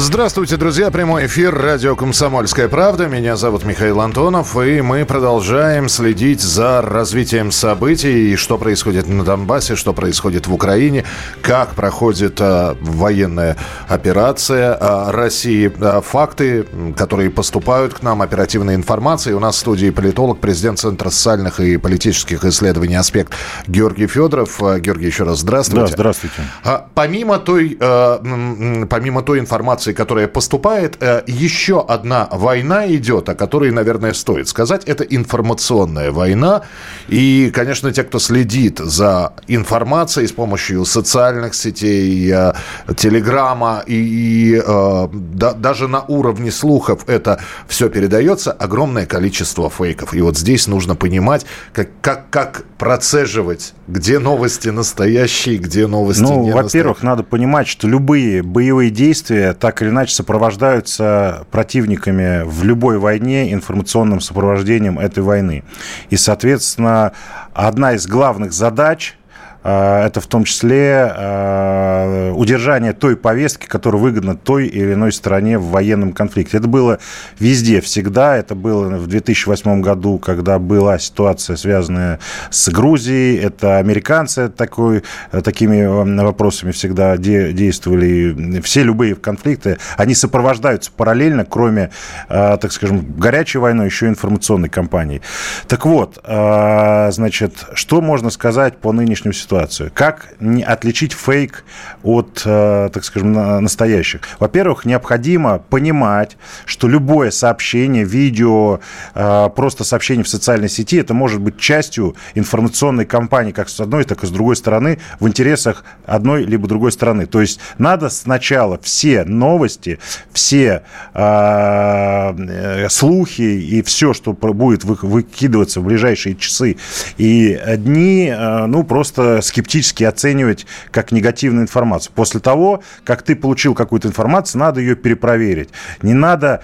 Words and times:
Здравствуйте, 0.00 0.56
друзья. 0.56 0.92
Прямой 0.92 1.26
эфир 1.26 1.52
радио 1.52 1.96
«Комсомольская 1.96 2.68
правда». 2.68 3.08
Меня 3.08 3.34
зовут 3.34 3.64
Михаил 3.64 4.00
Антонов, 4.00 4.56
и 4.56 4.80
мы 4.80 5.04
продолжаем 5.04 5.88
следить 5.88 6.40
за 6.40 6.82
развитием 6.82 7.50
событий, 7.50 8.32
и 8.32 8.36
что 8.36 8.58
происходит 8.58 9.08
на 9.08 9.24
Донбассе, 9.24 9.74
что 9.74 9.92
происходит 9.92 10.46
в 10.46 10.54
Украине, 10.54 11.04
как 11.42 11.74
проходит 11.74 12.40
а, 12.40 12.76
военная 12.80 13.56
операция 13.88 14.78
а, 14.80 15.10
России, 15.10 15.70
а, 15.80 16.00
факты, 16.00 16.64
которые 16.96 17.30
поступают 17.30 17.94
к 17.94 18.02
нам, 18.02 18.22
оперативная 18.22 18.76
информация. 18.76 19.32
И 19.32 19.34
у 19.34 19.40
нас 19.40 19.56
в 19.56 19.58
студии 19.58 19.90
политолог, 19.90 20.38
президент 20.38 20.78
Центра 20.78 21.10
социальных 21.10 21.58
и 21.58 21.76
политических 21.76 22.44
исследований 22.44 22.94
«Аспект» 22.94 23.32
Георгий 23.66 24.06
Федоров. 24.06 24.62
А, 24.62 24.78
Георгий, 24.78 25.06
еще 25.06 25.24
раз 25.24 25.40
здравствуйте. 25.40 25.86
Да, 25.86 25.92
здравствуйте. 25.92 26.36
А, 26.62 26.86
помимо 26.94 27.40
той, 27.40 27.76
а, 27.80 28.86
помимо 28.88 29.22
той 29.22 29.40
информации, 29.40 29.87
информации, 29.88 29.92
которая 29.92 30.28
поступает, 30.28 30.96
э, 31.00 31.22
еще 31.26 31.84
одна 31.88 32.28
война 32.30 32.86
идет, 32.86 33.28
о 33.28 33.34
которой, 33.34 33.70
наверное, 33.70 34.12
стоит 34.12 34.48
сказать. 34.48 34.84
Это 34.88 35.04
информационная 35.04 36.10
война. 36.10 36.62
И, 37.08 37.50
конечно, 37.54 37.92
те, 37.92 38.02
кто 38.02 38.18
следит 38.18 38.78
за 38.78 39.32
информацией 39.48 40.26
с 40.26 40.32
помощью 40.32 40.84
социальных 40.84 41.54
сетей, 41.54 42.30
э, 42.32 42.52
телеграмма 42.96 43.82
и, 43.86 43.94
и 43.94 44.62
э, 44.66 45.08
да, 45.12 45.52
даже 45.52 45.88
на 45.88 46.04
уровне 46.08 46.50
слухов 46.50 46.98
это 47.08 47.38
все 47.68 47.88
передается, 47.88 48.52
огромное 48.52 49.06
количество 49.06 49.70
фейков. 49.70 50.14
И 50.14 50.22
вот 50.22 50.36
здесь 50.36 50.68
нужно 50.68 50.94
понимать, 50.94 51.46
как, 51.72 51.88
как, 52.00 52.30
как 52.30 52.64
процеживать, 52.78 53.74
где 53.88 54.18
новости 54.18 54.70
настоящие, 54.70 55.58
где 55.58 55.86
новости 55.86 56.22
ну, 56.22 56.44
не 56.44 56.52
во-первых, 56.52 57.02
надо 57.02 57.22
понимать, 57.22 57.68
что 57.68 57.88
любые 57.88 58.42
боевые 58.42 58.90
действия 58.90 59.54
так 59.54 59.77
или 59.82 59.90
иначе 59.90 60.14
сопровождаются 60.14 61.46
противниками 61.50 62.42
в 62.44 62.64
любой 62.64 62.98
войне 62.98 63.52
информационным 63.52 64.20
сопровождением 64.20 64.98
этой 64.98 65.22
войны. 65.22 65.64
И, 66.10 66.16
соответственно, 66.16 67.12
одна 67.52 67.92
из 67.92 68.06
главных 68.06 68.52
задач 68.52 69.17
это 69.64 70.20
в 70.20 70.26
том 70.26 70.44
числе 70.44 71.12
а, 71.14 72.32
удержание 72.32 72.92
той 72.92 73.16
повестки, 73.16 73.66
которая 73.66 74.00
выгодна 74.00 74.36
той 74.36 74.66
или 74.66 74.94
иной 74.94 75.12
стороне 75.12 75.58
в 75.58 75.66
военном 75.66 76.12
конфликте. 76.12 76.58
Это 76.58 76.68
было 76.68 76.98
везде, 77.40 77.80
всегда. 77.80 78.36
Это 78.36 78.54
было 78.54 78.88
в 78.96 79.08
2008 79.08 79.80
году, 79.80 80.18
когда 80.18 80.58
была 80.58 80.98
ситуация, 80.98 81.56
связанная 81.56 82.20
с 82.50 82.68
Грузией. 82.68 83.38
Это 83.38 83.78
американцы 83.78 84.48
такой, 84.48 85.02
такими 85.42 85.84
вопросами 86.22 86.70
всегда 86.70 87.16
действовали. 87.16 88.60
Все 88.60 88.84
любые 88.84 89.16
конфликты, 89.16 89.78
они 89.96 90.14
сопровождаются 90.14 90.92
параллельно, 90.96 91.44
кроме, 91.44 91.90
а, 92.28 92.56
так 92.58 92.72
скажем, 92.72 93.04
горячей 93.16 93.58
войны, 93.58 93.82
еще 93.82 94.06
информационной 94.06 94.68
кампании. 94.68 95.20
Так 95.66 95.84
вот, 95.84 96.18
значит, 96.24 97.66
что 97.74 98.00
можно 98.00 98.30
сказать 98.30 98.78
по 98.78 98.92
нынешней 98.92 99.32
ситуации? 99.32 99.47
Ситуацию. 99.48 99.90
Как 99.94 100.34
отличить 100.66 101.14
фейк 101.14 101.64
от, 102.02 102.42
э, 102.44 102.90
так 102.92 103.04
скажем, 103.04 103.32
настоящих? 103.32 104.20
Во-первых, 104.38 104.84
необходимо 104.84 105.58
понимать, 105.58 106.36
что 106.66 106.86
любое 106.86 107.30
сообщение, 107.30 108.04
видео, 108.04 108.80
э, 109.14 109.48
просто 109.56 109.84
сообщение 109.84 110.22
в 110.22 110.28
социальной 110.28 110.68
сети, 110.68 110.98
это 110.98 111.14
может 111.14 111.40
быть 111.40 111.58
частью 111.58 112.14
информационной 112.34 113.06
кампании 113.06 113.52
как 113.52 113.70
с 113.70 113.80
одной, 113.80 114.04
так 114.04 114.22
и 114.22 114.26
с 114.26 114.30
другой 114.30 114.56
стороны 114.56 114.98
в 115.18 115.26
интересах 115.26 115.84
одной 116.04 116.44
либо 116.44 116.68
другой 116.68 116.92
стороны. 116.92 117.24
То 117.24 117.40
есть 117.40 117.58
надо 117.78 118.10
сначала 118.10 118.78
все 118.82 119.24
новости, 119.24 119.98
все 120.32 120.82
э, 121.14 122.88
слухи 122.90 123.40
и 123.40 123.82
все, 123.82 124.12
что 124.12 124.34
будет 124.34 124.84
выкидываться 124.84 125.80
в 125.80 125.84
ближайшие 125.84 126.36
часы 126.36 126.76
и 127.16 127.58
дни, 127.78 128.34
ну, 128.66 128.84
просто 128.84 129.37
скептически 129.42 130.04
оценивать 130.04 130.66
как 130.90 131.12
негативную 131.12 131.64
информацию. 131.64 132.12
После 132.14 132.40
того, 132.40 132.82
как 133.04 133.22
ты 133.22 133.36
получил 133.36 133.74
какую-то 133.74 134.08
информацию, 134.08 134.60
надо 134.60 134.80
ее 134.80 134.96
перепроверить. 134.96 135.70
Не 136.02 136.14
надо 136.14 136.62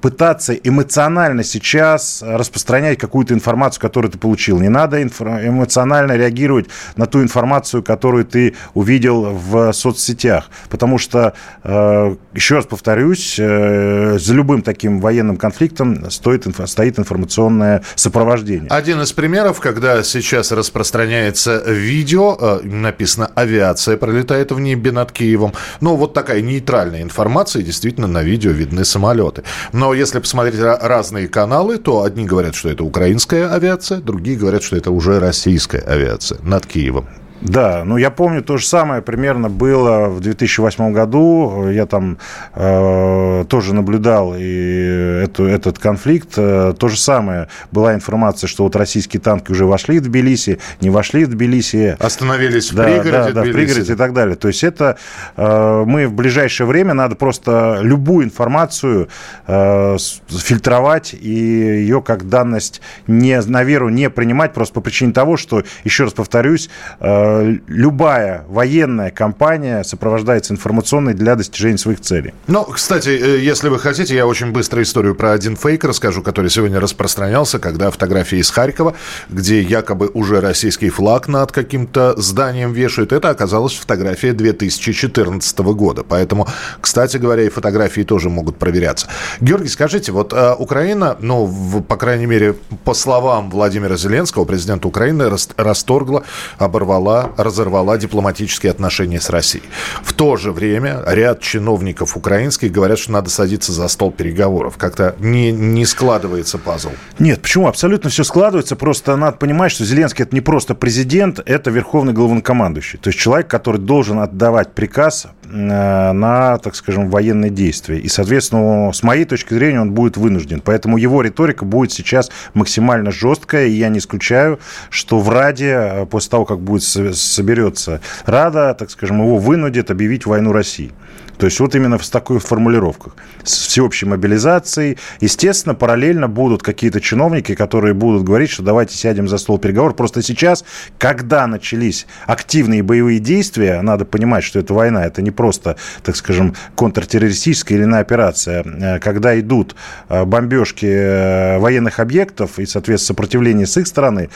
пытаться 0.00 0.54
эмоционально 0.54 1.44
сейчас 1.44 2.22
распространять 2.24 2.98
какую-то 2.98 3.34
информацию, 3.34 3.80
которую 3.80 4.12
ты 4.12 4.18
получил. 4.18 4.60
Не 4.60 4.68
надо 4.68 5.02
эмоционально 5.02 6.12
реагировать 6.12 6.66
на 6.96 7.06
ту 7.06 7.22
информацию, 7.22 7.82
которую 7.82 8.24
ты 8.24 8.54
увидел 8.74 9.24
в 9.24 9.72
соцсетях. 9.72 10.50
Потому 10.68 10.98
что, 10.98 11.34
э, 11.64 12.16
еще 12.34 12.56
раз 12.56 12.66
повторюсь, 12.66 13.36
э, 13.38 14.18
за 14.18 14.34
любым 14.34 14.62
таким 14.62 15.00
военным 15.00 15.36
конфликтом 15.36 16.10
стоит, 16.10 16.46
стоит 16.66 16.98
информационное 16.98 17.82
сопровождение. 17.94 18.68
Один 18.70 19.00
из 19.00 19.12
примеров, 19.12 19.60
когда 19.60 20.02
сейчас 20.02 20.52
распространяется 20.52 21.62
видео, 21.66 22.36
э, 22.40 22.60
написано 22.62 23.30
«авиация 23.34 23.96
пролетает 23.96 24.52
в 24.52 24.60
небе 24.60 24.92
над 24.92 25.12
Киевом». 25.12 25.52
Ну, 25.80 25.96
вот 25.96 26.14
такая 26.14 26.40
нейтральная 26.40 27.02
информация, 27.02 27.62
действительно, 27.62 28.06
на 28.06 28.22
видео 28.22 28.50
видны 28.50 28.84
самолеты. 28.84 29.42
Но 29.72 29.87
но 29.88 29.94
если 29.94 30.18
посмотреть 30.18 30.60
разные 30.60 31.28
каналы, 31.28 31.78
то 31.78 32.02
одни 32.02 32.26
говорят, 32.26 32.54
что 32.54 32.68
это 32.68 32.84
украинская 32.84 33.50
авиация, 33.50 34.02
другие 34.02 34.36
говорят, 34.36 34.62
что 34.62 34.76
это 34.76 34.90
уже 34.90 35.18
российская 35.18 35.78
авиация 35.78 36.38
над 36.42 36.66
Киевом. 36.66 37.08
Да, 37.40 37.82
ну 37.84 37.96
я 37.96 38.10
помню, 38.10 38.42
то 38.42 38.56
же 38.56 38.66
самое 38.66 39.00
примерно 39.00 39.48
было 39.48 40.08
в 40.08 40.20
2008 40.20 40.92
году. 40.92 41.68
Я 41.68 41.86
там 41.86 42.18
э, 42.54 43.44
тоже 43.48 43.74
наблюдал 43.74 44.34
и 44.36 45.22
эту, 45.24 45.44
этот 45.44 45.78
конфликт. 45.78 46.34
Э, 46.36 46.74
то 46.76 46.88
же 46.88 46.98
самое. 46.98 47.48
Была 47.70 47.94
информация, 47.94 48.48
что 48.48 48.64
вот 48.64 48.74
российские 48.74 49.20
танки 49.20 49.52
уже 49.52 49.66
вошли 49.66 50.00
в 50.00 50.02
Тбилиси, 50.02 50.58
не 50.80 50.90
вошли 50.90 51.24
в 51.24 51.30
Тбилиси. 51.30 51.96
Остановились 52.00 52.72
да, 52.72 52.82
в 52.82 52.86
пригороде 52.86 53.32
Да, 53.32 53.42
да, 53.42 53.42
в 53.42 53.52
пригороде 53.52 53.92
и 53.92 53.96
так 53.96 54.12
далее. 54.12 54.36
То 54.36 54.48
есть 54.48 54.64
это 54.64 54.98
э, 55.36 55.84
мы 55.86 56.08
в 56.08 56.14
ближайшее 56.14 56.66
время 56.66 56.94
надо 56.94 57.14
просто 57.14 57.78
любую 57.82 58.24
информацию 58.24 59.08
э, 59.46 59.96
фильтровать 60.28 61.14
и 61.14 61.28
ее 61.28 62.02
как 62.02 62.28
данность 62.28 62.80
не, 63.06 63.40
на 63.40 63.62
веру 63.62 63.90
не 63.90 64.10
принимать 64.10 64.54
просто 64.54 64.74
по 64.74 64.80
причине 64.80 65.12
того, 65.12 65.36
что, 65.36 65.62
еще 65.84 66.04
раз 66.04 66.12
повторюсь, 66.12 66.68
э, 66.98 67.27
любая 67.66 68.44
военная 68.48 69.10
кампания 69.10 69.82
сопровождается 69.84 70.52
информационной 70.52 71.14
для 71.14 71.34
достижения 71.34 71.78
своих 71.78 72.00
целей. 72.00 72.34
Ну, 72.46 72.64
кстати, 72.64 73.08
э, 73.08 73.38
если 73.40 73.68
вы 73.68 73.78
хотите, 73.78 74.14
я 74.14 74.26
очень 74.26 74.52
быстро 74.52 74.82
историю 74.82 75.14
про 75.14 75.32
один 75.32 75.56
фейк 75.56 75.84
расскажу, 75.84 76.22
который 76.22 76.50
сегодня 76.50 76.80
распространялся, 76.80 77.58
когда 77.58 77.90
фотографии 77.90 78.38
из 78.38 78.50
Харькова, 78.50 78.94
где 79.28 79.60
якобы 79.60 80.10
уже 80.14 80.40
российский 80.40 80.90
флаг 80.90 81.28
над 81.28 81.52
каким-то 81.52 82.14
зданием 82.20 82.72
вешают, 82.72 83.12
это 83.12 83.30
оказалась 83.30 83.74
фотография 83.74 84.32
2014 84.32 85.58
года. 85.58 86.04
Поэтому, 86.08 86.46
кстати 86.80 87.16
говоря, 87.16 87.42
и 87.42 87.48
фотографии 87.48 88.02
тоже 88.02 88.30
могут 88.30 88.58
проверяться. 88.58 89.08
Георгий, 89.40 89.68
скажите, 89.68 90.12
вот 90.12 90.32
э, 90.32 90.54
Украина, 90.58 91.16
ну, 91.20 91.44
в, 91.44 91.82
по 91.82 91.96
крайней 91.96 92.26
мере, 92.26 92.54
по 92.84 92.94
словам 92.94 93.50
Владимира 93.50 93.96
Зеленского, 93.96 94.44
президента 94.44 94.88
Украины, 94.88 95.30
расторгла, 95.56 96.24
оборвала 96.58 97.17
разорвала 97.36 97.96
дипломатические 97.98 98.70
отношения 98.70 99.20
с 99.20 99.30
Россией. 99.30 99.64
В 100.02 100.12
то 100.12 100.36
же 100.36 100.52
время 100.52 101.02
ряд 101.06 101.40
чиновников 101.40 102.16
украинских 102.16 102.72
говорят, 102.72 102.98
что 102.98 103.12
надо 103.12 103.30
садиться 103.30 103.72
за 103.72 103.88
стол 103.88 104.10
переговоров. 104.10 104.76
Как-то 104.76 105.14
не, 105.18 105.52
не 105.52 105.84
складывается 105.84 106.58
пазл. 106.58 106.90
Нет, 107.18 107.42
почему? 107.42 107.68
Абсолютно 107.68 108.10
все 108.10 108.24
складывается. 108.24 108.76
Просто 108.76 109.16
надо 109.16 109.36
понимать, 109.36 109.72
что 109.72 109.84
Зеленский 109.84 110.24
это 110.24 110.34
не 110.34 110.40
просто 110.40 110.74
президент, 110.74 111.40
это 111.44 111.70
верховный 111.70 112.12
главнокомандующий. 112.12 112.98
То 112.98 113.08
есть 113.08 113.18
человек, 113.18 113.48
который 113.48 113.80
должен 113.80 114.18
отдавать 114.18 114.74
приказ 114.74 115.26
на, 115.50 116.58
так 116.58 116.74
скажем, 116.74 117.10
военные 117.10 117.50
действия. 117.50 117.98
И, 117.98 118.08
соответственно, 118.08 118.92
с 118.92 119.02
моей 119.02 119.24
точки 119.24 119.54
зрения, 119.54 119.80
он 119.80 119.92
будет 119.92 120.16
вынужден. 120.16 120.60
Поэтому 120.60 120.96
его 120.96 121.22
риторика 121.22 121.64
будет 121.64 121.92
сейчас 121.92 122.30
максимально 122.54 123.10
жесткая. 123.10 123.66
И 123.66 123.72
я 123.72 123.88
не 123.88 123.98
исключаю, 123.98 124.58
что 124.90 125.18
в 125.18 125.30
Раде, 125.30 125.74
э, 125.74 126.06
после 126.06 126.30
того, 126.30 126.44
как 126.44 126.60
будет 126.60 126.82
соберется 126.82 128.00
Рада, 128.26 128.74
так 128.74 128.90
скажем, 128.90 129.20
его 129.20 129.38
вынудит 129.38 129.90
объявить 129.90 130.26
войну 130.26 130.52
России. 130.52 130.92
То 131.38 131.46
есть 131.46 131.60
вот 131.60 131.74
именно 131.74 131.98
в 131.98 132.08
такой 132.08 132.40
формулировках. 132.40 133.14
С 133.44 133.66
всеобщей 133.68 134.06
мобилизацией. 134.06 134.98
Естественно, 135.20 135.74
параллельно 135.74 136.28
будут 136.28 136.62
какие-то 136.62 137.00
чиновники, 137.00 137.54
которые 137.54 137.94
будут 137.94 138.24
говорить, 138.24 138.50
что 138.50 138.62
давайте 138.62 138.96
сядем 138.96 139.28
за 139.28 139.38
стол 139.38 139.58
переговоров. 139.58 139.96
Просто 139.96 140.20
сейчас, 140.22 140.64
когда 140.98 141.46
начались 141.46 142.06
активные 142.26 142.82
боевые 142.82 143.20
действия, 143.20 143.80
надо 143.82 144.04
понимать, 144.04 144.44
что 144.44 144.58
это 144.58 144.74
война, 144.74 145.04
это 145.06 145.22
не, 145.22 145.30
просто, 145.30 145.76
так 146.02 146.16
скажем, 146.16 146.54
контртеррористическая 146.74 147.78
или 147.78 147.84
иная 147.84 148.00
операция. 148.00 148.64
Э, 148.64 148.98
когда 148.98 149.38
идут 149.38 149.76
э, 150.08 150.24
бомбежки 150.24 150.86
э, 150.86 151.58
военных 151.58 152.00
объектов 152.00 152.58
и, 152.58 152.66
соответственно, 152.66 153.06
сопротивление 153.08 153.66
с 153.66 153.76
их 153.76 153.86
стороны, 153.86 154.28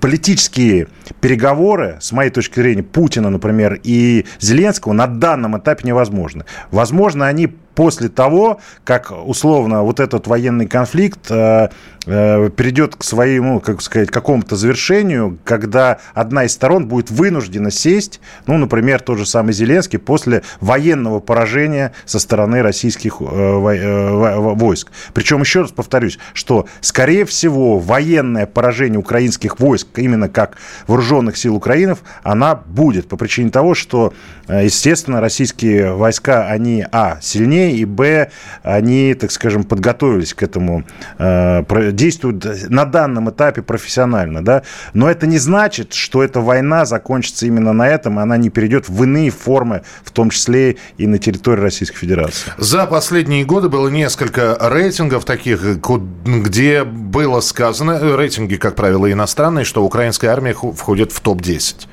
политические 0.00 0.88
переговоры, 1.20 1.98
с 2.00 2.12
моей 2.12 2.30
точки 2.30 2.60
зрения, 2.60 2.82
Путина, 2.82 3.30
например, 3.30 3.78
и 3.82 4.24
Зеленского 4.40 4.92
на 4.92 5.06
данном 5.06 5.58
этапе 5.58 5.86
невозможны. 5.86 6.37
Возможно, 6.70 7.26
они 7.26 7.54
после 7.78 8.08
того, 8.08 8.58
как 8.82 9.12
условно 9.12 9.84
вот 9.84 10.00
этот 10.00 10.26
военный 10.26 10.66
конфликт 10.66 11.30
э, 11.30 11.68
э, 12.06 12.50
перейдет 12.50 12.96
к 12.96 13.04
своему, 13.04 13.60
как 13.60 13.82
сказать, 13.82 14.10
какому-то 14.10 14.56
завершению, 14.56 15.38
когда 15.44 15.98
одна 16.12 16.42
из 16.42 16.54
сторон 16.54 16.88
будет 16.88 17.12
вынуждена 17.12 17.70
сесть, 17.70 18.20
ну, 18.48 18.58
например, 18.58 19.00
тот 19.00 19.18
же 19.18 19.26
самый 19.26 19.52
Зеленский, 19.52 20.00
после 20.00 20.42
военного 20.60 21.20
поражения 21.20 21.92
со 22.04 22.18
стороны 22.18 22.62
российских 22.62 23.18
э, 23.20 24.54
войск. 24.56 24.88
Причем, 25.14 25.42
еще 25.42 25.60
раз 25.60 25.70
повторюсь, 25.70 26.18
что, 26.32 26.66
скорее 26.80 27.24
всего, 27.26 27.78
военное 27.78 28.46
поражение 28.46 28.98
украинских 28.98 29.60
войск, 29.60 29.86
именно 29.98 30.28
как 30.28 30.56
вооруженных 30.88 31.36
сил 31.36 31.54
Украины, 31.54 31.96
она 32.24 32.56
будет 32.56 33.06
по 33.06 33.16
причине 33.16 33.50
того, 33.50 33.74
что, 33.74 34.12
естественно, 34.48 35.20
российские 35.20 35.92
войска, 35.92 36.48
они, 36.48 36.84
а, 36.90 37.18
сильнее, 37.20 37.67
и, 37.72 37.84
б, 37.84 38.30
они, 38.62 39.14
так 39.14 39.30
скажем, 39.30 39.64
подготовились 39.64 40.34
к 40.34 40.42
этому, 40.42 40.84
э, 41.18 41.62
действуют 41.92 42.70
на 42.70 42.84
данном 42.84 43.30
этапе 43.30 43.62
профессионально, 43.62 44.44
да, 44.44 44.62
но 44.94 45.10
это 45.10 45.26
не 45.26 45.38
значит, 45.38 45.92
что 45.94 46.22
эта 46.22 46.40
война 46.40 46.84
закончится 46.84 47.46
именно 47.46 47.72
на 47.72 47.88
этом, 47.88 48.18
она 48.18 48.36
не 48.36 48.50
перейдет 48.50 48.88
в 48.88 49.02
иные 49.02 49.30
формы, 49.30 49.82
в 50.04 50.10
том 50.10 50.30
числе 50.30 50.76
и 50.96 51.06
на 51.06 51.18
территории 51.18 51.60
Российской 51.60 51.98
Федерации. 51.98 52.52
За 52.58 52.86
последние 52.86 53.44
годы 53.44 53.68
было 53.68 53.88
несколько 53.88 54.56
рейтингов 54.60 55.24
таких, 55.24 55.62
где 55.62 56.84
было 56.84 57.40
сказано, 57.40 58.16
рейтинги, 58.16 58.56
как 58.56 58.74
правило, 58.74 59.10
иностранные, 59.10 59.64
что 59.64 59.84
украинская 59.84 60.30
армия 60.30 60.54
входит 60.54 61.12
в 61.12 61.20
топ-10. 61.20 61.87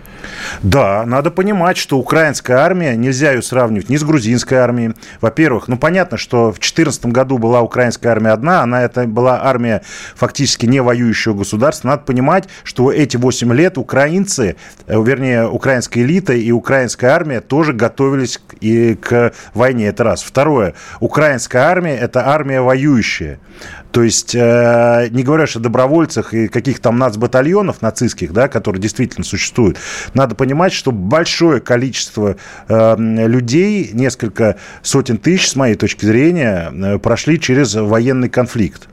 Да, 0.63 1.06
надо 1.06 1.31
понимать, 1.31 1.77
что 1.77 1.98
украинская 1.98 2.57
армия, 2.57 2.95
нельзя 2.95 3.31
ее 3.31 3.42
сравнивать 3.42 3.89
ни 3.89 3.98
с 3.98 4.04
грузинской 4.04 4.57
армией. 4.57 4.94
Во-первых, 5.22 5.68
ну 5.68 5.77
понятно, 5.77 6.18
что 6.18 6.51
в 6.51 6.56
2014 6.56 7.06
году 7.07 7.38
была 7.38 7.62
украинская 7.62 8.12
армия 8.12 8.31
одна, 8.31 8.62
она 8.62 8.83
это 8.83 9.06
была 9.06 9.42
армия 9.44 9.81
фактически 10.16 10.66
не 10.66 10.81
воюющего 10.81 11.33
государства. 11.33 11.89
Надо 11.89 12.04
понимать, 12.04 12.48
что 12.63 12.92
эти 12.92 13.18
8 13.18 13.54
лет 13.54 13.77
украинцы, 13.77 14.56
э, 14.88 15.01
вернее, 15.01 15.48
украинская 15.48 16.04
элита 16.04 16.33
и 16.33 16.51
украинская 16.51 17.12
армия 17.12 17.42
тоже 17.42 17.74
готовились 17.74 18.39
и 18.60 18.95
к 18.95 19.33
войне. 19.54 19.88
Это 19.88 20.04
раз. 20.04 20.24
Второе. 20.24 20.74
Украинская 21.00 21.63
армия– 21.63 21.95
это 22.01 22.28
армия 22.28 22.62
воюющая. 22.62 23.39
То 23.95 24.04
есть, 24.04 24.36
э, 24.36 25.07
не 25.12 25.24
говоря 25.24 25.45
о 25.45 25.60
добровольцах 25.60 26.33
и 26.33 26.50
каких 26.50 26.80
там 26.80 26.98
нацбатальонов 26.98 27.81
нацистских, 27.81 28.33
да, 28.33 28.50
которые 28.50 28.81
действительно 28.81 29.24
существуют, 29.24 29.78
надо 30.15 30.33
понимать, 30.33 30.73
что 30.73 30.91
большое 30.91 31.62
количество 31.62 32.38
э, 32.67 32.95
людей, 32.97 33.91
несколько 33.94 34.56
сотен 34.81 35.17
тысяч, 35.17 35.50
с 35.50 35.56
моей 35.56 35.75
точки 35.75 36.06
зрения, 36.06 36.71
э, 36.73 36.97
прошли 36.97 37.39
через 37.39 37.75
военный 37.75 38.29
конфликт. 38.29 38.88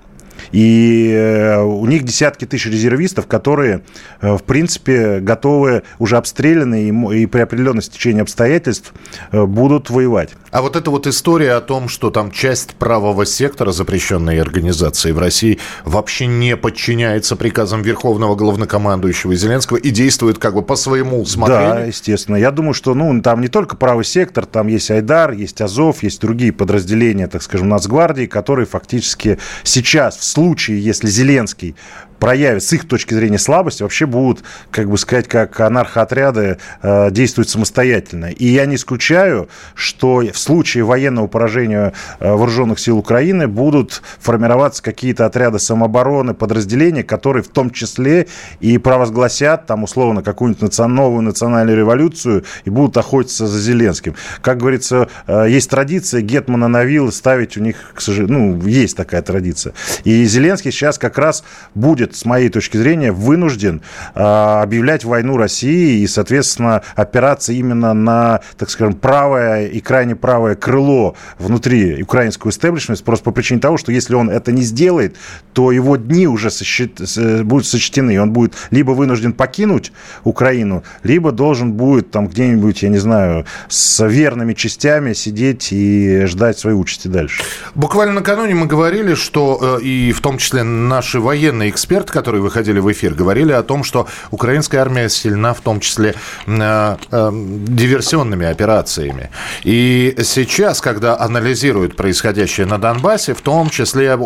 И 0.53 1.11
э, 1.13 1.61
у 1.63 1.87
них 1.87 2.05
десятки 2.05 2.45
тысяч 2.45 2.67
резервистов, 2.67 3.27
которые, 3.27 3.83
э, 4.21 4.37
в 4.37 4.43
принципе, 4.43 5.21
готовы, 5.21 5.83
уже 5.99 6.17
обстреляны 6.17 6.89
и, 6.89 7.27
при 7.27 7.41
определенном 7.41 7.83
стечении 7.83 8.21
обстоятельств 8.21 8.93
э, 9.33 9.45
будут 9.45 9.91
воевать. 9.91 10.31
А 10.51 10.61
вот 10.61 10.77
эта 10.77 10.91
вот 10.91 11.07
история 11.07 11.55
о 11.55 11.61
том, 11.63 11.89
что 11.89 12.11
там 12.11 12.31
часть 12.31 12.75
правого 12.75 13.25
сектора 13.25 13.73
запрещенной 13.73 14.41
организации 14.41 15.13
в 15.13 15.19
России 15.19 15.59
вообще 15.85 16.27
не 16.27 16.57
подчиняется 16.57 17.37
приказам 17.37 17.83
Верховного 17.83 18.35
Главнокомандующего 18.35 19.35
Зеленского 19.35 19.79
и 19.79 19.91
действует 19.91 20.39
как 20.39 20.55
бы 20.55 20.63
по 20.63 20.77
своему 20.77 21.23
усмотрению? 21.23 21.75
Да, 21.75 21.85
естественно. 21.85 22.37
Я 22.37 22.51
думаю, 22.51 22.75
что 22.75 22.95
ну, 22.95 23.23
там 23.23 23.41
не 23.41 23.49
только 23.49 23.77
правый 23.77 24.05
сектор, 24.05 24.45
там 24.45 24.67
есть 24.67 24.91
Айдар, 24.91 25.33
есть 25.33 25.61
Азов, 25.63 26.03
есть 26.03 26.21
другие 26.21 26.53
подразделения, 26.53 27.29
так 27.29 27.43
скажем, 27.43 27.71
Нацгвардии, 27.71 28.27
которые 28.27 28.67
фактически 28.67 29.39
сейчас 29.65 30.19
в 30.19 30.25
случае, 30.43 30.81
если 30.81 31.09
Зеленский 31.09 31.77
проявят 32.23 32.63
с 32.63 32.73
их 32.73 32.87
точки 32.87 33.15
зрения 33.15 33.37
слабость, 33.37 33.81
вообще 33.81 34.07
будут, 34.07 34.45
как 34.71 34.89
бы 34.89 34.97
сказать, 34.97 35.27
как 35.27 35.59
анархоотряды 35.59 36.59
э, 36.81 37.11
действовать 37.11 37.51
самостоятельно. 37.51 38.27
И 38.27 38.47
я 38.47 38.65
не 38.67 38.77
исключаю, 38.77 39.49
что 39.75 40.23
в 40.33 40.39
случае 40.39 40.85
военного 40.85 41.27
поражения 41.27 41.95
э, 42.21 42.31
вооруженных 42.33 42.79
сил 42.79 42.99
Украины 42.99 43.49
будут 43.49 44.03
формироваться 44.21 44.85
какие-то 44.85 45.27
отряды 45.27 45.59
самообороны, 45.59 46.33
подразделения, 46.33 47.03
которые 47.03 47.43
в 47.43 47.49
том 47.49 47.73
числе 47.73 48.29
и 48.61 48.79
провозгласят 48.79 49.67
там 49.67 49.83
условно 49.83 50.23
какую-нибудь 50.23 50.63
наци... 50.63 50.87
новую 50.87 51.23
национальную 51.23 51.77
революцию 51.77 52.45
и 52.65 52.71
будут 52.71 52.97
охотиться 52.99 53.49
за 53.49 53.59
Зеленским. 53.59 54.15
Как 54.43 54.59
говорится, 54.59 55.09
э, 55.27 55.47
есть 55.49 55.69
традиция 55.69 56.21
Гетмана 56.21 56.69
на 56.69 56.85
виллы 56.85 57.11
ставить 57.11 57.57
у 57.57 57.61
них, 57.61 57.91
к 57.95 58.01
сожалению, 58.01 58.39
ну, 58.39 58.69
есть 58.69 58.97
такая 58.97 59.23
традиция. 59.23 59.75
И 60.05 60.25
Зеленский 60.25 60.71
сейчас 60.71 60.99
как 60.99 61.19
раз 61.19 61.43
будет 61.75 62.12
с 62.17 62.25
моей 62.25 62.49
точки 62.49 62.77
зрения, 62.77 63.13
вынужден 63.13 63.83
а, 64.15 64.63
объявлять 64.63 65.05
войну 65.05 65.37
России 65.37 66.01
и, 66.01 66.07
соответственно, 66.07 66.83
опираться 66.97 67.53
именно 67.53 67.95
на, 67.95 68.41
так 68.59 68.71
скажем, 68.71 68.95
правое 68.95 69.67
и 69.67 69.81
крайне 69.81 70.17
правое 70.17 70.55
крыло 70.55 71.17
внутри 71.39 72.03
украинского 72.03 72.51
истеблишмента, 72.51 73.03
просто 73.05 73.25
по 73.25 73.31
причине 73.31 73.61
того, 73.61 73.77
что 73.77 73.93
если 73.93 74.15
он 74.15 74.31
это 74.31 74.53
не 74.53 74.63
сделает, 74.63 75.17
то 75.53 75.73
его 75.73 75.97
дни 75.97 76.27
уже 76.27 76.51
сосчет... 76.51 77.01
будут 77.45 77.67
сочтены, 77.67 78.21
он 78.21 78.33
будет 78.33 78.55
либо 78.71 78.93
вынужден 78.93 79.33
покинуть 79.33 79.93
Украину, 80.25 80.83
либо 81.03 81.33
должен 81.33 81.73
будет 81.73 82.11
там 82.11 82.29
где-нибудь, 82.29 82.83
я 82.83 82.89
не 82.89 82.99
знаю, 82.99 83.47
с 83.69 84.07
верными 84.07 84.55
частями 84.55 85.13
сидеть 85.13 85.69
и 85.73 86.25
ждать 86.27 86.59
своей 86.59 86.77
участи 86.77 87.09
дальше. 87.09 87.43
Буквально 87.75 88.15
накануне 88.15 88.55
мы 88.55 88.67
говорили, 88.67 89.15
что 89.15 89.79
э, 89.81 89.83
и 89.83 90.13
в 90.13 90.21
том 90.21 90.39
числе 90.39 90.63
наши 90.63 91.21
военные 91.21 91.71
эксперты 91.71 92.02
эксперты, 92.03 92.13
которые 92.13 92.43
выходили 92.43 92.81
в 92.81 92.91
эфир, 92.91 93.15
говорили 93.15 93.53
о 93.53 93.63
том, 93.63 93.85
что 93.85 94.07
украинская 94.31 94.81
армия 94.81 95.09
сильна 95.09 95.55
в 95.55 95.61
том 95.61 95.81
числе 95.81 96.15
э, 96.47 96.97
э, 97.11 97.31
диверсионными 97.33 98.47
операциями. 98.47 99.31
И 99.65 100.15
сейчас, 100.23 100.81
когда 100.81 101.19
анализируют 101.19 101.97
происходящее 101.97 102.67
на 102.67 102.79
Донбассе, 102.79 103.35
в 103.35 103.41
том 103.41 103.71
числе 103.71 104.17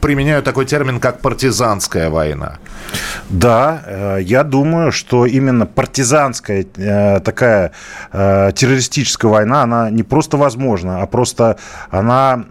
применяю 0.00 0.42
такой 0.42 0.64
термин, 0.64 1.00
как 1.00 1.20
партизанская 1.20 2.10
война. 2.10 2.58
Да, 3.28 3.82
э, 3.86 4.18
я 4.22 4.44
думаю, 4.44 4.92
что 4.92 5.26
именно 5.26 5.66
партизанская 5.66 6.66
э, 6.76 7.20
такая 7.20 7.72
э, 8.12 8.52
террористическая 8.54 9.30
война, 9.30 9.62
она 9.62 9.90
не 9.90 10.02
просто 10.02 10.36
возможна, 10.36 11.02
а 11.02 11.06
просто 11.06 11.56
она 11.90 12.44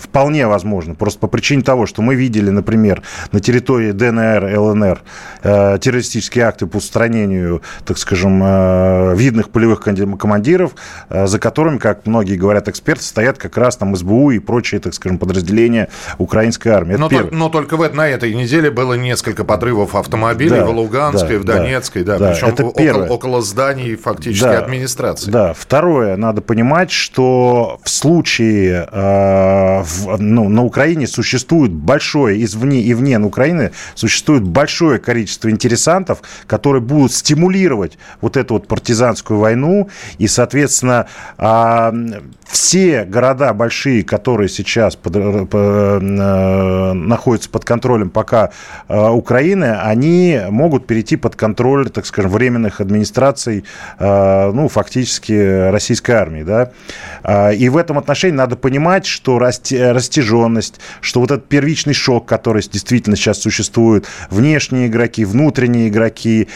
вполне 0.00 0.46
возможна. 0.46 0.94
Просто 0.94 1.18
по 1.20 1.28
причине 1.28 1.62
того, 1.62 1.86
что 1.86 2.02
мы 2.02 2.14
видели, 2.14 2.50
например, 2.50 3.02
на 3.32 3.40
территории 3.40 3.92
ДНР, 3.92 4.58
ЛНР 4.58 5.00
террористические 5.42 6.44
акты 6.44 6.66
по 6.66 6.76
устранению, 6.78 7.62
так 7.84 7.98
скажем, 7.98 9.14
видных 9.14 9.50
полевых 9.50 9.80
командиров, 9.80 10.72
за 11.10 11.38
которыми, 11.38 11.78
как 11.78 12.06
многие 12.06 12.36
говорят 12.36 12.68
эксперты, 12.68 13.04
стоят 13.04 13.38
как 13.38 13.56
раз 13.56 13.76
там 13.76 13.94
СБУ 13.96 14.32
и 14.32 14.38
прочие, 14.38 14.80
так 14.80 14.94
скажем, 14.94 15.18
подразделения 15.18 15.88
украинской 16.26 16.68
армии. 16.68 16.96
но, 16.96 17.08
то, 17.08 17.28
но 17.30 17.48
только 17.48 17.76
в, 17.76 17.94
на 17.94 18.08
этой 18.08 18.34
неделе 18.34 18.70
было 18.70 18.94
несколько 18.94 19.44
подрывов 19.44 19.94
автомобилей 19.94 20.60
да, 20.60 20.66
в 20.66 20.70
Луганской, 20.70 21.36
да, 21.36 21.42
в 21.42 21.44
Донецкой, 21.44 22.04
да, 22.04 22.18
да, 22.18 22.30
причем 22.30 22.48
это 22.48 22.64
около, 22.64 23.06
около 23.06 23.42
зданий 23.42 23.96
фактически 23.96 24.44
да, 24.44 24.58
администрации. 24.58 25.30
Да, 25.30 25.52
второе, 25.52 26.16
надо 26.16 26.42
понимать, 26.42 26.90
что 26.90 27.80
в 27.82 27.90
случае 27.90 28.88
э, 28.90 29.82
в, 29.82 30.16
ну, 30.20 30.48
на 30.48 30.62
Украине 30.64 31.06
существует 31.06 31.72
большое, 31.72 32.42
извне 32.44 32.80
и 32.82 32.94
вне 32.94 33.16
Украины 33.26 33.72
существует 33.94 34.42
большое 34.42 34.98
количество 34.98 35.50
интересантов, 35.50 36.22
которые 36.46 36.82
будут 36.82 37.12
стимулировать 37.12 37.98
вот 38.20 38.36
эту 38.36 38.54
вот 38.54 38.68
партизанскую 38.68 39.38
войну, 39.40 39.88
и, 40.18 40.28
соответственно, 40.28 41.06
э, 41.38 41.92
все 42.46 43.04
города 43.04 43.52
большие, 43.52 44.02
которые 44.02 44.48
сейчас 44.48 44.96
под, 44.96 45.14
находятся 46.16 47.50
под 47.50 47.64
контролем 47.64 48.10
пока 48.10 48.50
Украины, 48.88 49.76
они 49.76 50.40
могут 50.50 50.86
перейти 50.86 51.16
под 51.16 51.36
контроль, 51.36 51.90
так 51.90 52.06
скажем, 52.06 52.30
временных 52.30 52.80
администраций, 52.80 53.64
ну, 53.98 54.68
фактически 54.68 55.70
российской 55.70 56.12
армии, 56.12 56.42
да. 56.42 56.72
И 57.52 57.68
в 57.68 57.76
этом 57.76 57.98
отношении 57.98 58.36
надо 58.36 58.56
понимать, 58.56 59.06
что 59.06 59.38
растяженность, 59.38 60.80
что 61.00 61.20
вот 61.20 61.30
этот 61.30 61.48
первичный 61.48 61.94
шок, 61.94 62.26
который 62.26 62.62
действительно 62.62 63.16
сейчас 63.16 63.40
существует, 63.40 64.06
внешние 64.30 64.86
игроки, 64.86 65.24
внутренние 65.24 65.88
игроки, 65.88 66.48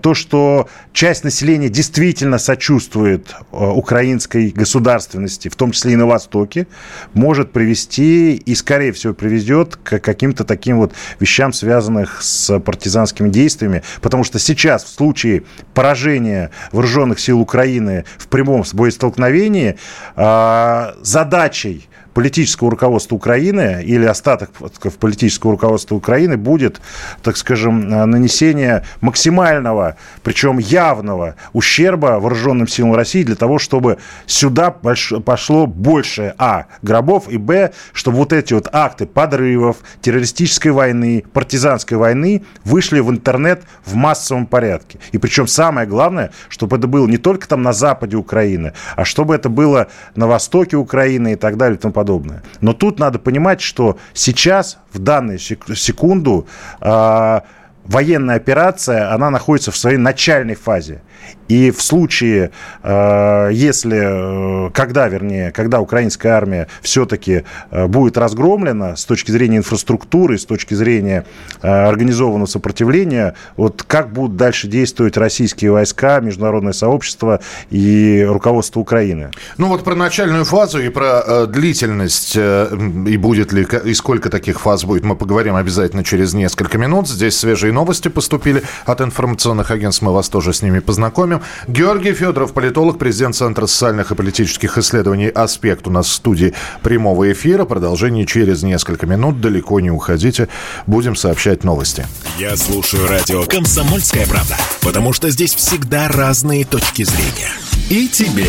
то, 0.00 0.14
что 0.14 0.68
часть 0.92 1.24
населения 1.24 1.68
действительно 1.68 2.38
сочувствует 2.38 3.34
украинской 3.52 4.50
государственности, 4.50 5.48
в 5.48 5.56
том 5.56 5.72
числе 5.72 5.92
и 5.92 5.96
на 5.96 6.06
Востоке, 6.06 6.66
может 7.12 7.52
привести 7.52 8.34
и, 8.34 8.54
скорее 8.54 8.92
всего, 8.92 9.03
приведет 9.12 9.76
к 9.76 9.98
каким-то 9.98 10.44
таким 10.44 10.78
вот 10.78 10.94
вещам, 11.20 11.52
связанных 11.52 12.22
с 12.22 12.58
партизанскими 12.60 13.28
действиями, 13.28 13.82
потому 14.00 14.24
что 14.24 14.38
сейчас 14.38 14.84
в 14.84 14.88
случае 14.88 15.42
поражения 15.74 16.50
вооруженных 16.72 17.20
сил 17.20 17.40
Украины 17.40 18.04
в 18.16 18.28
прямом 18.28 18.64
боестолкновении 18.72 19.76
а, 20.16 20.94
задачей 21.02 21.88
политического 22.14 22.70
руководства 22.70 23.16
Украины 23.16 23.82
или 23.84 24.04
остаток 24.04 24.50
политического 24.98 25.52
руководства 25.52 25.96
Украины 25.96 26.36
будет, 26.36 26.80
так 27.22 27.36
скажем, 27.36 27.88
нанесение 27.88 28.84
максимального, 29.00 29.96
причем 30.22 30.58
явного 30.58 31.34
ущерба 31.52 32.18
вооруженным 32.20 32.68
силам 32.68 32.94
России 32.94 33.24
для 33.24 33.34
того, 33.34 33.58
чтобы 33.58 33.98
сюда 34.26 34.70
пошло 34.70 35.66
больше, 35.66 36.34
а, 36.38 36.66
гробов, 36.82 37.28
и, 37.28 37.36
б, 37.36 37.72
чтобы 37.92 38.18
вот 38.18 38.32
эти 38.32 38.54
вот 38.54 38.68
акты 38.72 39.06
подрывов, 39.06 39.78
террористической 40.00 40.72
войны, 40.72 41.24
партизанской 41.32 41.98
войны 41.98 42.44
вышли 42.64 43.00
в 43.00 43.10
интернет 43.10 43.62
в 43.84 43.94
массовом 43.94 44.46
порядке. 44.46 44.98
И 45.12 45.18
причем 45.18 45.46
самое 45.46 45.86
главное, 45.86 46.30
чтобы 46.48 46.76
это 46.76 46.86
было 46.86 47.06
не 47.06 47.18
только 47.18 47.48
там 47.48 47.62
на 47.62 47.72
западе 47.72 48.16
Украины, 48.16 48.72
а 48.96 49.04
чтобы 49.04 49.34
это 49.34 49.48
было 49.48 49.88
на 50.14 50.26
востоке 50.26 50.76
Украины 50.76 51.32
и 51.32 51.36
так 51.36 51.56
далее 51.56 51.76
и 51.76 51.80
тому 51.80 51.92
подобное. 52.04 52.42
Но 52.60 52.72
тут 52.72 52.98
надо 52.98 53.18
понимать, 53.18 53.60
что 53.60 53.96
сейчас, 54.12 54.78
в 54.92 54.98
данную 54.98 55.38
секунду, 55.38 56.46
э, 56.80 57.40
военная 57.84 58.36
операция, 58.36 59.14
она 59.14 59.30
находится 59.30 59.70
в 59.70 59.76
своей 59.76 59.98
начальной 59.98 60.54
фазе. 60.54 61.00
И 61.48 61.70
в 61.70 61.82
случае, 61.82 62.50
э, 62.82 63.50
если, 63.52 64.68
э, 64.68 64.70
когда, 64.70 65.08
вернее, 65.08 65.52
когда 65.52 65.80
украинская 65.80 66.32
армия 66.32 66.68
все-таки 66.80 67.44
э, 67.70 67.86
будет 67.86 68.16
разгромлена 68.16 68.96
с 68.96 69.04
точки 69.04 69.30
зрения 69.30 69.58
инфраструктуры, 69.58 70.38
с 70.38 70.46
точки 70.46 70.74
зрения 70.74 71.24
организованного 71.60 72.46
сопротивления, 72.46 73.34
вот 73.56 73.82
как 73.82 74.12
будут 74.12 74.36
дальше 74.36 74.68
действовать 74.68 75.16
российские 75.16 75.70
войска, 75.70 76.20
международное 76.20 76.72
сообщество 76.72 77.40
и 77.70 78.24
руководство 78.26 78.80
Украины? 78.80 79.30
Ну 79.58 79.68
вот 79.68 79.84
про 79.84 79.94
начальную 79.94 80.44
фазу 80.44 80.80
и 80.80 80.88
про 80.88 81.46
длительность, 81.46 82.36
и 82.36 83.16
будет 83.16 83.52
ли, 83.52 83.66
и 83.84 83.94
сколько 83.94 84.30
таких 84.30 84.60
фаз 84.60 84.84
будет, 84.84 85.04
мы 85.04 85.16
поговорим 85.16 85.56
обязательно 85.56 86.04
через 86.04 86.34
несколько 86.34 86.78
минут. 86.78 87.08
Здесь 87.08 87.36
свежие 87.36 87.72
новости 87.72 88.08
поступили 88.08 88.62
от 88.84 89.00
информационных 89.00 89.70
агентств, 89.70 90.02
мы 90.02 90.12
вас 90.12 90.28
тоже 90.28 90.52
с 90.52 90.62
ними 90.62 90.80
познакомим 90.80 91.13
познакомим. 91.14 91.42
Георгий 91.68 92.12
Федоров, 92.12 92.52
политолог, 92.52 92.98
президент 92.98 93.36
Центра 93.36 93.66
социальных 93.66 94.10
и 94.10 94.14
политических 94.14 94.76
исследований 94.78 95.28
«Аспект» 95.28 95.86
у 95.86 95.90
нас 95.90 96.06
в 96.06 96.12
студии 96.12 96.54
прямого 96.82 97.32
эфира. 97.32 97.64
Продолжение 97.64 98.26
через 98.26 98.62
несколько 98.62 99.06
минут. 99.06 99.40
Далеко 99.40 99.80
не 99.80 99.90
уходите. 99.90 100.48
Будем 100.86 101.16
сообщать 101.16 101.64
новости. 101.64 102.06
Я 102.38 102.56
слушаю 102.56 103.06
радио 103.06 103.44
«Комсомольская 103.44 104.26
правда», 104.26 104.56
потому 104.82 105.12
что 105.12 105.30
здесь 105.30 105.54
всегда 105.54 106.08
разные 106.08 106.64
точки 106.64 107.04
зрения. 107.04 107.50
И 107.88 108.08
тебе 108.08 108.48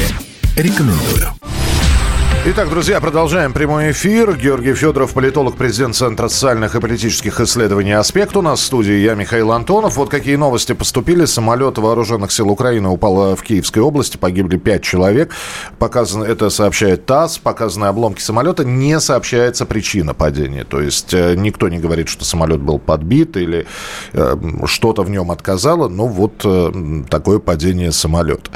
рекомендую. 0.56 1.30
Итак, 2.48 2.70
друзья, 2.70 3.02
продолжаем 3.02 3.54
прямой 3.54 3.90
эфир. 3.90 4.38
Георгий 4.38 4.76
Федоров, 4.76 5.16
политолог, 5.16 5.56
президент 5.56 5.96
Центра 5.96 6.28
социальных 6.28 6.76
и 6.76 6.80
политических 6.80 7.40
исследований 7.40 7.94
«Аспект» 7.94 8.38
у 8.38 8.44
нас 8.44 8.60
в 8.60 8.64
студии. 8.64 8.94
Я 8.94 9.16
Михаил 9.16 9.52
Антонов. 9.52 9.98
Вот 9.98 10.10
какие 10.10 10.36
новости 10.36 10.74
поступили. 10.74 11.26
Самолет 11.26 11.80
вооруженных 11.80 12.32
сил 12.32 12.52
Украины 12.52 12.88
упал 12.90 13.36
в 13.36 13.42
Киевской 13.42 13.80
области. 13.80 14.18
Погибли 14.18 14.58
пять 14.58 14.84
человек. 14.84 15.32
Показано, 15.80 16.24
это 16.24 16.52
сообщает 16.52 17.08
ТАСС. 17.08 17.40
Показаны 17.40 17.86
обломки 17.86 18.22
самолета. 18.22 18.64
Не 18.64 19.00
сообщается 19.00 19.66
причина 19.66 20.14
падения. 20.14 20.66
То 20.66 20.82
есть 20.82 21.16
э, 21.16 21.34
никто 21.36 21.68
не 21.68 21.80
говорит, 21.80 22.10
что 22.10 22.26
самолет 22.26 22.62
был 22.62 22.78
подбит 22.78 23.38
или 23.38 23.66
э, 24.14 24.38
что-то 24.66 25.02
в 25.02 25.10
нем 25.10 25.32
отказало. 25.32 25.88
Но 25.88 26.06
вот 26.06 26.42
э, 26.44 27.04
такое 27.10 27.40
падение 27.40 27.92
самолета. 27.92 28.52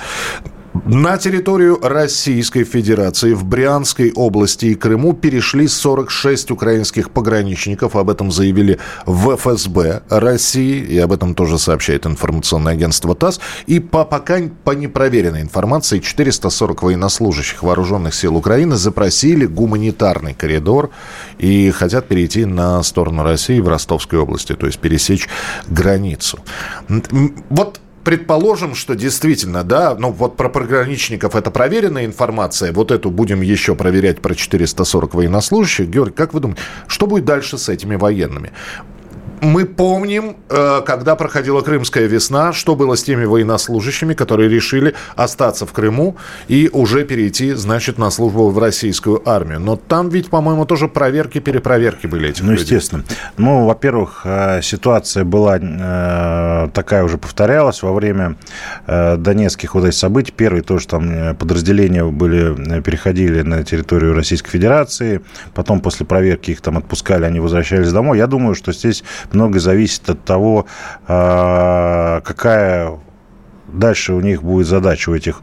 На 0.85 1.17
территорию 1.17 1.79
Российской 1.81 2.63
Федерации 2.63 3.33
в 3.33 3.43
Брянской 3.43 4.11
области 4.13 4.67
и 4.67 4.75
Крыму 4.75 5.13
перешли 5.13 5.67
46 5.67 6.51
украинских 6.51 7.11
пограничников. 7.11 7.95
Об 7.95 8.09
этом 8.09 8.31
заявили 8.31 8.79
в 9.05 9.35
ФСБ 9.35 10.03
России. 10.09 10.83
И 10.83 10.97
об 10.99 11.11
этом 11.11 11.35
тоже 11.35 11.57
сообщает 11.57 12.05
информационное 12.05 12.73
агентство 12.73 13.15
ТАСС. 13.15 13.39
И 13.67 13.79
по 13.79 14.05
пока 14.05 14.39
по 14.63 14.71
непроверенной 14.71 15.41
информации 15.41 15.99
440 15.99 16.83
военнослужащих 16.83 17.63
вооруженных 17.63 18.13
сил 18.13 18.35
Украины 18.35 18.75
запросили 18.75 19.45
гуманитарный 19.45 20.33
коридор 20.33 20.91
и 21.37 21.71
хотят 21.71 22.07
перейти 22.07 22.45
на 22.45 22.81
сторону 22.83 23.23
России 23.23 23.59
в 23.59 23.67
Ростовской 23.67 24.19
области, 24.19 24.53
то 24.53 24.65
есть 24.65 24.79
пересечь 24.79 25.27
границу. 25.67 26.39
Вот 27.49 27.79
предположим, 28.03 28.75
что 28.75 28.95
действительно, 28.95 29.63
да, 29.63 29.95
ну 29.95 30.11
вот 30.11 30.37
про 30.37 30.49
пограничников 30.49 31.35
это 31.35 31.51
проверенная 31.51 32.05
информация, 32.05 32.71
вот 32.71 32.91
эту 32.91 33.11
будем 33.11 33.41
еще 33.41 33.75
проверять 33.75 34.21
про 34.21 34.35
440 34.35 35.13
военнослужащих. 35.13 35.89
Георгий, 35.89 36.15
как 36.15 36.33
вы 36.33 36.39
думаете, 36.39 36.61
что 36.87 37.07
будет 37.07 37.25
дальше 37.25 37.57
с 37.57 37.69
этими 37.69 37.95
военными? 37.95 38.51
Мы 39.41 39.65
помним, 39.65 40.37
э, 40.49 40.81
когда 40.85 41.15
проходила 41.15 41.61
Крымская 41.61 42.07
весна, 42.07 42.53
что 42.53 42.75
было 42.75 42.95
с 42.95 43.03
теми 43.03 43.25
военнослужащими, 43.25 44.13
которые 44.13 44.49
решили 44.49 44.95
остаться 45.15 45.65
в 45.65 45.71
Крыму 45.73 46.17
и 46.47 46.69
уже 46.71 47.03
перейти, 47.05 47.53
значит, 47.53 47.97
на 47.97 48.09
службу 48.11 48.49
в 48.49 48.57
российскую 48.59 49.27
армию. 49.27 49.59
Но 49.59 49.75
там 49.75 50.09
ведь, 50.09 50.29
по-моему, 50.29 50.65
тоже 50.65 50.87
проверки, 50.87 51.39
перепроверки 51.39 52.07
были 52.07 52.29
этих 52.29 52.43
Ну, 52.43 52.51
людей. 52.51 52.63
естественно. 52.63 53.03
Ну, 53.37 53.65
во-первых, 53.65 54.21
э, 54.25 54.61
ситуация 54.61 55.23
была 55.23 55.57
э, 55.57 56.69
такая 56.73 57.03
уже 57.03 57.17
повторялась 57.17 57.81
во 57.83 57.93
время 57.93 58.35
донецких 58.87 59.75
вот 59.75 59.85
этих 59.85 59.97
событий. 59.97 60.31
Первые 60.31 60.63
тоже 60.63 60.87
там 60.87 61.35
подразделения 61.35 62.03
были, 62.03 62.81
переходили 62.81 63.41
на 63.41 63.63
территорию 63.63 64.13
Российской 64.13 64.49
Федерации. 64.51 65.21
Потом 65.53 65.79
после 65.81 66.05
проверки 66.05 66.51
их 66.51 66.61
там 66.61 66.77
отпускали, 66.77 67.25
они 67.25 67.39
возвращались 67.39 67.91
домой. 67.91 68.17
Я 68.17 68.27
думаю, 68.27 68.55
что 68.55 68.71
здесь 68.73 69.03
многое 69.33 69.59
зависит 69.59 70.09
от 70.09 70.23
того, 70.23 70.65
а, 71.07 72.21
какая 72.21 72.99
дальше 73.67 74.13
у 74.13 74.21
них 74.21 74.43
будет 74.43 74.67
задача 74.67 75.09
у 75.09 75.15
этих 75.15 75.41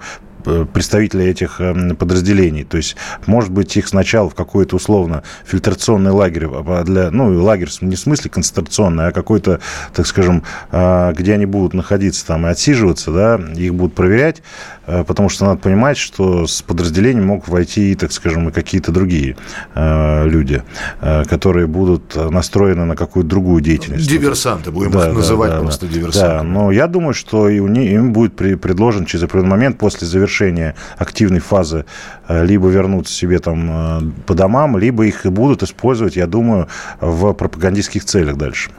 представителей 0.73 1.27
этих 1.27 1.61
эм, 1.61 1.97
подразделений. 1.97 2.65
То 2.65 2.77
есть, 2.77 2.97
может 3.27 3.51
быть, 3.51 3.77
их 3.77 3.89
сначала 3.89 4.31
в 4.31 4.35
какой-то 4.35 4.77
условно 4.77 5.23
фильтрационный 5.45 6.11
лагерь, 6.11 6.47
а, 6.51 6.85
для, 6.85 7.11
ну, 7.11 7.43
лагерь 7.43 7.69
не 7.81 7.97
в 7.97 7.99
смысле 7.99 8.31
концентрационный, 8.31 9.09
а 9.09 9.13
какой-то, 9.13 9.61
так 9.93 10.07
скажем, 10.07 10.43
а, 10.71 11.13
где 11.13 11.35
они 11.35 11.47
будут 11.47 11.75
находиться 11.75 12.27
там 12.27 12.47
и 12.47 12.51
отсиживаться, 12.51 13.11
да, 13.11 13.41
их 13.57 13.75
будут 13.75 13.95
проверять, 13.95 14.43
э, 14.87 15.05
потому 15.05 15.29
что 15.29 15.47
надо 15.47 15.59
понимать, 15.59 15.97
что 15.97 16.47
с 16.47 16.63
подразделением 16.63 17.27
могут 17.27 17.49
войти, 17.49 17.95
так 17.95 18.13
скажем, 18.13 18.49
и 18.49 18.53
какие-то 18.53 18.93
другие 18.93 19.37
э, 19.75 20.29
люди, 20.29 20.63
которые 21.01 21.67
будут 21.67 22.15
настроены 22.15 22.85
на 22.85 22.97
какую-то 22.97 23.29
другую 23.29 23.63
деятельность. 23.63 24.09
Диверсанты, 24.09 24.71
будем 24.71 24.93
да, 24.93 25.09
их 25.09 25.15
называть 25.15 25.51
да, 25.51 25.59
просто 25.61 25.87
да. 25.87 25.93
диверсантами. 25.93 26.39
Да, 26.39 26.43
но 26.43 26.71
я 26.71 26.87
думаю, 26.87 27.15
что 27.15 27.49
и 27.49 27.59
у 27.59 27.69
них, 27.69 27.91
им 27.91 28.13
будет 28.13 28.37
предложен 28.37 29.07
через 29.07 29.25
определенный 29.25 29.51
момент 29.51 29.79
после 29.79 30.07
завершения 30.07 30.36
завершения 30.37 30.75
активной 30.99 31.41
фазы 31.41 31.85
э, 32.29 32.45
либо 32.45 32.69
вернуться 32.69 33.13
себе 33.13 33.39
там 33.39 33.71
э, 33.71 34.01
по 34.27 34.35
домам, 34.35 34.79
либо 34.79 35.07
их 35.07 35.25
будут 35.27 35.63
использовать, 35.63 36.17
я 36.17 36.27
думаю, 36.27 36.69
в 37.01 37.33
пропагандистских 37.33 38.05
целях 38.05 38.37
дальше. 38.37 38.71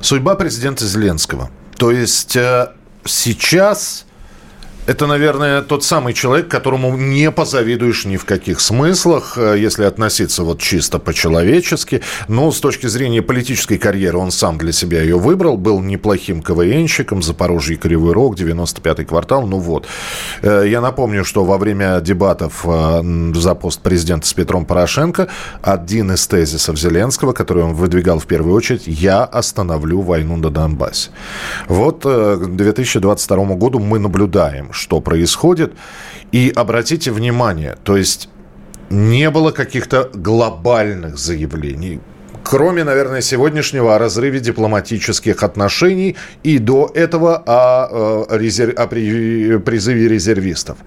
Судьба 0.00 0.34
президента 0.34 0.86
Зеленского. 0.86 1.50
То 1.76 1.90
есть 1.90 2.36
э, 2.36 2.68
сейчас 3.04 4.06
Это, 4.90 5.06
наверное, 5.06 5.62
тот 5.62 5.84
самый 5.84 6.14
человек, 6.14 6.48
которому 6.48 6.96
не 6.96 7.30
позавидуешь 7.30 8.06
ни 8.06 8.16
в 8.16 8.24
каких 8.24 8.58
смыслах, 8.58 9.34
э, 9.38 9.56
если 9.56 9.84
относиться 9.84 10.42
вот 10.42 10.58
чисто 10.58 10.98
по-человечески. 10.98 12.02
Но 12.26 12.50
с 12.50 12.58
точки 12.58 12.88
зрения 12.88 13.22
политической 13.22 13.78
карьеры 13.78 14.18
он 14.18 14.32
сам 14.32 14.58
для 14.58 14.72
себя 14.72 15.00
ее 15.00 15.16
выбрал, 15.16 15.56
был 15.56 15.80
неплохим 15.80 16.42
КВНщиком, 16.42 17.22
Запорожье 17.22 17.76
Кривой 17.76 18.14
Рог, 18.14 18.36
95-й 18.36 19.04
квартал, 19.04 19.46
ну 19.46 19.58
вот. 19.58 19.86
Э, 20.42 20.64
я 20.66 20.80
напомню, 20.80 21.24
что 21.24 21.44
во 21.44 21.56
время 21.56 22.00
дебатов 22.00 22.64
э, 22.64 23.32
за 23.36 23.54
пост 23.54 23.82
президента 23.82 24.26
с 24.26 24.32
Петром 24.32 24.64
Порошенко 24.64 25.28
один 25.62 26.10
из 26.10 26.26
тезисов 26.26 26.76
Зеленского, 26.76 27.32
который 27.32 27.62
он 27.62 27.74
выдвигал 27.74 28.18
в 28.18 28.26
первую 28.26 28.56
очередь, 28.56 28.88
«Я 28.88 29.22
остановлю 29.22 30.00
войну 30.00 30.36
на 30.36 30.50
Донбассе». 30.50 31.10
Вот 31.68 32.02
к 32.02 32.46
2022 32.48 33.54
году 33.54 33.78
мы 33.78 34.00
наблюдаем, 34.00 34.72
что 34.80 35.00
происходит. 35.00 35.72
И 36.32 36.52
обратите 36.54 37.12
внимание, 37.12 37.76
то 37.84 37.96
есть 37.96 38.28
не 38.90 39.30
было 39.30 39.52
каких-то 39.52 40.10
глобальных 40.12 41.18
заявлений. 41.18 42.00
Кроме, 42.42 42.84
наверное, 42.84 43.20
сегодняшнего 43.20 43.94
о 43.94 43.98
разрыве 43.98 44.40
дипломатических 44.40 45.42
отношений 45.42 46.16
и 46.42 46.58
до 46.58 46.90
этого 46.94 47.36
о, 47.46 48.26
э, 48.30 48.38
резерв... 48.38 48.74
о 48.76 48.86
призыве 48.86 50.08
резервистов. 50.08 50.78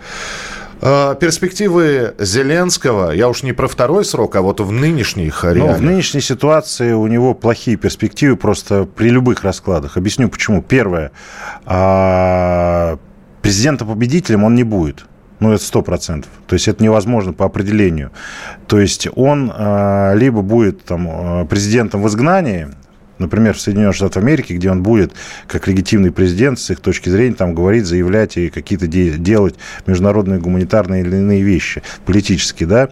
Э, 0.81 1.15
перспективы 1.17 2.13
Зеленского, 2.19 3.11
я 3.11 3.29
уж 3.29 3.43
не 3.43 3.53
про 3.53 3.69
второй 3.69 4.03
срок, 4.03 4.35
а 4.35 4.41
вот 4.41 4.59
в 4.59 4.71
нынешних 4.71 5.45
реалиях. 5.45 5.67
Ну, 5.67 5.73
в 5.75 5.81
нынешней 5.81 6.19
ситуации 6.19 6.91
у 6.91 7.07
него 7.07 7.33
плохие 7.33 7.77
перспективы 7.77 8.35
просто 8.35 8.83
при 8.83 9.09
любых 9.09 9.43
раскладах. 9.43 9.95
Объясню 9.95 10.27
почему. 10.27 10.61
Первое. 10.61 11.11
А, 13.43 13.47
президентом-победителем 13.47 14.43
он 14.43 14.55
не 14.55 14.63
будет. 14.63 15.05
Ну, 15.39 15.51
это 15.51 15.63
сто 15.63 15.81
процентов. 15.81 16.31
То 16.47 16.53
есть 16.53 16.67
это 16.67 16.83
невозможно 16.83 17.33
по 17.33 17.45
определению. 17.45 18.11
То 18.67 18.79
есть 18.79 19.07
он 19.15 19.51
э, 19.53 20.13
либо 20.15 20.41
будет 20.41 20.85
там, 20.85 21.07
а, 21.09 21.45
президентом 21.45 22.01
в 22.01 22.07
изгнании, 22.07 22.69
например, 23.19 23.55
в 23.55 23.61
Соединенных 23.61 23.95
Штатах 23.95 24.23
Америки, 24.23 24.53
где 24.53 24.71
он 24.71 24.83
будет 24.83 25.13
как 25.47 25.67
легитимный 25.67 26.11
президент 26.11 26.59
с 26.59 26.69
их 26.69 26.79
точки 26.79 27.09
зрения 27.09 27.35
там 27.35 27.53
говорить, 27.53 27.85
заявлять 27.85 28.37
и 28.37 28.49
какие-то 28.49 28.87
де- 28.87 29.17
делать 29.17 29.55
международные 29.85 30.39
гуманитарные 30.39 31.01
или 31.01 31.17
иные 31.17 31.41
вещи, 31.41 31.83
политические, 32.05 32.67
да, 32.67 32.89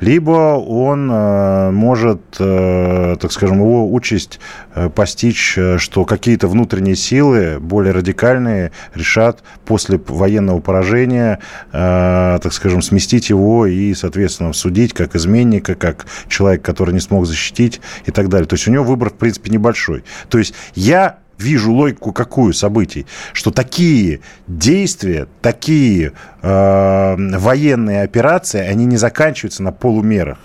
либо 0.00 0.56
он 0.56 1.10
э, 1.10 1.70
может, 1.70 2.20
э, 2.38 3.16
так 3.20 3.32
скажем, 3.32 3.58
его 3.58 3.92
участь 3.92 4.40
э, 4.74 4.88
постичь, 4.88 5.54
э, 5.56 5.78
что 5.78 6.04
какие-то 6.04 6.48
внутренние 6.48 6.96
силы, 6.96 7.58
более 7.60 7.92
радикальные, 7.92 8.72
решат 8.94 9.42
после 9.64 10.00
военного 10.06 10.60
поражения, 10.60 11.38
э, 11.72 12.38
так 12.42 12.52
скажем, 12.52 12.82
сместить 12.82 13.30
его 13.30 13.66
и, 13.66 13.94
соответственно, 13.94 14.52
судить 14.52 14.92
как 14.92 15.16
изменника, 15.16 15.74
как 15.74 16.06
человек, 16.28 16.62
который 16.62 16.94
не 16.94 17.00
смог 17.00 17.26
защитить 17.26 17.80
и 18.06 18.10
так 18.10 18.28
далее. 18.28 18.46
То 18.46 18.54
есть 18.54 18.68
у 18.68 18.70
него 18.70 18.84
выбор, 18.84 19.10
в 19.10 19.14
принципе, 19.14 19.50
небольшой 19.62 19.72
большой. 19.82 20.04
То 20.28 20.38
есть 20.38 20.54
я 20.74 21.18
вижу 21.38 21.72
логику 21.72 22.12
какую 22.12 22.52
событий, 22.52 23.06
что 23.32 23.50
такие 23.50 24.20
действия, 24.46 25.26
такие 25.40 26.12
э, 26.42 27.16
военные 27.38 28.02
операции, 28.02 28.60
они 28.60 28.84
не 28.84 28.96
заканчиваются 28.96 29.62
на 29.62 29.72
полумерах 29.72 30.38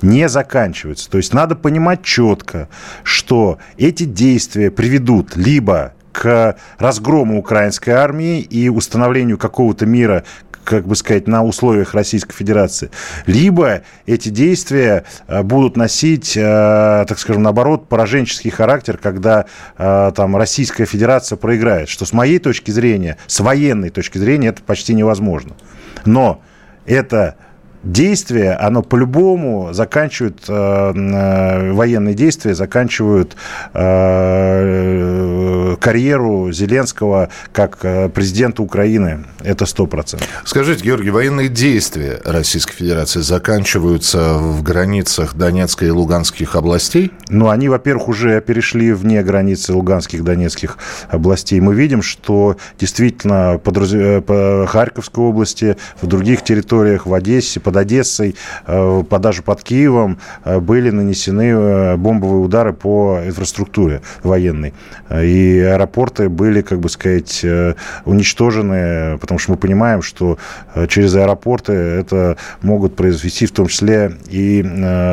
не 0.00 0.28
заканчиваются. 0.28 1.10
То 1.10 1.18
есть 1.18 1.34
надо 1.34 1.56
понимать 1.56 2.04
четко, 2.04 2.68
что 3.02 3.58
эти 3.76 4.04
действия 4.04 4.70
приведут 4.70 5.36
либо 5.36 5.92
к 6.12 6.56
разгрому 6.78 7.36
украинской 7.36 7.90
армии 7.90 8.40
и 8.40 8.68
установлению 8.68 9.38
какого-то 9.38 9.86
мира, 9.86 10.22
как 10.68 10.86
бы 10.86 10.94
сказать, 10.96 11.26
на 11.26 11.42
условиях 11.42 11.94
Российской 11.94 12.34
Федерации. 12.34 12.90
Либо 13.24 13.80
эти 14.04 14.28
действия 14.28 15.04
э, 15.26 15.42
будут 15.42 15.78
носить, 15.78 16.36
э, 16.36 17.06
так 17.08 17.18
скажем, 17.18 17.42
наоборот, 17.42 17.88
пораженческий 17.88 18.50
характер, 18.50 18.98
когда 18.98 19.46
э, 19.78 20.12
там 20.14 20.36
Российская 20.36 20.84
Федерация 20.84 21.36
проиграет. 21.36 21.88
Что 21.88 22.04
с 22.04 22.12
моей 22.12 22.38
точки 22.38 22.70
зрения, 22.70 23.16
с 23.26 23.40
военной 23.40 23.88
точки 23.88 24.18
зрения, 24.18 24.48
это 24.48 24.62
почти 24.62 24.92
невозможно. 24.92 25.56
Но 26.04 26.42
это 26.84 27.36
действие, 27.82 28.54
оно 28.54 28.82
по-любому 28.82 29.72
заканчивает, 29.72 30.44
э, 30.48 30.92
э, 30.94 31.72
военные 31.72 32.14
действия 32.14 32.54
заканчивают 32.54 33.36
э, 33.74 35.76
карьеру 35.80 36.52
Зеленского 36.52 37.28
как 37.52 37.78
э, 37.82 38.08
президента 38.08 38.62
Украины. 38.62 39.24
Это 39.40 39.66
сто 39.66 39.86
процентов. 39.86 40.28
Скажите, 40.44 40.84
Георгий, 40.84 41.10
военные 41.10 41.48
действия 41.48 42.20
Российской 42.24 42.74
Федерации 42.74 43.20
заканчиваются 43.20 44.34
в 44.34 44.62
границах 44.62 45.34
Донецкой 45.34 45.88
и 45.88 45.90
Луганских 45.90 46.56
областей? 46.56 47.12
Ну, 47.28 47.48
они, 47.48 47.68
во-первых, 47.68 48.08
уже 48.08 48.40
перешли 48.40 48.92
вне 48.92 49.22
границы 49.22 49.72
Луганских 49.72 50.20
и 50.20 50.22
Донецких 50.22 50.78
областей. 51.08 51.60
Мы 51.60 51.74
видим, 51.74 52.02
что 52.02 52.56
действительно 52.78 53.60
подраз... 53.62 53.90
Э, 53.92 54.20
по 54.20 54.66
Харьковской 54.66 55.24
области, 55.24 55.76
в 56.00 56.06
других 56.06 56.42
территориях, 56.42 57.06
в 57.06 57.14
Одессе, 57.14 57.60
под 57.68 57.76
Одессой, 57.76 58.34
э, 58.66 59.02
даже 59.20 59.42
под 59.42 59.62
Киевом 59.62 60.18
э, 60.44 60.58
были 60.58 60.88
нанесены 60.88 61.50
э, 61.50 61.96
бомбовые 61.98 62.40
удары 62.40 62.72
по 62.72 63.20
инфраструктуре 63.26 64.00
военной. 64.22 64.72
И 65.10 65.60
аэропорты 65.60 66.30
были, 66.30 66.62
как 66.62 66.80
бы 66.80 66.88
сказать, 66.88 67.44
уничтожены, 68.04 69.18
потому 69.18 69.38
что 69.38 69.52
мы 69.52 69.56
понимаем, 69.56 70.02
что 70.02 70.38
через 70.88 71.14
аэропорты 71.14 71.72
это 71.72 72.36
могут 72.62 72.94
произвести 72.94 73.46
в 73.46 73.52
том 73.52 73.68
числе 73.68 74.12
и 74.28 74.62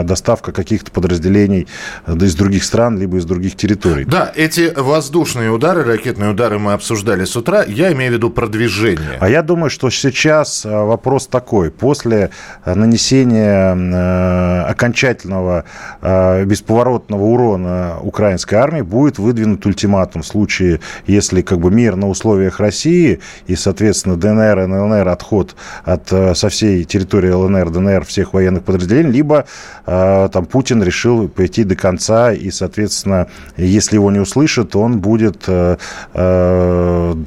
доставка 0.03 0.51
каких-то 0.51 0.91
подразделений 0.91 1.67
из 2.07 2.35
других 2.35 2.63
стран, 2.63 2.99
либо 2.99 3.17
из 3.17 3.25
других 3.25 3.55
территорий. 3.55 4.05
Да, 4.05 4.31
эти 4.35 4.73
воздушные 4.75 5.49
удары, 5.49 5.83
ракетные 5.83 6.31
удары 6.31 6.59
мы 6.59 6.73
обсуждали 6.73 7.23
с 7.25 7.35
утра. 7.35 7.63
Я 7.63 7.91
имею 7.93 8.11
в 8.11 8.15
виду 8.15 8.29
продвижение. 8.29 9.17
А 9.19 9.29
я 9.29 9.41
думаю, 9.41 9.69
что 9.69 9.89
сейчас 9.89 10.65
вопрос 10.65 11.27
такой. 11.27 11.71
После 11.71 12.31
нанесения 12.65 13.75
э, 13.75 14.61
окончательного 14.69 15.65
э, 16.01 16.45
бесповоротного 16.45 17.23
урона 17.23 17.97
украинской 18.01 18.55
армии 18.55 18.81
будет 18.81 19.19
выдвинут 19.19 19.65
ультиматум 19.65 20.21
в 20.21 20.27
случае, 20.27 20.79
если 21.05 21.41
как 21.41 21.59
бы 21.59 21.71
мир 21.71 21.95
на 21.95 22.09
условиях 22.09 22.59
России 22.59 23.19
и, 23.47 23.55
соответственно, 23.55 24.15
ДНР 24.17 24.59
ЛНР 24.59 25.07
отход 25.07 25.55
от, 25.83 26.11
э, 26.11 26.35
со 26.35 26.49
всей 26.49 26.83
территории 26.83 27.29
ЛНР, 27.29 27.69
ДНР 27.69 28.05
всех 28.05 28.33
военных 28.33 28.63
подразделений, 28.63 29.11
либо 29.11 29.45
там 29.85 30.45
Путин 30.45 30.81
решил 30.81 31.27
пойти 31.27 31.63
до 31.63 31.75
конца 31.75 32.33
и, 32.33 32.49
соответственно, 32.49 33.27
если 33.55 33.95
его 33.97 34.09
не 34.11 34.19
услышат, 34.19 34.75
он 34.75 34.99
будет 34.99 35.47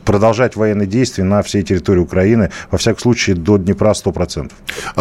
продолжать 0.05 0.57
военные 0.57 0.87
действия 0.87 1.25
на 1.25 1.43
всей 1.43 1.63
территории 1.63 2.01
Украины, 2.01 2.51
во 2.71 2.79
всяком 2.79 3.01
случае, 3.01 3.37
до 3.37 3.59
Днепра 3.59 3.93
100%. 3.93 4.51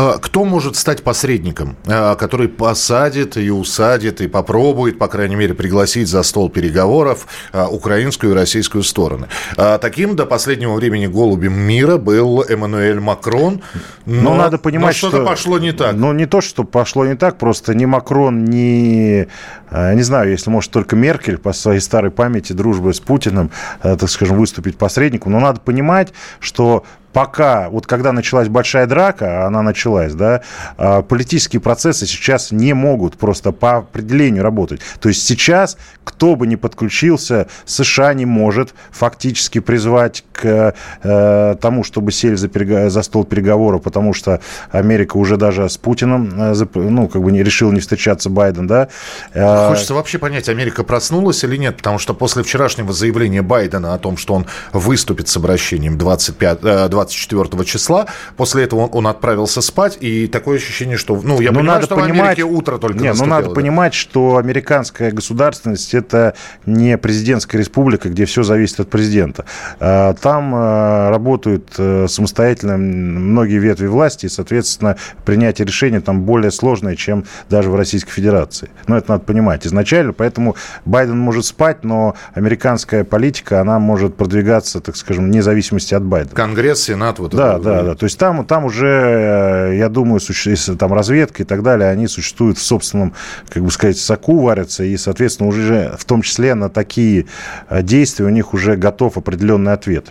А 0.08 0.20
кто 0.20 0.46
может 0.46 0.78
стать 0.78 1.04
посредником, 1.04 1.76
а, 1.86 2.16
который 2.16 2.48
посадит 2.48 3.36
и 3.36 3.50
усадит 3.50 4.22
и 4.22 4.28
попробует, 4.28 4.98
по 4.98 5.08
крайней 5.08 5.36
мере, 5.36 5.54
пригласить 5.54 6.08
за 6.08 6.24
стол 6.24 6.50
переговоров 6.50 7.28
а, 7.52 7.68
украинскую 7.68 8.32
и 8.32 8.36
российскую 8.36 8.84
стороны? 8.84 9.28
Таким 9.56 10.16
до 10.16 10.26
последнего 10.26 10.76
времени 10.76 11.08
голубем 11.08 11.54
мира 11.54 11.98
был 11.98 12.42
Эммануэль 12.42 13.00
Макрон. 13.00 13.62
Но, 14.06 14.22
но 14.22 14.36
надо 14.36 14.58
понимать, 14.58 14.96
но 14.96 15.10
что-то 15.10 15.18
что, 15.18 15.26
пошло 15.26 15.60
не 15.60 15.74
так. 15.74 15.94
Ну, 15.94 16.14
не 16.14 16.26
то, 16.26 16.40
что 16.42 16.64
пошло 16.64 17.06
не 17.06 17.16
так, 17.16 17.38
просто 17.38 17.76
ни 17.76 17.86
Макрон, 17.86 18.46
ни, 18.46 19.28
не 19.72 20.02
знаю, 20.02 20.32
если, 20.32 20.50
может, 20.50 20.72
только 20.72 20.96
Меркель 20.96 21.38
по 21.38 21.52
своей 21.52 21.82
старой 21.82 22.12
памяти 22.12 22.54
дружбы 22.54 22.94
с 22.94 23.00
Путиным, 23.00 23.52
так 23.82 24.10
скажем, 24.10 24.38
выступить 24.38 24.78
посредником. 24.78 25.34
Но 25.34 25.40
надо 25.40 25.60
понимать, 25.60 26.14
что 26.40 26.86
пока, 27.18 27.70
вот 27.72 27.88
когда 27.88 28.12
началась 28.12 28.48
большая 28.48 28.86
драка, 28.86 29.48
она 29.48 29.64
началась, 29.64 30.14
да, 30.14 30.44
а, 30.78 31.02
политические 31.02 31.60
процессы 31.60 32.06
сейчас 32.06 32.52
не 32.52 32.74
могут 32.74 33.18
просто 33.18 33.52
по 33.52 33.78
определению 33.78 34.44
работать. 34.44 34.82
То 35.00 35.10
есть 35.10 35.26
сейчас, 35.26 35.80
кто 36.04 36.36
бы 36.36 36.46
ни 36.46 36.54
подключился, 36.54 37.48
США 37.66 38.14
не 38.14 38.28
может 38.28 38.76
фактически 38.92 39.58
призвать 39.58 40.26
к 40.32 40.76
э, 41.02 41.56
тому, 41.60 41.84
чтобы 41.84 42.12
сели 42.12 42.36
за, 42.36 42.48
перег... 42.48 42.92
за 42.92 43.02
стол 43.02 43.24
переговоров, 43.24 43.82
потому 43.82 44.14
что 44.14 44.40
Америка 44.70 45.18
уже 45.18 45.38
даже 45.38 45.68
с 45.70 45.78
Путиным, 45.78 46.32
э, 46.38 46.66
ну, 46.76 47.08
как 47.08 47.24
бы 47.24 47.32
не 47.32 47.42
решил 47.42 47.72
не 47.72 47.80
встречаться 47.80 48.30
Байден, 48.30 48.68
да. 48.68 48.90
Э, 49.34 49.70
Хочется 49.70 49.96
вообще 49.96 50.20
понять, 50.20 50.50
Америка 50.50 50.84
проснулась 50.84 51.44
или 51.44 51.58
нет, 51.58 51.78
потому 51.78 51.98
что 51.98 52.14
после 52.14 52.44
вчерашнего 52.44 52.94
заявления 52.94 53.42
Байдена 53.42 53.96
о 53.96 53.98
том, 53.98 54.18
что 54.18 54.36
он 54.36 54.46
выступит 54.72 55.28
с 55.28 55.36
обращением 55.38 55.98
25, 55.98 56.90
20 56.90 57.07
24 57.08 57.66
числа. 57.66 58.08
После 58.36 58.64
этого 58.64 58.82
он, 58.82 58.90
он 58.94 59.08
отправился 59.08 59.62
спать, 59.62 59.98
и 60.00 60.28
такое 60.28 60.58
ощущение, 60.58 60.98
что, 60.98 61.20
ну, 61.24 61.40
я 61.40 61.52
ну, 61.52 61.60
понимаю, 61.60 61.80
надо 61.80 61.86
что 61.86 61.96
понимать, 61.96 62.18
в 62.18 62.22
Америке 62.22 62.44
утро 62.44 62.78
только 62.78 63.00
Не, 63.00 63.14
ну 63.14 63.26
надо 63.26 63.50
да. 63.50 63.54
понимать, 63.54 63.94
что 63.94 64.38
американская 64.38 65.12
государственность 65.12 65.94
это 65.94 66.36
не 66.66 66.98
президентская 66.98 67.60
республика, 67.60 68.10
где 68.10 68.26
все 68.26 68.44
зависит 68.44 68.80
от 68.80 68.90
президента. 68.90 69.46
А, 69.80 70.14
там 70.14 70.52
а, 70.54 71.10
работают 71.10 71.74
э, 71.78 72.08
самостоятельно 72.10 72.78
многие 72.78 73.60
ветви 73.60 73.88
власти, 73.88 74.26
и, 74.26 74.30
соответственно, 74.30 74.98
принятие 75.26 75.66
решений 75.66 76.00
там 76.00 76.24
более 76.24 76.52
сложное, 76.52 76.96
чем 76.96 77.26
даже 77.50 77.70
в 77.70 77.76
Российской 77.76 78.12
Федерации. 78.12 78.70
Но 78.88 78.98
это 78.98 79.12
надо 79.12 79.24
понимать 79.24 79.66
изначально, 79.66 80.14
поэтому 80.14 80.56
Байден 80.86 81.18
может 81.18 81.46
спать, 81.46 81.84
но 81.84 82.16
американская 82.34 83.04
политика, 83.04 83.62
она 83.62 83.80
может 83.80 84.16
продвигаться, 84.16 84.80
так 84.80 84.96
скажем, 84.96 85.26
вне 85.26 85.42
зависимости 85.42 85.94
от 85.94 86.04
Байдена. 86.04 86.36
Конгресс, 86.36 86.90
Сенат, 86.98 87.20
вот 87.20 87.32
да, 87.32 87.54
это. 87.56 87.64
Да, 87.64 87.84
да. 87.84 87.96
То 87.96 88.06
есть 88.06 88.18
там, 88.18 88.46
там 88.46 88.66
уже, 88.66 89.76
я 89.78 89.90
думаю, 89.90 90.20
если 90.20 90.76
там 90.76 90.94
разведка 90.94 91.44
и 91.44 91.46
так 91.46 91.64
далее, 91.64 91.90
они 91.90 92.08
существуют 92.08 92.58
в 92.58 92.64
собственном, 92.64 93.14
как 93.50 93.64
бы 93.64 93.72
сказать, 93.72 93.98
соку 93.98 94.42
варятся, 94.42 94.84
и, 94.84 94.98
соответственно, 94.98 95.50
уже 95.50 95.96
в 95.98 96.06
том 96.06 96.22
числе 96.22 96.56
на 96.56 96.70
такие 96.70 97.28
э, 97.70 97.84
действия 97.84 98.26
у 98.26 98.30
них 98.30 98.54
уже 98.54 98.76
готов 98.76 99.18
определенный 99.18 99.74
ответ. 99.74 100.08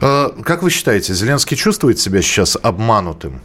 Э, 0.00 0.28
как 0.44 0.62
вы 0.62 0.70
считаете, 0.70 1.14
Зеленский 1.14 1.56
чувствует 1.56 1.98
себя 1.98 2.20
сейчас 2.22 2.58
обманутым? 2.62 3.40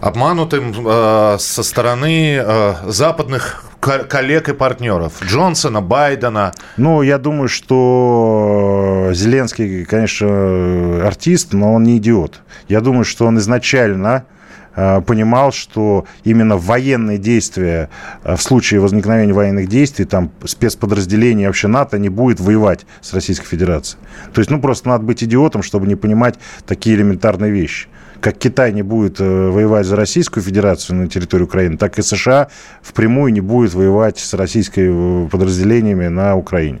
Обманутым 0.00 0.74
э, 0.86 1.36
со 1.38 1.62
стороны 1.62 2.36
э, 2.36 2.74
западных 2.86 3.64
коллег 3.80 4.48
и 4.48 4.54
партнеров? 4.54 5.22
Джонсона, 5.22 5.82
Байдена? 5.82 6.52
Ну, 6.78 7.02
я 7.02 7.18
думаю, 7.18 7.48
что 7.48 9.10
Зеленский, 9.12 9.84
конечно, 9.84 11.06
артист, 11.06 11.52
но 11.52 11.74
он 11.74 11.84
не 11.84 11.98
идиот. 11.98 12.40
Я 12.68 12.80
думаю, 12.80 13.04
что 13.04 13.26
он 13.26 13.38
изначально 13.38 14.24
понимал, 14.74 15.52
что 15.52 16.06
именно 16.24 16.56
военные 16.56 17.18
действия, 17.18 17.90
э, 18.24 18.36
в 18.36 18.42
случае 18.42 18.80
возникновения 18.80 19.32
военных 19.32 19.68
действий, 19.68 20.04
там 20.04 20.30
спецподразделения 20.44 21.46
вообще 21.46 21.68
НАТО 21.68 21.98
не 21.98 22.08
будет 22.08 22.40
воевать 22.40 22.86
с 23.00 23.12
Российской 23.12 23.46
Федерацией. 23.46 24.00
То 24.32 24.40
есть, 24.40 24.50
ну, 24.50 24.60
просто 24.60 24.88
надо 24.88 25.04
быть 25.04 25.22
идиотом, 25.24 25.62
чтобы 25.62 25.86
не 25.86 25.96
понимать 25.96 26.38
такие 26.66 26.96
элементарные 26.96 27.50
вещи 27.50 27.88
как 28.20 28.36
Китай 28.36 28.70
не 28.72 28.82
будет 28.82 29.18
э, 29.18 29.24
воевать 29.24 29.86
за 29.86 29.96
Российскую 29.96 30.44
Федерацию 30.44 30.96
на 30.96 31.08
территории 31.08 31.44
Украины, 31.44 31.78
так 31.78 31.98
и 31.98 32.02
США 32.02 32.48
впрямую 32.82 33.32
не 33.32 33.40
будет 33.40 33.72
воевать 33.72 34.18
с 34.18 34.34
российскими 34.34 35.26
подразделениями 35.26 36.08
на 36.08 36.36
Украине. 36.36 36.80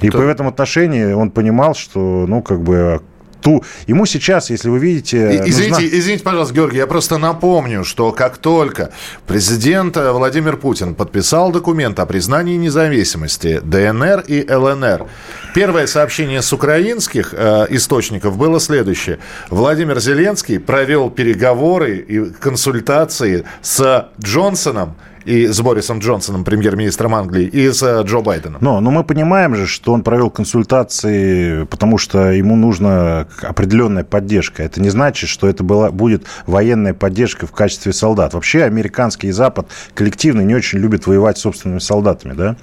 И 0.00 0.10
То... 0.10 0.18
по 0.18 0.22
этому 0.22 0.50
отношении 0.50 1.12
он 1.12 1.30
понимал, 1.30 1.74
что, 1.74 2.26
ну, 2.28 2.42
как 2.42 2.60
бы 2.60 3.02
ту... 3.40 3.64
Ему 3.86 4.06
сейчас, 4.06 4.50
если 4.50 4.68
вы 4.68 4.78
видите... 4.78 5.42
Извините, 5.46 5.82
нужна... 5.82 5.98
извините, 5.98 6.24
пожалуйста, 6.24 6.54
Георгий, 6.54 6.78
я 6.78 6.86
просто 6.86 7.18
напомню, 7.18 7.84
что 7.84 8.12
как 8.12 8.38
только 8.38 8.90
президент 9.26 9.96
э, 9.96 10.12
Владимир 10.12 10.56
Путин 10.56 10.94
подписал 10.94 11.52
документ 11.52 11.98
о 12.00 12.06
признании 12.06 12.56
независимости 12.56 13.60
ДНР 13.62 14.24
и 14.26 14.46
ЛНР, 14.50 15.06
первое 15.54 15.86
сообщение 15.86 16.42
с 16.42 16.52
украинских 16.52 17.34
э, 17.36 17.66
источников 17.70 18.36
было 18.36 18.60
следующее. 18.60 19.18
Владимир 19.50 20.00
Зеленский 20.00 20.58
провел 20.58 21.10
переговоры 21.10 21.98
и 21.98 22.30
консультации 22.30 23.44
с 23.62 24.08
Джонсоном 24.20 24.96
и 25.28 25.46
с 25.46 25.60
Борисом 25.60 25.98
Джонсоном, 25.98 26.42
премьер-министром 26.42 27.14
Англии, 27.14 27.44
и 27.44 27.70
с 27.70 27.82
э, 27.82 28.02
Джо 28.04 28.20
Байденом. 28.20 28.58
Но, 28.62 28.80
но 28.80 28.90
мы 28.90 29.04
понимаем 29.04 29.54
же, 29.54 29.66
что 29.66 29.92
он 29.92 30.02
провел 30.02 30.30
консультации, 30.30 31.64
потому 31.64 31.98
что 31.98 32.30
ему 32.30 32.56
нужна 32.56 33.26
определенная 33.42 34.04
поддержка. 34.04 34.62
Это 34.62 34.80
не 34.80 34.88
значит, 34.88 35.28
что 35.28 35.46
это 35.46 35.62
была, 35.62 35.90
будет 35.90 36.24
военная 36.46 36.94
поддержка 36.94 37.46
в 37.46 37.52
качестве 37.52 37.92
солдат. 37.92 38.32
Вообще 38.32 38.62
американский 38.62 39.30
Запад 39.30 39.68
коллективно 39.92 40.40
не 40.40 40.54
очень 40.54 40.78
любит 40.78 41.06
воевать 41.06 41.36
с 41.36 41.42
собственными 41.42 41.80
солдатами. 41.80 42.32
Да? 42.32 42.56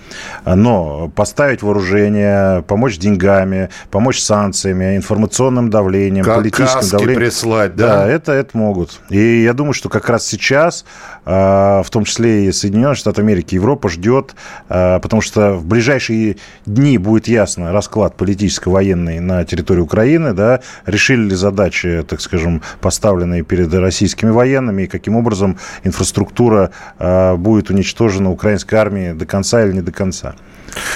Но 0.56 1.10
поставить 1.10 1.62
вооружение, 1.62 2.64
помочь 2.64 2.98
деньгами, 2.98 3.70
помочь 3.92 4.20
санкциями, 4.20 4.98
информационным 4.98 5.70
давлением, 5.70 6.26
как 6.26 6.38
политическим 6.38 6.90
давлением. 6.90 7.20
прислать, 7.20 7.76
да? 7.76 7.88
Да, 7.88 8.08
это, 8.08 8.32
это 8.32 8.58
могут. 8.58 9.00
И 9.10 9.44
я 9.44 9.54
думаю, 9.54 9.74
что 9.74 9.90
как 9.90 10.10
раз 10.10 10.26
сейчас, 10.26 10.84
а, 11.26 11.84
в 11.84 11.92
том 11.92 12.06
числе 12.06 12.46
и 12.46 12.55
Соединенных 12.56 12.98
Штатов 12.98 13.24
Америки, 13.24 13.56
Европа 13.56 13.90
ждет, 13.90 14.36
э, 14.70 15.00
потому 15.00 15.22
что 15.22 15.54
в 15.54 15.66
ближайшие 15.66 16.38
дни 16.66 16.98
будет 16.98 17.28
ясно 17.28 17.72
расклад 17.72 18.16
политическо-военный 18.16 19.20
на 19.20 19.44
территории 19.46 19.82
Украины, 19.82 20.34
да, 20.34 20.62
решили 20.86 21.30
ли 21.30 21.36
задачи, 21.36 22.04
так 22.08 22.22
скажем, 22.22 22.62
поставленные 22.82 23.44
перед 23.44 23.74
российскими 23.74 24.30
военными, 24.30 24.84
и 24.84 24.88
каким 24.88 25.16
образом 25.16 25.58
инфраструктура 25.84 26.72
э, 27.00 27.36
будет 27.36 27.70
уничтожена 27.70 28.32
украинской 28.32 28.76
армией 28.76 29.14
до 29.14 29.26
конца 29.26 29.64
или 29.64 29.74
не 29.74 29.82
до 29.82 29.92
конца. 29.92 30.36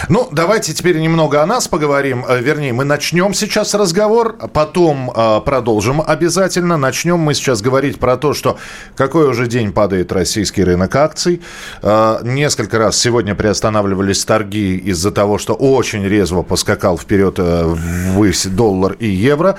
Ну, 0.07 0.27
давайте 0.31 0.73
теперь 0.73 0.97
немного 0.99 1.41
о 1.41 1.45
нас 1.45 1.67
поговорим. 1.67 2.25
Э, 2.27 2.39
вернее, 2.39 2.73
мы 2.73 2.83
начнем 2.83 3.33
сейчас 3.33 3.73
разговор, 3.73 4.37
потом 4.53 5.11
э, 5.15 5.41
продолжим 5.41 6.01
обязательно. 6.01 6.77
Начнем 6.77 7.19
мы 7.19 7.33
сейчас 7.33 7.61
говорить 7.61 7.99
про 7.99 8.17
то, 8.17 8.33
что 8.33 8.57
какой 8.95 9.27
уже 9.27 9.47
день 9.47 9.71
падает 9.71 10.11
российский 10.11 10.63
рынок 10.63 10.95
акций. 10.95 11.41
Э, 11.81 12.19
несколько 12.23 12.77
раз 12.77 12.97
сегодня 12.97 13.35
приостанавливались 13.35 14.23
торги 14.25 14.77
из-за 14.77 15.11
того, 15.11 15.37
что 15.37 15.53
очень 15.53 16.05
резво 16.07 16.41
поскакал 16.43 16.97
вперед 16.97 17.35
э, 17.37 17.63
ввысь 17.65 18.45
доллар 18.45 18.93
и 18.93 19.07
евро. 19.07 19.57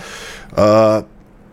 Э, 0.53 1.03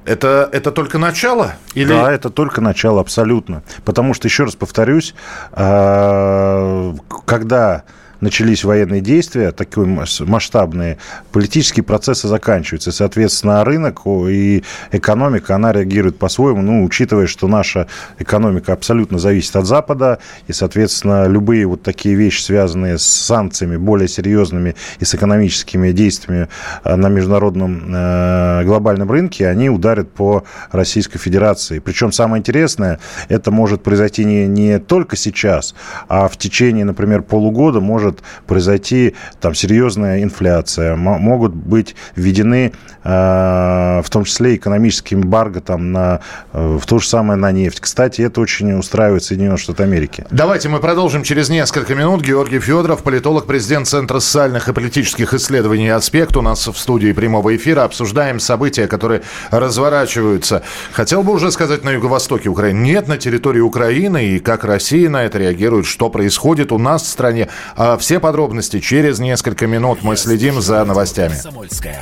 это, 0.08 0.50
это 0.54 0.72
только 0.72 0.98
начало? 0.98 1.56
Или... 1.74 1.90
Да, 1.90 2.12
это 2.12 2.30
только 2.30 2.62
начало, 2.62 3.02
абсолютно. 3.02 3.62
Потому 3.84 4.14
что, 4.14 4.30
еще 4.30 4.46
раз 4.46 4.56
повторюсь, 4.56 5.14
э, 5.52 6.94
когда 7.26 7.84
начались 8.22 8.64
военные 8.64 9.02
действия, 9.02 9.52
такие 9.52 9.86
масштабные, 9.86 10.98
политические 11.32 11.84
процессы 11.84 12.28
заканчиваются. 12.28 12.92
Соответственно, 12.92 13.64
рынок 13.64 14.02
и 14.06 14.64
экономика, 14.92 15.56
она 15.56 15.72
реагирует 15.72 16.18
по-своему, 16.18 16.62
ну, 16.62 16.84
учитывая, 16.84 17.28
что 17.28 17.48
наша 17.48 17.88
экономика 18.20 18.74
абсолютно 18.74 19.20
зависит 19.20 19.56
от 19.56 19.66
Запада, 19.66 20.20
и, 20.48 20.54
соответственно, 20.54 21.28
любые 21.28 21.66
вот 21.66 21.84
такие 21.84 22.16
вещи, 22.16 22.42
связанные 22.42 22.98
с 22.98 23.04
санкциями, 23.04 23.78
более 23.78 24.08
серьезными 24.08 24.76
и 25.00 25.06
с 25.06 25.14
экономическими 25.16 25.92
действиями 25.92 26.48
э, 26.84 26.96
на 26.96 27.10
международном 27.10 27.84
э, 27.94 28.64
глобальном 28.66 29.12
рынке, 29.12 29.48
они 29.48 29.70
ударят 29.70 30.12
по 30.12 30.44
Российской 30.72 31.20
Федерации. 31.20 31.80
Причем 31.80 32.12
самое 32.12 32.40
интересное, 32.40 33.00
это 33.30 33.52
может 33.52 33.84
произойти 33.84 34.26
не, 34.26 34.48
не 34.48 34.80
только 34.80 35.16
сейчас, 35.16 35.76
а 36.08 36.28
в 36.28 36.38
течение, 36.38 36.86
например, 36.86 37.22
полугода 37.22 37.80
может 37.80 38.07
может 38.08 38.24
произойти 38.46 39.16
там 39.42 39.54
серьезная 39.54 40.24
инфляция, 40.24 40.96
могут 40.96 41.54
быть 41.54 41.96
введены 42.16 42.72
э, 43.04 44.02
в 44.04 44.10
том 44.10 44.24
числе 44.24 44.56
экономические 44.56 45.20
эмбарго 45.20 45.62
там 45.62 45.92
на, 45.92 46.22
э, 46.54 46.78
в 46.82 46.86
то 46.86 47.00
же 47.00 47.08
самое 47.08 47.38
на 47.38 47.52
нефть. 47.52 47.80
Кстати, 47.80 48.22
это 48.22 48.42
очень 48.42 48.74
устраивает 48.74 49.24
Соединенные 49.24 49.58
Штаты 49.58 49.84
Америки. 49.84 50.26
Давайте 50.32 50.70
мы 50.70 50.80
продолжим 50.80 51.24
через 51.24 51.50
несколько 51.50 51.96
минут. 51.96 52.22
Георгий 52.22 52.60
Федоров, 52.60 53.04
политолог, 53.04 53.46
президент 53.46 53.88
Центра 53.88 54.20
социальных 54.20 54.70
и 54.70 54.74
политических 54.74 55.34
исследований 55.34 55.90
«Аспект» 55.90 56.38
у 56.38 56.42
нас 56.42 56.68
в 56.68 56.78
студии 56.78 57.12
прямого 57.12 57.56
эфира. 57.56 57.84
Обсуждаем 57.84 58.40
события, 58.40 58.88
которые 58.88 59.22
разворачиваются. 59.52 60.64
Хотел 60.92 61.24
бы 61.24 61.34
уже 61.34 61.52
сказать 61.52 61.84
на 61.84 61.92
юго-востоке 61.92 62.50
Украины. 62.50 62.80
Нет, 62.80 63.08
на 63.08 63.18
территории 63.18 63.60
Украины 63.60 64.26
и 64.28 64.40
как 64.40 64.64
Россия 64.64 65.10
на 65.10 65.24
это 65.24 65.38
реагирует, 65.38 65.86
что 65.86 66.10
происходит 66.10 66.72
у 66.72 66.78
нас 66.78 67.04
в 67.04 67.08
стране. 67.08 67.50
А 67.76 67.97
все 67.98 68.20
подробности 68.20 68.80
через 68.80 69.20
несколько 69.20 69.68
минут. 69.68 70.00
Мы 70.04 70.16
следим 70.18 70.62
за 70.62 70.84
новостями. 70.86 71.36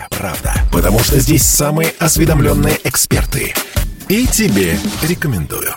Правда. 0.10 0.53
Потому 0.71 0.99
что 0.99 1.19
здесь 1.19 1.43
самые 1.43 1.93
осведомленные 1.99 2.79
эксперты. 2.84 3.53
И 4.08 4.27
тебе 4.27 4.77
рекомендую. 5.01 5.75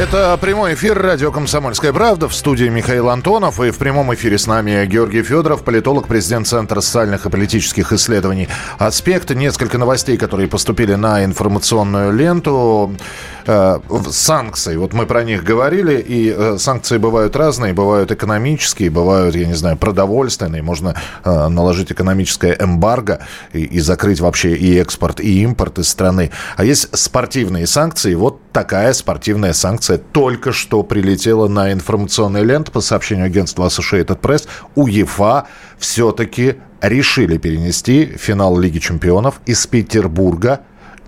Это 0.00 0.38
прямой 0.40 0.72
эфир 0.72 0.98
радио 0.98 1.30
«Комсомольская 1.30 1.92
правда» 1.92 2.26
в 2.26 2.34
студии 2.34 2.64
Михаил 2.64 3.10
Антонов. 3.10 3.60
И 3.60 3.70
в 3.70 3.76
прямом 3.76 4.12
эфире 4.14 4.38
с 4.38 4.46
нами 4.46 4.86
Георгий 4.86 5.22
Федоров, 5.22 5.64
политолог, 5.64 6.08
президент 6.08 6.46
Центра 6.46 6.80
социальных 6.80 7.26
и 7.26 7.30
политических 7.30 7.92
исследований 7.92 8.48
«Аспект». 8.78 9.28
Несколько 9.30 9.76
новостей, 9.76 10.16
которые 10.16 10.48
поступили 10.48 10.94
на 10.94 11.22
информационную 11.24 12.10
ленту. 12.10 12.96
Э, 13.44 13.80
санкции, 14.10 14.76
вот 14.76 14.94
мы 14.94 15.04
про 15.04 15.24
них 15.24 15.44
говорили, 15.44 16.00
и 16.00 16.34
э, 16.34 16.56
санкции 16.58 16.96
бывают 16.96 17.36
разные. 17.36 17.74
Бывают 17.74 18.10
экономические, 18.10 18.88
бывают, 18.88 19.36
я 19.36 19.46
не 19.46 19.54
знаю, 19.54 19.76
продовольственные. 19.76 20.62
Можно 20.62 20.94
э, 21.22 21.48
наложить 21.48 21.92
экономическое 21.92 22.56
эмбарго 22.58 23.26
и, 23.52 23.64
и 23.64 23.80
закрыть 23.80 24.20
вообще 24.20 24.56
и 24.56 24.78
экспорт, 24.78 25.20
и 25.20 25.42
импорт 25.42 25.80
из 25.80 25.88
страны. 25.88 26.30
А 26.56 26.64
есть 26.64 26.96
спортивные 26.96 27.66
санкции. 27.66 28.14
Вот 28.14 28.40
такая 28.52 28.94
спортивная 28.94 29.52
санкция 29.52 29.81
санкция 29.82 29.98
только 29.98 30.52
что 30.52 30.82
прилетела 30.82 31.48
на 31.48 31.72
информационный 31.72 32.44
лент 32.44 32.70
по 32.70 32.80
сообщению 32.80 33.26
агентства 33.26 33.66
Associated 33.66 34.20
Press. 34.20 34.46
УЕФА 34.76 35.46
все-таки 35.78 36.56
решили 36.80 37.36
перенести 37.38 38.06
финал 38.16 38.58
Лиги 38.58 38.78
чемпионов 38.78 39.40
из 39.46 39.66
Петербурга 39.66 40.60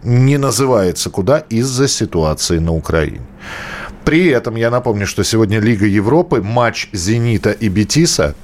не 0.03 0.39
называется 0.39 1.09
куда 1.11 1.39
из-за 1.39 1.89
ситуации 1.89 2.59
на 2.59 2.73
Украине. 2.73 3.21
При 4.05 4.27
этом 4.27 4.57
я 4.57 4.71
напомню, 4.71 5.07
что 5.07 5.25
сегодня 5.25 5.61
Лига 5.61 5.87
Европы, 5.87 6.43
матч 6.43 6.89
«Зенита» 6.93 7.53
и 7.53 7.69
«Бетиса». 7.69 8.35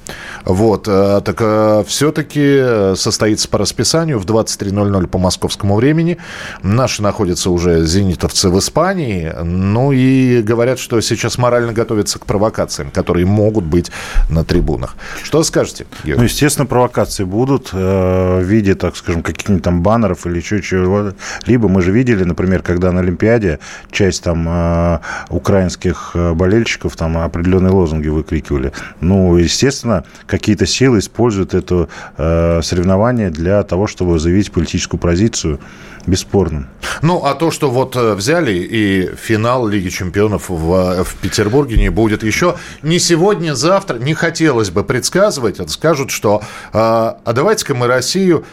Вот, 0.43 0.87
э, 0.87 1.21
так 1.23 1.37
э, 1.39 1.83
все-таки 1.87 2.95
состоится 2.95 3.47
по 3.47 3.59
расписанию 3.59 4.17
в 4.17 4.25
23.00 4.25 5.07
по 5.07 5.19
московскому 5.19 5.75
времени. 5.75 6.17
Наши 6.63 7.03
находятся 7.03 7.51
уже 7.51 7.85
зенитовцы 7.85 8.49
в 8.49 8.57
Испании. 8.57 9.31
Ну 9.43 9.91
и 9.91 10.41
говорят, 10.41 10.79
что 10.79 10.99
сейчас 11.01 11.37
морально 11.37 11.73
готовятся 11.73 12.17
к 12.17 12.25
провокациям, 12.25 12.89
которые 12.89 13.27
могут 13.27 13.63
быть 13.63 13.91
на 14.31 14.43
трибунах. 14.43 14.95
Что 15.21 15.43
скажете? 15.43 15.85
Георгий? 16.03 16.21
Ну, 16.21 16.23
естественно, 16.23 16.65
провокации 16.65 17.23
будут 17.23 17.69
э, 17.71 18.39
в 18.39 18.43
виде, 18.43 18.73
так 18.73 18.95
скажем, 18.95 19.21
каких-нибудь 19.21 19.63
там 19.63 19.83
баннеров 19.83 20.25
или 20.25 20.41
чего-чего. 20.41 21.13
Либо 21.45 21.67
мы 21.67 21.83
же 21.83 21.91
видели, 21.91 22.23
например, 22.23 22.63
когда 22.63 22.91
на 22.91 23.01
Олимпиаде 23.01 23.59
часть 23.91 24.23
там 24.23 25.01
Украины 25.29 25.50
украинских 25.51 26.11
э, 26.13 26.33
болельщиков 26.33 26.95
там 26.95 27.17
определенные 27.17 27.73
лозунги 27.73 28.07
выкрикивали. 28.07 28.71
Ну, 29.01 29.35
естественно, 29.35 30.05
какие-то 30.25 30.65
силы 30.65 30.99
используют 30.99 31.53
это 31.53 31.89
э, 32.17 32.61
соревнование 32.63 33.29
для 33.29 33.61
того, 33.63 33.85
чтобы 33.85 34.17
заявить 34.17 34.51
политическую 34.53 34.97
позицию 34.97 35.59
бесспорно. 36.07 36.69
Ну, 37.01 37.25
а 37.25 37.33
то, 37.33 37.51
что 37.51 37.69
вот 37.69 37.97
э, 37.97 38.13
взяли 38.13 38.53
и 38.53 39.13
финал 39.17 39.67
Лиги 39.67 39.89
Чемпионов 39.89 40.47
в, 40.47 40.73
э, 40.73 41.03
в 41.03 41.15
Петербурге 41.15 41.75
не 41.75 41.89
будет 41.89 42.23
еще 42.23 42.55
не 42.81 42.97
сегодня, 42.97 43.53
завтра, 43.53 43.97
не 43.97 44.13
хотелось 44.13 44.69
бы 44.69 44.85
предсказывать, 44.85 45.69
скажут, 45.69 46.11
что 46.11 46.41
а, 46.71 47.17
а 47.25 47.33
давайте-ка 47.33 47.75
мы 47.75 47.87
Россию 47.87 48.45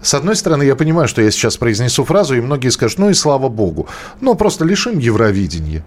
с 0.00 0.14
одной 0.14 0.36
стороны, 0.36 0.62
я 0.62 0.76
понимаю, 0.76 1.08
что 1.08 1.22
я 1.22 1.30
сейчас 1.32 1.56
произнесу 1.56 2.04
фразу, 2.04 2.36
и 2.36 2.40
многие 2.40 2.68
скажут, 2.68 2.98
ну 2.98 3.10
и 3.10 3.14
слава 3.14 3.48
богу. 3.48 3.88
Ну, 4.20 4.36
просто 4.36 4.64
лишим 4.64 4.98
Евровидения. 4.98 5.82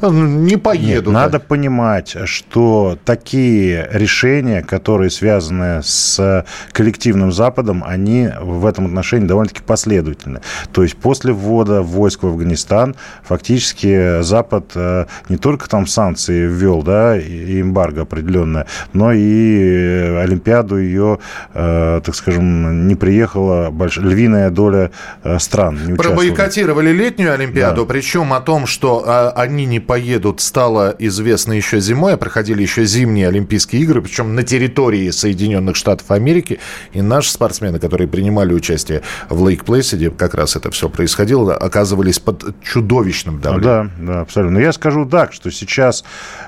Ну, 0.00 0.10
не 0.10 0.56
поеду. 0.56 1.10
Нет, 1.10 1.14
надо 1.14 1.40
понимать, 1.40 2.16
что 2.24 2.98
такие 3.04 3.88
решения, 3.92 4.62
которые 4.62 5.10
связаны 5.10 5.82
с 5.82 6.44
коллективным 6.72 7.32
Западом, 7.32 7.84
они 7.86 8.28
в 8.40 8.66
этом 8.66 8.86
отношении 8.86 9.26
довольно-таки 9.26 9.62
последовательны. 9.62 10.40
То 10.72 10.82
есть 10.82 10.96
после 10.96 11.32
ввода 11.32 11.82
войск 11.82 12.22
в 12.22 12.26
Афганистан 12.26 12.96
фактически 13.22 14.22
Запад 14.22 14.72
э, 14.74 15.06
не 15.28 15.36
только 15.36 15.68
там 15.68 15.86
санкции 15.86 16.46
ввел, 16.46 16.82
да, 16.82 17.16
и 17.18 17.60
эмбарго 17.60 18.02
определенное, 18.02 18.66
но 18.92 19.12
и 19.12 20.16
Олимпиаду 20.18 20.78
ее, 20.78 21.18
э, 21.54 22.00
так 22.04 22.14
скажем, 22.14 22.88
не 22.88 22.94
приехала 22.94 23.70
больш... 23.70 23.98
львиная 23.98 24.50
доля 24.50 24.90
э, 25.24 25.38
стран. 25.38 25.78
Не 25.86 25.94
Пробойкотировали 25.94 26.90
летнюю 26.92 27.32
Олимпиаду, 27.34 27.82
да. 27.82 27.88
причем 27.88 28.32
о 28.32 28.40
том, 28.40 28.66
что 28.66 29.04
а, 29.06 29.32
они 29.36 29.66
не 29.66 29.80
поедут, 29.86 30.40
стало 30.40 30.94
известно 30.98 31.52
еще 31.52 31.80
зимой. 31.80 32.14
А 32.14 32.16
проходили 32.16 32.62
еще 32.62 32.84
зимние 32.84 33.28
Олимпийские 33.28 33.82
игры, 33.82 34.02
причем 34.02 34.34
на 34.34 34.42
территории 34.42 35.10
Соединенных 35.10 35.76
Штатов 35.76 36.10
Америки. 36.10 36.58
И 36.92 37.02
наши 37.02 37.30
спортсмены, 37.30 37.78
которые 37.78 38.08
принимали 38.08 38.52
участие 38.52 39.02
в 39.28 39.42
Лейк 39.42 39.64
Плейсиде, 39.64 40.10
как 40.10 40.34
раз 40.34 40.56
это 40.56 40.70
все 40.70 40.88
происходило, 40.88 41.54
оказывались 41.54 42.18
под 42.18 42.54
чудовищным 42.62 43.40
давлением. 43.40 43.92
Да, 43.98 44.12
да, 44.12 44.20
абсолютно. 44.20 44.58
Но 44.58 44.60
я 44.60 44.72
скажу 44.72 45.06
так, 45.06 45.32
что 45.32 45.50
сейчас 45.50 46.04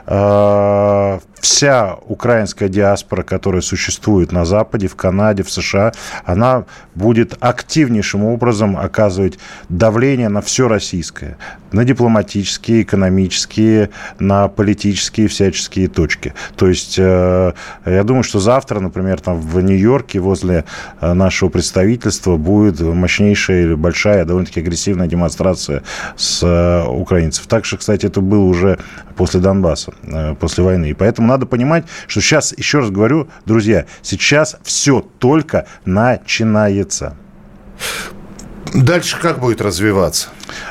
э, 0.06 1.18
вся 1.40 1.98
украинская 2.06 2.68
диаспора, 2.68 3.22
которая 3.22 3.62
существует 3.62 4.32
на 4.32 4.44
Западе, 4.44 4.88
в 4.88 4.96
Канаде, 4.96 5.42
в 5.42 5.50
США, 5.50 5.92
она 6.24 6.64
будет 6.94 7.36
активнейшим 7.40 8.24
образом 8.24 8.76
оказывать 8.76 9.38
давление 9.68 10.28
на 10.28 10.40
все 10.40 10.68
российское, 10.68 11.36
на 11.72 11.84
дипломатические, 11.84 12.82
экономические, 12.82 13.27
на 14.18 14.48
политические 14.48 15.28
всяческие 15.28 15.88
точки. 15.88 16.34
То 16.56 16.68
есть 16.68 16.96
э, 16.98 17.52
я 17.84 18.04
думаю, 18.04 18.22
что 18.22 18.40
завтра, 18.40 18.80
например, 18.80 19.20
там 19.20 19.40
в 19.40 19.60
Нью-Йорке 19.60 20.20
возле 20.20 20.64
э, 21.00 21.12
нашего 21.12 21.48
представительства 21.48 22.36
будет 22.36 22.80
мощнейшая 22.80 23.62
или 23.62 23.74
большая, 23.74 24.24
довольно-таки 24.24 24.60
агрессивная 24.60 25.06
демонстрация 25.06 25.82
с 26.16 26.42
э, 26.42 26.88
украинцев. 26.88 27.46
Так 27.46 27.64
что, 27.64 27.76
кстати, 27.76 28.06
это 28.06 28.20
было 28.20 28.44
уже 28.44 28.78
после 29.16 29.40
Донбасса, 29.40 29.92
после 30.38 30.64
войны. 30.64 30.90
И 30.90 30.94
поэтому 30.94 31.28
надо 31.28 31.46
понимать, 31.46 31.84
что 32.06 32.20
сейчас, 32.20 32.54
еще 32.56 32.78
раз 32.78 32.90
говорю, 32.90 33.28
друзья, 33.46 33.86
сейчас 34.02 34.56
все 34.62 35.00
только 35.18 35.66
начинается. 35.84 37.16
Дальше 38.74 39.18
как 39.20 39.40
будет 39.40 39.60
развиваться? 39.60 40.28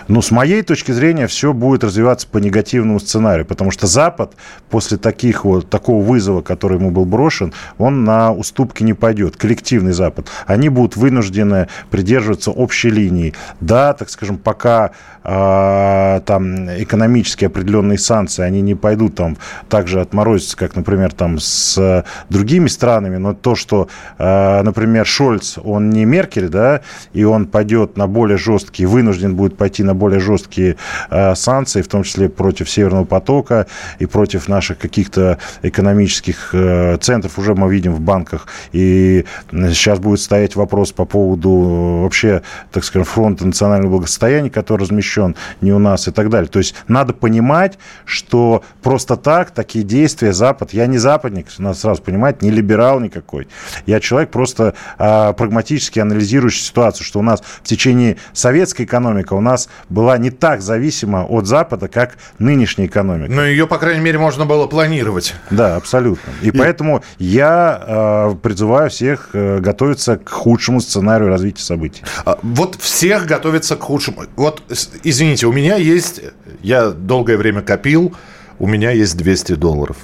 Ну, 0.08 0.22
с 0.22 0.32
моей 0.32 0.62
точки 0.62 0.92
зрения, 0.92 1.28
все 1.28 1.54
будет 1.54 1.84
развиваться 1.84 2.28
по 2.28 2.38
негативному 2.38 3.00
сценарию, 3.00 3.46
потому 3.46 3.72
что 3.72 3.88
Запад 3.88 4.34
после 4.70 4.98
таких 4.98 5.46
вот, 5.46 5.70
такого 5.70 6.04
вызова, 6.04 6.42
который 6.42 6.78
ему 6.78 6.92
был 6.92 7.06
брошен, 7.06 7.54
он 7.78 8.04
на 8.04 8.32
уступки 8.32 8.84
не 8.84 8.94
пойдет. 8.94 9.38
Коллективный 9.38 9.94
Запад. 9.94 10.28
Они 10.46 10.70
будут 10.70 10.96
вынуждены 10.96 11.68
придерживаться 11.90 12.52
общей 12.52 12.90
линии. 12.90 13.34
Да, 13.60 13.94
так 13.94 14.10
скажем, 14.10 14.38
пока 14.38 14.92
э, 15.24 16.22
там 16.26 16.70
экономически 16.82 17.46
определенные 17.46 17.98
санкции, 17.98 18.44
они 18.44 18.62
не 18.62 18.76
пойдут 18.76 19.16
там 19.16 19.38
так 19.70 19.88
же 19.88 20.02
отморозиться, 20.02 20.58
как, 20.58 20.76
например, 20.76 21.14
там 21.14 21.40
с 21.40 22.04
другими 22.30 22.68
странами, 22.68 23.18
но 23.18 23.34
то, 23.34 23.56
что, 23.56 23.90
э, 24.18 24.62
например, 24.64 25.06
Шольц, 25.06 25.58
он 25.64 25.90
не 25.90 26.06
Меркель, 26.06 26.50
да, 26.50 26.82
и 27.14 27.24
он 27.24 27.46
пойдет 27.46 27.98
на 27.98 28.08
более 28.08 28.38
жесткие, 28.38 28.88
вынужден 28.88 29.36
будет 29.36 29.58
пойти 29.58 29.67
пойти 29.68 29.84
на 29.84 29.94
более 29.94 30.22
жесткие 30.22 30.78
э, 31.10 31.36
санкции, 31.36 31.82
в 31.82 31.90
том 31.90 32.04
числе 32.04 32.30
против 32.30 32.70
Северного 32.70 33.04
потока 33.04 33.68
и 34.00 34.06
против 34.06 34.48
наших 34.48 34.78
каких-то 34.78 35.40
экономических 35.62 36.52
э, 36.54 36.98
центров. 37.02 37.38
Уже 37.38 37.54
мы 37.54 37.70
видим 37.70 37.94
в 37.94 38.00
банках. 38.00 38.48
И 38.72 39.26
сейчас 39.52 40.00
будет 40.00 40.22
стоять 40.22 40.56
вопрос 40.56 40.94
по 40.94 41.04
поводу 41.04 41.50
э, 41.50 42.04
вообще, 42.04 42.44
так 42.72 42.86
скажем, 42.86 43.04
фронта 43.04 43.46
национального 43.46 43.92
благосостояния, 43.92 44.50
который 44.50 44.84
размещен 44.84 45.36
не 45.60 45.74
у 45.74 45.80
нас 45.80 46.08
и 46.08 46.12
так 46.12 46.30
далее. 46.30 46.48
То 46.48 46.60
есть 46.60 46.74
надо 46.88 47.12
понимать, 47.12 47.78
что 48.06 48.64
просто 48.82 49.18
так 49.18 49.52
такие 49.52 49.84
действия 49.84 50.32
Запад, 50.32 50.72
я 50.72 50.88
не 50.88 50.98
западник, 50.98 51.48
надо 51.58 51.78
сразу 51.78 52.02
понимать, 52.02 52.42
не 52.42 52.52
либерал 52.52 53.02
никакой. 53.02 53.50
Я 53.86 54.00
человек 54.00 54.30
просто 54.30 54.76
а, 54.98 55.34
прагматически 55.34 56.00
анализирующий 56.00 56.62
ситуацию, 56.62 57.06
что 57.06 57.20
у 57.20 57.24
нас 57.24 57.42
в 57.42 57.68
течение 57.68 58.16
советской 58.32 58.84
экономики 58.84 59.34
у 59.34 59.42
нас 59.42 59.57
нас 59.58 59.70
была 59.90 60.18
не 60.18 60.30
так 60.30 60.62
зависима 60.62 61.26
от 61.26 61.48
Запада, 61.48 61.88
как 61.88 62.18
нынешняя 62.40 62.88
экономика. 62.88 63.32
Но 63.32 63.44
ее, 63.44 63.66
по 63.66 63.78
крайней 63.78 64.02
мере, 64.02 64.20
можно 64.20 64.46
было 64.46 64.68
планировать. 64.68 65.34
Да, 65.50 65.76
абсолютно. 65.76 66.32
И, 66.42 66.50
И... 66.50 66.52
поэтому 66.52 67.04
я 67.18 67.84
э, 67.88 68.36
призываю 68.42 68.90
всех 68.90 69.30
э, 69.34 69.60
готовиться 69.60 70.18
к 70.18 70.30
худшему 70.30 70.80
сценарию 70.80 71.30
развития 71.30 71.64
событий. 71.64 72.04
А, 72.26 72.38
вот 72.44 72.76
всех 72.80 73.26
готовиться 73.26 73.76
к 73.76 73.82
худшему. 73.82 74.24
Вот, 74.36 74.62
извините, 75.04 75.48
у 75.48 75.52
меня 75.52 75.76
есть... 75.76 76.22
Я 76.62 76.90
долгое 76.90 77.38
время 77.38 77.62
копил, 77.62 78.16
у 78.60 78.68
меня 78.68 78.92
есть 78.92 79.18
200 79.18 79.54
долларов. 79.56 79.98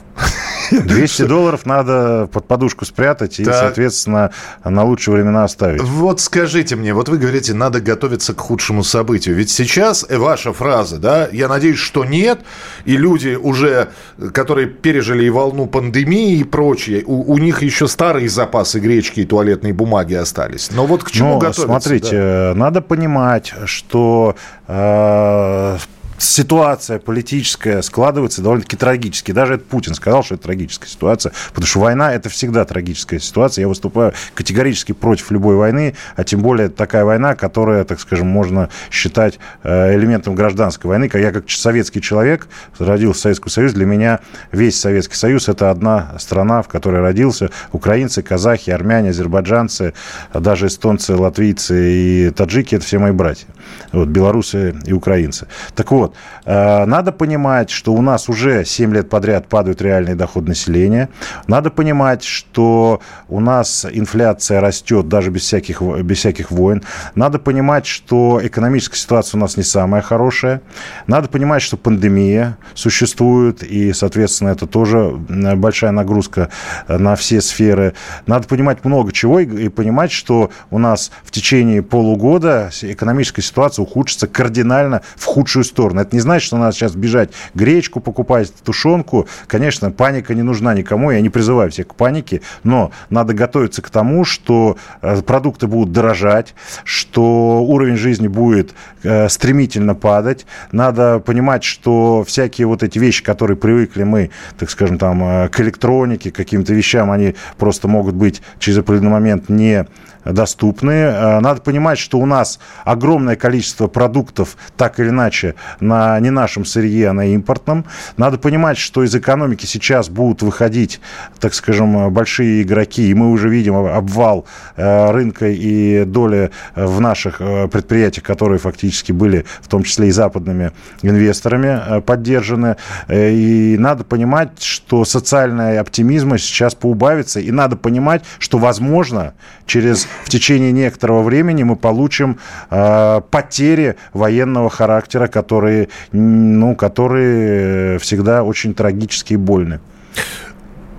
200 0.72 1.24
долларов 1.24 1.66
надо 1.66 2.30
под 2.32 2.48
подушку 2.48 2.86
спрятать 2.86 3.40
и, 3.40 3.46
соответственно, 3.46 4.32
на 4.64 4.84
лучшие 4.84 5.16
времена 5.16 5.44
оставить. 5.44 5.82
Вот 5.82 6.22
скажите 6.22 6.76
мне, 6.76 6.94
вот 6.94 7.10
вы 7.10 7.18
говорите, 7.18 7.54
надо 7.54 7.82
готовиться 7.82 8.34
к 8.34 8.40
худшему 8.40 8.84
событию. 8.84 9.36
Ведь 9.36 9.50
сейчас 9.50 10.06
ваша 10.10 10.54
фраза, 10.54 10.98
да, 10.98 11.28
я 11.32 11.48
надеюсь, 11.48 11.80
что 11.80 12.06
нет, 12.06 12.40
и 12.86 12.98
люди 12.98 13.36
уже, 13.36 13.90
которые 14.34 14.68
пережили 14.68 15.26
и 15.26 15.30
волну 15.30 15.68
пандемии 15.68 16.38
и 16.38 16.44
прочее, 16.44 17.04
у, 17.06 17.34
у 17.34 17.38
них 17.38 17.62
еще 17.62 17.88
старые 17.88 18.30
запасы 18.30 18.80
гречки 18.80 19.22
и 19.22 19.26
туалетной 19.26 19.72
бумаги 19.72 20.14
остались. 20.14 20.72
Но 20.72 20.86
вот 20.86 21.04
к 21.04 21.12
чему 21.12 21.34
Но, 21.34 21.40
готовиться? 21.40 21.66
Смотрите, 21.66 22.18
да? 22.18 22.54
надо 22.56 22.82
понимать, 22.82 23.54
что 23.66 24.36
э, 24.68 25.78
ситуация 26.24 27.00
политическая 27.00 27.82
складывается 27.82 28.42
довольно-таки 28.42 28.78
трагически. 28.78 29.32
Даже 29.32 29.56
это 29.56 29.64
Путин 29.64 29.94
сказал, 29.94 30.24
что 30.24 30.36
это 30.36 30.44
трагическая 30.44 30.90
ситуация, 30.90 31.34
потому 31.50 31.68
что 31.68 31.80
война– 31.80 32.14
это 32.16 32.30
всегда 32.30 32.66
трагическая 32.66 33.20
ситуация. 33.20 33.64
Я 33.64 33.68
выступаю 33.68 34.14
категорически 34.34 34.94
против 34.94 35.32
любой 35.32 35.56
войны, 35.56 35.96
а 36.16 36.24
тем 36.24 36.42
более 36.42 36.70
такая 36.70 37.06
война, 37.06 37.36
которая, 37.36 37.84
так 37.84 38.00
скажем, 38.00 38.28
можно 38.28 38.70
считать 38.90 39.40
э, 39.64 39.96
элементом 39.96 40.36
гражданской 40.36 40.90
войны. 40.90 41.10
Я 41.14 41.32
как 41.32 41.50
советский 41.50 42.02
человек, 42.02 42.48
родился 42.80 43.20
в 43.20 43.22
Советском 43.24 43.50
Союзе, 43.50 43.76
для 43.76 43.86
меня 43.86 44.20
весь 44.52 44.80
Советский 44.80 45.16
Союз– 45.16 45.48
это 45.50 45.70
одна 45.70 46.16
страна, 46.20 46.62
в 46.62 46.68
которой 46.68 47.02
родился. 47.02 47.50
Украинцы, 47.72 48.22
казахи, 48.22 48.72
армяне, 48.72 49.10
азербайджанцы, 49.10 49.94
даже 50.34 50.68
эстонцы, 50.68 51.16
латвийцы 51.16 51.92
и 51.92 52.30
таджики– 52.30 52.76
это 52.78 52.86
все 52.86 53.00
мои 53.00 53.12
братья. 53.12 53.48
Вот, 53.92 54.08
белорусы 54.08 54.76
и 54.86 54.94
украинцы. 54.94 55.48
Так 55.76 55.92
вот, 55.92 56.13
Э, 56.46 56.86
надо 56.86 57.12
понимать, 57.12 57.70
что 57.70 57.94
у 57.94 58.02
нас 58.02 58.30
уже 58.30 58.66
7 58.66 58.94
лет 58.94 59.10
подряд 59.10 59.48
падают 59.48 59.82
реальные 59.82 60.16
доходы 60.16 60.50
населения. 60.50 61.10
Надо 61.48 61.70
понимать, 61.70 62.24
что 62.24 63.02
у 63.30 63.40
нас 63.40 63.86
инфляция 63.92 64.62
растет 64.62 65.08
даже 65.08 65.32
без 65.32 65.42
всяких, 65.42 65.82
без 65.82 66.18
всяких 66.18 66.52
войн. 66.52 66.84
Надо 67.16 67.40
понимать, 67.40 67.86
что 67.86 68.40
экономическая 68.44 68.98
ситуация 68.98 69.38
у 69.38 69.42
нас 69.42 69.58
не 69.58 69.64
самая 69.64 70.02
хорошая. 70.02 70.62
Надо 71.08 71.30
понимать, 71.30 71.62
что 71.62 71.78
пандемия 71.78 72.58
существует, 72.74 73.64
и, 73.64 73.94
соответственно, 73.94 74.50
это 74.50 74.68
тоже 74.68 75.12
большая 75.56 75.92
нагрузка 75.92 76.50
на 76.88 77.16
все 77.16 77.42
сферы. 77.42 77.94
Надо 78.26 78.48
понимать 78.48 78.84
много 78.86 79.12
чего 79.12 79.40
и, 79.40 79.46
и 79.46 79.70
понимать, 79.70 80.12
что 80.12 80.52
у 80.70 80.80
нас 80.80 81.12
в 81.24 81.32
течение 81.32 81.82
полугода 81.82 82.70
экономическая 82.82 83.42
ситуация 83.42 83.84
ухудшится 83.84 84.28
кардинально 84.28 85.02
в 85.16 85.26
худшую 85.26 85.64
сторону. 85.64 85.93
Это 86.00 86.16
не 86.16 86.20
значит, 86.20 86.46
что 86.48 86.58
надо 86.58 86.76
сейчас 86.76 86.96
бежать 86.96 87.32
гречку 87.54 88.00
покупать, 88.00 88.54
тушенку. 88.64 89.28
Конечно, 89.48 89.92
паника 89.92 90.34
не 90.34 90.44
нужна 90.44 90.74
никому, 90.74 91.12
я 91.12 91.22
не 91.22 91.30
призываю 91.30 91.72
всех 91.72 91.88
к 91.88 91.96
панике, 91.96 92.42
но 92.64 92.92
надо 93.10 93.34
готовиться 93.34 93.82
к 93.82 93.90
тому, 93.90 94.26
что 94.26 94.78
э, 95.02 95.22
продукты 95.22 95.68
будут 95.68 95.92
дорожать, 95.92 96.56
что 96.84 97.64
уровень 97.64 97.98
жизни 97.98 98.28
будет 98.28 98.74
э, 99.04 99.30
стремительно 99.30 99.96
падать. 99.96 100.46
Надо 100.72 101.20
понимать, 101.20 101.64
что 101.64 102.24
всякие 102.24 102.68
вот 102.68 102.84
эти 102.84 103.00
вещи, 103.00 103.24
которые 103.24 103.58
привыкли 103.58 104.04
мы, 104.04 104.32
так 104.58 104.70
скажем, 104.70 104.98
там, 104.98 105.24
э, 105.24 105.50
к 105.50 105.60
электронике, 105.60 106.32
к 106.32 106.36
каким-то 106.36 106.74
вещам, 106.74 107.12
они 107.12 107.36
просто 107.58 107.88
могут 107.88 108.16
быть 108.16 108.42
через 108.60 108.78
определенный 108.80 109.12
момент 109.12 109.50
не 109.50 109.88
доступны. 110.26 110.92
Э, 110.92 111.40
надо 111.40 111.62
понимать, 111.62 112.00
что 112.00 112.20
у 112.20 112.26
нас 112.26 112.60
огромное 112.86 113.36
количество 113.36 113.88
продуктов, 113.88 114.58
так 114.78 115.00
или 115.00 115.10
иначе, 115.10 115.56
на 115.80 116.20
не 116.20 116.30
нашем 116.30 116.66
сырье, 116.66 117.10
а 117.10 117.14
на 117.14 117.34
импортном. 117.34 117.86
Надо 118.18 118.38
понимать, 118.38 118.78
что 118.78 119.04
из 119.04 119.16
экономики 119.16 119.66
сейчас 119.66 120.10
будут 120.10 120.42
выходить, 120.42 121.02
так 121.40 121.54
скажем, 121.54 122.12
большие 122.12 122.64
игроки, 122.64 123.10
и 123.10 123.14
мы 123.14 123.32
уже 123.32 123.50
видим 123.50 123.76
обвал 123.76 124.46
э, 124.76 125.12
рынка 125.12 125.48
и 125.50 126.06
доли 126.06 126.52
в 126.76 127.00
наших 127.00 127.38
э, 127.40 127.68
предприятиях, 127.68 128.26
которые 128.26 128.60
фактически 128.60 129.12
были, 129.12 129.46
в 129.62 129.68
том 129.68 129.84
числе 129.84 130.08
и 130.08 130.12
западными 130.12 130.72
инвесторами, 131.02 132.02
поддержаны. 132.02 132.78
И 133.10 133.76
надо 133.80 134.04
понимать, 134.04 134.62
что 134.62 135.06
социальный 135.06 135.80
оптимизм 135.80 136.38
сейчас 136.38 136.76
поубавится, 136.76 137.40
и 137.40 137.52
надо 137.52 137.76
понимать, 137.76 138.24
что, 138.40 138.58
возможно, 138.58 139.34
через 139.66 140.08
в 140.24 140.30
течение 140.30 140.72
некоторого 140.72 141.24
времени 141.24 141.64
мы 141.64 141.76
получим 141.76 142.40
э, 142.70 143.22
потери 143.30 143.96
военного 144.14 144.70
характера, 144.70 145.28
которые, 145.28 145.90
ну, 146.12 146.76
которые 146.76 148.00
всегда 148.00 148.44
очень 148.44 148.74
трагически 148.74 149.34
и 149.34 149.38
больны. 149.38 149.80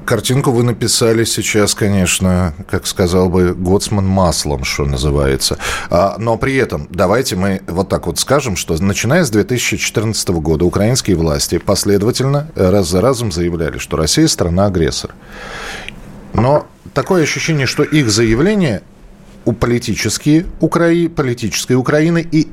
Картинку 0.04 0.50
вы 0.50 0.64
написали 0.64 1.24
сейчас, 1.24 1.74
конечно, 1.74 2.52
как 2.70 2.86
сказал 2.86 3.30
бы 3.30 3.54
Гоцман, 3.54 4.06
маслом, 4.06 4.64
что 4.64 4.84
называется. 4.84 5.56
А, 5.88 6.16
но 6.18 6.36
при 6.36 6.56
этом 6.56 6.88
давайте 6.90 7.36
мы 7.36 7.62
вот 7.66 7.88
так 7.88 8.06
вот 8.06 8.18
скажем, 8.18 8.56
что 8.56 8.80
начиная 8.82 9.24
с 9.24 9.30
2014 9.30 10.28
года 10.28 10.66
украинские 10.66 11.16
власти 11.16 11.56
последовательно 11.56 12.50
раз 12.54 12.88
за 12.88 13.00
разом 13.00 13.32
заявляли, 13.32 13.78
что 13.78 13.96
Россия 13.96 14.28
страна-агрессор. 14.28 15.14
Но 16.34 16.66
такое 16.92 17.22
ощущение, 17.22 17.66
что 17.66 17.82
их 17.82 18.10
заявление 18.10 18.82
политические 19.52 20.46
Украи, 20.60 21.08
политической 21.08 21.74
Украины 21.74 22.26
и 22.30 22.48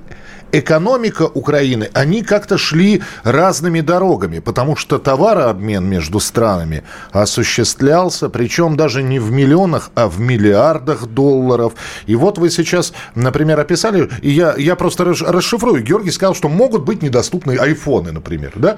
экономика 0.52 1.24
Украины, 1.24 1.90
они 1.94 2.24
как-то 2.24 2.58
шли 2.58 3.02
разными 3.24 3.82
дорогами, 3.82 4.40
потому 4.40 4.76
что 4.76 5.00
товарообмен 5.00 5.86
между 5.86 6.20
странами 6.20 6.84
осуществлялся, 7.12 8.30
причем 8.30 8.78
даже 8.78 9.04
не 9.04 9.20
в 9.20 9.32
миллионах, 9.32 9.92
а 9.96 10.08
в 10.08 10.20
миллиардах 10.20 11.08
долларов. 11.08 11.74
И 12.06 12.16
вот 12.16 12.38
вы 12.38 12.50
сейчас, 12.50 12.94
например, 13.16 13.60
описали, 13.60 14.10
и 14.22 14.30
я, 14.30 14.56
я 14.58 14.76
просто 14.76 15.06
расшифрую. 15.06 15.84
Георгий 15.84 16.12
сказал, 16.12 16.36
что 16.36 16.50
могут 16.50 16.84
быть 16.84 17.02
недоступны 17.02 17.58
айфоны, 17.58 18.12
например, 18.12 18.52
да? 18.56 18.78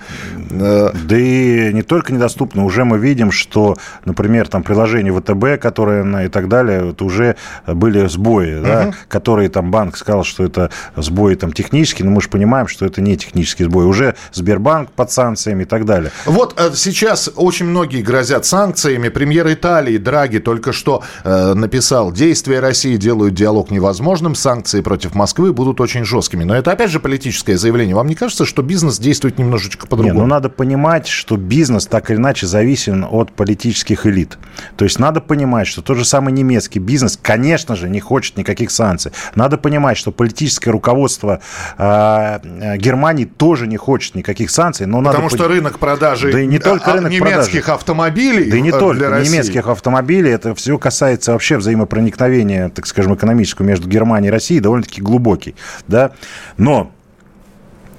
Э, 0.52 0.92
да 0.94 1.18
и 1.18 1.74
не 1.74 1.82
только 1.82 2.14
недоступны, 2.14 2.64
уже 2.64 2.86
мы 2.86 2.98
видим, 2.98 3.32
что, 3.32 3.76
например, 4.06 4.48
там 4.48 4.64
приложение 4.64 5.14
ВТБ, 5.14 5.62
которое 5.62 6.04
и 6.26 6.30
так 6.30 6.48
далее, 6.48 6.92
это 6.92 7.04
уже 7.04 7.36
были 7.66 8.08
сбои, 8.08 8.56
угу. 8.56 8.66
да, 8.66 8.94
которые 9.08 9.50
там 9.50 9.72
банк 9.72 9.98
сказал, 9.98 10.24
что 10.24 10.44
это 10.44 10.70
сбои 10.96 11.36
там 11.36 11.52
технический, 11.64 12.04
но 12.04 12.12
мы 12.12 12.22
же 12.22 12.30
понимаем, 12.30 12.68
что 12.68 12.86
это 12.86 13.02
не 13.02 13.18
технический 13.18 13.64
сбой. 13.64 13.86
Уже 13.86 14.16
Сбербанк 14.34 14.92
под 14.92 15.12
санкциями 15.12 15.64
и 15.64 15.66
так 15.66 15.86
далее. 15.86 16.12
Вот 16.26 16.56
э, 16.58 16.72
сейчас 16.76 17.30
очень 17.36 17.68
многие 17.68 18.02
грозят 18.02 18.46
санкциями. 18.46 19.10
Премьер 19.10 19.52
Италии 19.52 19.98
Драги 19.98 20.40
только 20.40 20.74
что 20.74 21.04
э, 21.24 21.54
написал, 21.54 22.12
действия 22.12 22.60
России 22.60 22.98
делают 22.98 23.34
диалог 23.34 23.72
невозможным, 23.72 24.36
санкции 24.36 24.82
против 24.82 25.16
Москвы 25.16 25.54
будут 25.54 25.80
очень 25.82 26.04
жесткими. 26.04 26.44
Но 26.44 26.56
это 26.56 26.72
опять 26.72 26.92
же 26.92 27.00
политическое 27.00 27.58
заявление. 27.58 27.96
Вам 27.96 28.08
не 28.08 28.16
кажется, 28.16 28.46
что 28.46 28.62
бизнес 28.62 29.00
действует 29.00 29.38
немножечко 29.38 29.88
по-другому? 29.88 30.16
Не, 30.16 30.22
ну 30.22 30.28
надо 30.28 30.50
понимать, 30.50 31.08
что 31.08 31.38
бизнес 31.38 31.88
так 31.88 32.10
или 32.12 32.18
иначе 32.18 32.48
зависим 32.48 33.06
от 33.10 33.32
политических 33.32 34.06
элит. 34.06 34.38
То 34.76 34.86
есть 34.86 35.00
надо 35.00 35.22
понимать, 35.22 35.68
что 35.68 35.82
тот 35.82 35.98
же 35.98 36.06
самый 36.06 36.34
немецкий 36.34 36.80
бизнес, 36.80 37.18
конечно 37.22 37.76
же, 37.76 37.90
не 37.90 38.00
хочет 38.00 38.38
никаких 38.38 38.72
санкций. 38.72 39.12
Надо 39.36 39.58
понимать, 39.58 39.98
что 39.98 40.12
политическое 40.12 40.72
руководство 40.72 41.40
Германии 41.78 43.26
тоже 43.26 43.68
не 43.68 43.78
хочет 43.78 44.16
никаких 44.16 44.50
санкций. 44.52 44.86
Но 44.86 45.04
Потому 45.04 45.24
надо 45.24 45.36
что 45.36 45.48
рынок 45.48 45.80
продажи 45.80 46.32
да 46.32 46.40
и 46.42 46.48
не 46.48 46.60
только 46.60 46.92
а, 46.92 46.96
рынок 46.96 47.12
немецких 47.12 47.66
продажи. 47.66 47.72
автомобилей 47.72 48.52
Да 48.52 48.58
и 48.58 48.62
не 48.62 48.70
э, 48.70 48.80
только 48.80 49.10
России. 49.10 49.32
немецких 49.32 49.68
автомобилей. 49.68 50.32
Это 50.32 50.56
все 50.56 50.78
касается 50.78 51.34
вообще 51.34 51.58
взаимопроникновения, 51.58 52.70
так 52.70 52.88
скажем, 52.88 53.16
экономического 53.16 53.66
между 53.66 53.88
Германией 53.88 54.30
и 54.30 54.32
Россией 54.32 54.60
довольно-таки 54.60 55.02
глубокий. 55.02 55.56
Да? 55.88 56.12
Но 56.58 56.92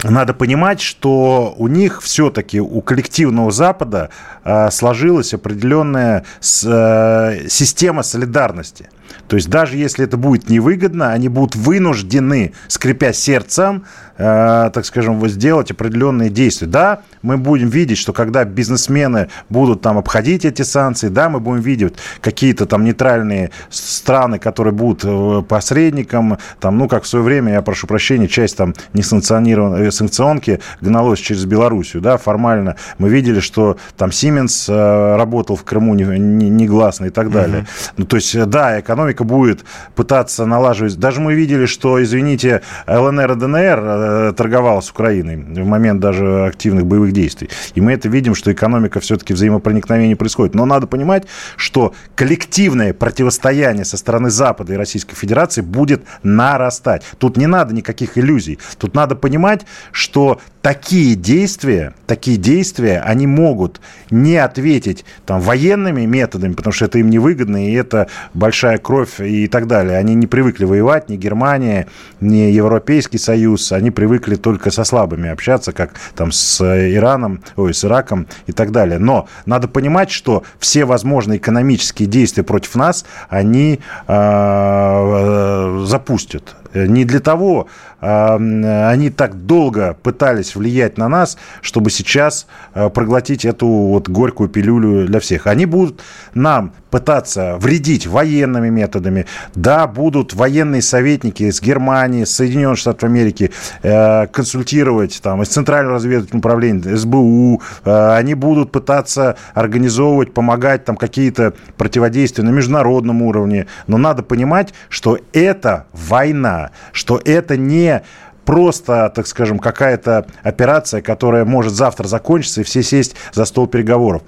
надо 0.03 0.35
понимать, 0.35 0.81
что 0.81 1.55
у 1.57 1.69
них 1.69 2.03
все-таки, 2.03 2.61
у 2.61 2.81
коллективного 2.83 3.51
Запада 3.51 4.11
э, 4.45 4.71
сложилась 4.71 5.33
определенная 5.33 6.25
э, 6.41 7.49
система 7.49 8.03
солидарности. 8.03 8.91
То 9.29 9.37
есть 9.37 9.49
даже 9.49 9.77
если 9.77 10.05
это 10.05 10.17
будет 10.17 10.49
невыгодно, 10.49 11.13
они 11.13 11.29
будут 11.29 11.57
вынуждены, 11.57 12.53
скрипя 12.69 13.13
сердцем, 13.13 13.85
э, 14.17 14.71
так 14.73 14.85
скажем, 14.85 15.27
сделать 15.29 15.71
определенные 15.71 16.31
действия. 16.31 16.69
Да, 16.69 17.01
мы 17.23 17.37
будем 17.37 17.69
видеть, 17.69 17.99
что 17.99 18.13
когда 18.13 18.45
бизнесмены 18.45 19.29
будут 19.49 19.81
там 19.83 19.99
обходить 19.99 20.45
эти 20.45 20.63
санкции, 20.63 21.09
да, 21.09 21.29
мы 21.29 21.41
будем 21.41 21.61
видеть 21.61 21.95
какие-то 22.21 22.67
там 22.67 22.85
нейтральные 22.85 23.51
страны, 23.71 24.39
которые 24.39 24.73
будут 24.73 25.05
э, 25.05 25.43
посредником, 25.49 26.39
там, 26.61 26.79
ну, 26.79 26.89
как 26.89 27.05
в 27.05 27.07
свое 27.07 27.25
время, 27.25 27.53
я 27.53 27.63
прошу 27.63 27.87
прощения, 27.87 28.29
часть 28.29 28.57
там 28.57 28.75
несанкционированной 28.93 29.89
э, 29.89 29.91
санкционки 29.91 30.61
гналась 30.81 31.21
через 31.21 31.45
Белоруссию, 31.45 32.03
да, 32.03 32.17
формально 32.17 32.77
мы 32.99 33.09
видели, 33.09 33.41
что 33.41 33.77
там 33.97 34.11
Siemens 34.11 34.67
э, 34.69 35.17
работал 35.17 35.57
в 35.57 35.65
Крыму 35.65 35.95
негласно 35.95 37.05
не, 37.05 37.09
не 37.09 37.11
и 37.11 37.13
так 37.13 37.31
далее. 37.31 37.61
Угу. 37.61 37.67
Ну, 37.99 38.05
то 38.07 38.17
есть, 38.17 38.45
да, 38.47 38.81
экономика 38.81 39.04
будет 39.13 39.65
пытаться 39.95 40.47
налаживать. 40.47 40.97
Даже 40.97 41.21
мы 41.21 41.35
видели, 41.35 41.67
что, 41.67 42.03
извините, 42.03 42.63
ЛНР 42.87 43.33
и 43.33 43.35
ДНР 43.37 43.95
Э, 44.05 44.33
торговала 44.37 44.81
с 44.81 44.91
Украиной 44.91 45.37
в 45.37 45.67
момент 45.67 46.01
даже 46.01 46.47
активных 46.47 46.87
боевых 46.87 47.13
действий. 47.13 47.49
И 47.75 47.81
мы 47.81 47.93
это 47.93 48.09
видим, 48.09 48.35
что 48.35 48.53
экономика 48.53 49.01
все-таки 49.01 49.33
взаимопроникновения 49.35 50.17
происходит. 50.17 50.55
Но 50.55 50.67
надо 50.67 50.87
понимать, 50.87 51.27
что 51.57 51.95
коллективное 52.15 52.93
противостояние 52.93 53.85
со 53.85 53.97
стороны 53.97 54.31
Запада 54.31 54.75
и 54.75 54.77
Российской 54.77 55.15
Федерации 55.15 55.61
будет 55.61 56.05
нарастать. 56.23 57.03
Тут 57.19 57.37
не 57.37 57.47
надо 57.47 57.75
никаких 57.75 58.19
иллюзий. 58.19 58.59
Тут 58.79 58.95
надо 58.95 59.17
понимать, 59.17 59.67
что 59.93 60.41
такие 60.65 61.15
действия, 61.15 61.93
такие 62.07 62.39
действия, 62.39 63.03
они 63.05 63.27
могут 63.27 63.83
не 64.11 64.39
ответить 64.39 65.05
там, 65.27 65.43
военными 65.43 66.07
методами, 66.07 66.55
потому 66.55 66.73
что 66.73 66.87
это 66.87 66.99
им 66.99 67.11
невыгодно, 67.11 67.69
и 67.69 67.75
это 67.75 68.09
большая 68.33 68.79
кровь 68.79 69.21
и 69.21 69.47
так 69.47 69.67
далее. 69.67 69.99
Они 69.99 70.15
не 70.15 70.27
привыкли 70.27 70.65
воевать, 70.65 71.11
ни 71.11 71.17
Германия, 71.17 71.89
ни 72.23 72.51
Европейский 72.51 73.19
Союз, 73.19 73.73
они 73.73 73.91
привыкли 73.91 74.37
только 74.37 74.71
со 74.71 74.85
слабыми 74.85 75.29
общаться, 75.29 75.73
как 75.73 75.91
там 76.17 76.33
с 76.33 76.63
Ираном, 76.63 77.43
ой, 77.57 77.75
с 77.75 77.85
Ираком 77.85 78.27
и 78.47 78.53
так 78.53 78.73
далее. 78.73 78.99
Но 78.99 79.29
надо 79.45 79.69
понимать, 79.69 80.11
что 80.11 80.45
все 80.59 80.87
возможные 80.87 81.37
экономические 81.37 82.09
действия 82.09 82.43
против 82.43 82.75
нас, 82.75 83.05
они 83.29 83.81
э, 84.09 85.85
запустят. 85.85 86.57
Не 86.73 87.05
для 87.05 87.21
того 87.21 87.69
они 88.01 89.09
так 89.09 89.47
долго 89.47 89.97
пытались 90.03 90.54
влиять 90.57 90.99
на 90.99 91.09
нас, 91.09 91.37
чтобы 91.61 91.91
сейчас 91.91 92.47
проглотить 92.73 93.45
эту 93.45 93.67
вот 93.67 94.09
горькую 94.09 94.49
пилюлю 94.49 95.07
для 95.07 95.21
всех. 95.21 95.47
Они 95.47 95.67
будут 95.67 96.03
нам 96.35 96.73
пытаться 96.95 97.57
вредить 97.59 98.07
военными 98.07 98.69
методами. 98.69 99.27
Да, 99.57 99.89
будут 99.89 100.33
военные 100.33 100.81
советники 100.81 101.43
из 101.43 101.61
Германии, 101.61 102.23
Соединенных 102.23 102.79
Штатов 102.79 103.03
Америки 103.09 103.51
э, 103.83 104.29
консультировать 104.29 105.21
там, 105.21 105.43
из 105.43 105.49
Центрального 105.49 105.97
разведывательного 105.97 106.39
управления, 106.39 106.97
СБУ. 106.97 107.61
Э, 107.85 108.15
они 108.15 108.35
будут 108.35 108.71
пытаться 108.71 109.35
организовывать, 109.55 110.33
помогать 110.35 110.85
там 110.85 110.97
какие-то 110.97 111.55
противодействия 111.77 112.45
на 112.45 112.51
международном 112.51 113.23
уровне. 113.23 113.67
Но 113.89 113.99
надо 113.99 114.23
понимать, 114.23 114.73
что 114.89 115.19
это 115.33 115.87
война, 115.93 116.71
что 116.93 117.21
это 117.25 117.57
не 117.57 118.03
просто, 118.45 119.11
так 119.15 119.27
скажем, 119.27 119.59
какая-то 119.59 120.27
операция, 120.43 121.01
которая 121.03 121.45
может 121.45 121.73
завтра 121.73 122.07
закончиться, 122.07 122.61
и 122.61 122.65
все 122.65 122.83
сесть 122.83 123.17
за 123.33 123.45
стол 123.45 123.67
переговоров. 123.67 124.23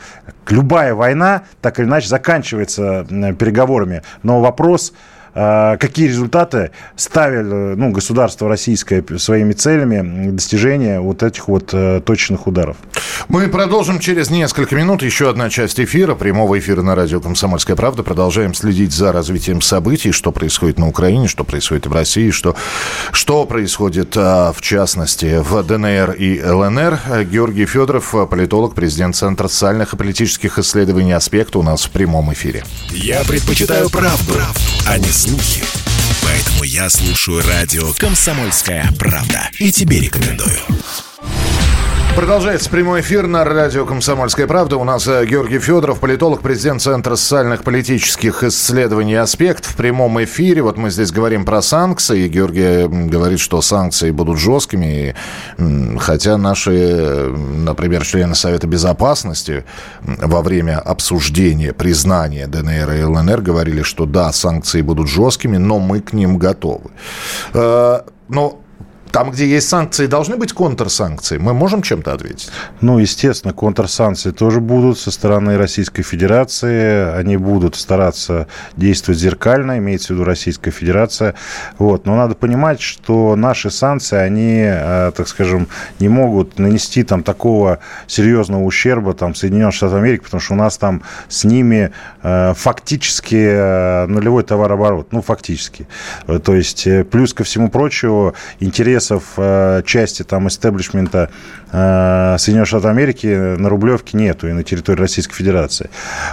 Любая 0.48 0.94
война, 0.94 1.42
так 1.60 1.78
или 1.78 1.86
иначе, 1.86 2.08
заканчивается 2.08 3.04
переговорами. 3.38 4.02
Но 4.22 4.40
вопрос 4.40 4.92
какие 5.36 6.08
результаты 6.08 6.70
ставили 6.96 7.74
ну, 7.74 7.90
государство 7.90 8.48
российское 8.48 9.04
своими 9.18 9.52
целями 9.52 10.30
достижения 10.30 11.00
вот 11.00 11.22
этих 11.22 11.48
вот 11.48 11.70
э, 11.72 12.00
точных 12.04 12.46
ударов. 12.46 12.76
Мы 13.28 13.48
продолжим 13.48 13.98
через 13.98 14.30
несколько 14.30 14.76
минут. 14.76 15.02
Еще 15.02 15.28
одна 15.28 15.50
часть 15.50 15.80
эфира, 15.80 16.14
прямого 16.14 16.58
эфира 16.58 16.82
на 16.82 16.94
радио 16.94 17.20
«Комсомольская 17.20 17.76
правда». 17.76 18.02
Продолжаем 18.02 18.54
следить 18.54 18.92
за 18.92 19.12
развитием 19.12 19.60
событий, 19.60 20.12
что 20.12 20.32
происходит 20.32 20.78
на 20.78 20.88
Украине, 20.88 21.28
что 21.28 21.44
происходит 21.44 21.86
в 21.86 21.92
России, 21.92 22.30
что, 22.30 22.56
что 23.12 23.44
происходит, 23.44 24.14
а, 24.16 24.52
в 24.52 24.60
частности, 24.60 25.42
в 25.42 25.62
ДНР 25.62 26.12
и 26.12 26.42
ЛНР. 26.42 27.24
Георгий 27.30 27.66
Федоров, 27.66 28.14
политолог, 28.30 28.74
президент 28.74 29.16
Центра 29.16 29.48
социальных 29.48 29.94
и 29.94 29.96
политических 29.96 30.58
исследований 30.58 31.12
«Аспект» 31.12 31.56
у 31.56 31.62
нас 31.62 31.84
в 31.84 31.90
прямом 31.90 32.32
эфире. 32.32 32.64
Я 32.90 33.22
предпочитаю 33.24 33.90
правду, 33.90 34.34
правду. 34.34 34.60
а 34.86 34.98
не 34.98 35.10
слухи. 35.26 35.64
Поэтому 36.22 36.62
я 36.64 36.88
слушаю 36.88 37.42
радио 37.42 37.92
«Комсомольская 37.94 38.88
правда». 38.98 39.50
И 39.58 39.72
тебе 39.72 40.00
рекомендую. 40.00 40.58
Продолжается 42.16 42.70
прямой 42.70 43.02
эфир 43.02 43.26
на 43.26 43.44
радио 43.44 43.84
«Комсомольская 43.84 44.46
правда». 44.46 44.78
У 44.78 44.84
нас 44.84 45.06
э, 45.06 45.26
Георгий 45.26 45.58
Федоров, 45.58 46.00
политолог, 46.00 46.40
президент 46.40 46.80
Центра 46.80 47.14
социальных 47.14 47.62
политических 47.62 48.42
исследований 48.42 49.16
«Аспект» 49.16 49.66
в 49.66 49.76
прямом 49.76 50.24
эфире. 50.24 50.62
Вот 50.62 50.78
мы 50.78 50.88
здесь 50.88 51.12
говорим 51.12 51.44
про 51.44 51.60
санкции. 51.60 52.24
И 52.24 52.28
Георгий 52.28 52.88
говорит, 52.88 53.38
что 53.38 53.60
санкции 53.60 54.12
будут 54.12 54.38
жесткими. 54.38 55.14
Хотя 55.98 56.38
наши, 56.38 57.28
например, 57.28 58.02
члены 58.06 58.34
Совета 58.34 58.66
Безопасности 58.66 59.64
во 60.00 60.40
время 60.40 60.78
обсуждения, 60.78 61.74
признания 61.74 62.46
ДНР 62.46 62.92
и 62.92 63.02
ЛНР 63.02 63.42
говорили, 63.42 63.82
что 63.82 64.06
да, 64.06 64.32
санкции 64.32 64.80
будут 64.80 65.08
жесткими, 65.08 65.58
но 65.58 65.78
мы 65.78 66.00
к 66.00 66.14
ним 66.14 66.38
готовы. 66.38 66.92
Э, 67.52 68.00
но 68.30 68.62
там, 69.16 69.30
где 69.30 69.48
есть 69.48 69.70
санкции, 69.70 70.06
должны 70.08 70.36
быть 70.36 70.52
контрсанкции. 70.52 71.38
Мы 71.38 71.54
можем 71.54 71.80
чем-то 71.80 72.12
ответить? 72.12 72.50
Ну, 72.82 72.98
естественно, 72.98 73.54
контрсанкции 73.54 74.30
тоже 74.30 74.60
будут 74.60 74.98
со 74.98 75.10
стороны 75.10 75.56
Российской 75.56 76.02
Федерации. 76.02 77.18
Они 77.18 77.38
будут 77.38 77.76
стараться 77.76 78.46
действовать 78.76 79.18
зеркально, 79.18 79.78
имеется 79.78 80.08
в 80.08 80.10
виду 80.10 80.24
Российская 80.24 80.70
Федерация. 80.70 81.34
Вот. 81.78 82.04
Но 82.04 82.14
надо 82.14 82.34
понимать, 82.34 82.82
что 82.82 83.36
наши 83.36 83.70
санкции, 83.70 84.18
они, 84.18 84.64
э, 84.66 85.12
так 85.16 85.28
скажем, 85.28 85.68
не 85.98 86.10
могут 86.10 86.58
нанести 86.58 87.02
там 87.02 87.22
такого 87.22 87.78
серьезного 88.06 88.64
ущерба 88.64 89.14
там, 89.14 89.34
Соединенным 89.34 89.72
Штатам 89.72 90.00
Америки, 90.00 90.24
потому 90.24 90.42
что 90.42 90.52
у 90.52 90.58
нас 90.58 90.76
там 90.76 91.02
с 91.30 91.44
ними 91.44 91.90
э, 92.22 92.52
фактически 92.54 93.46
э, 93.48 94.06
нулевой 94.08 94.42
товарооборот. 94.42 95.14
Ну, 95.14 95.22
фактически. 95.22 95.88
То 96.26 96.54
есть, 96.54 96.86
плюс 97.10 97.32
ко 97.32 97.44
всему 97.44 97.70
прочему, 97.70 98.34
интерес 98.60 99.05
интересов 99.06 99.32
э, 99.36 99.82
части 99.84 100.22
там 100.22 100.48
истеблишмента 100.48 101.30
э, 101.72 102.36
Соединенных 102.38 102.68
Штатов 102.68 102.90
Америки 102.90 103.56
на 103.56 103.68
Рублевке 103.68 104.16
нету 104.16 104.48
и 104.48 104.52
на 104.52 104.62
территории 104.62 105.00
Российской 105.00 105.34
Федерации. 105.34 105.90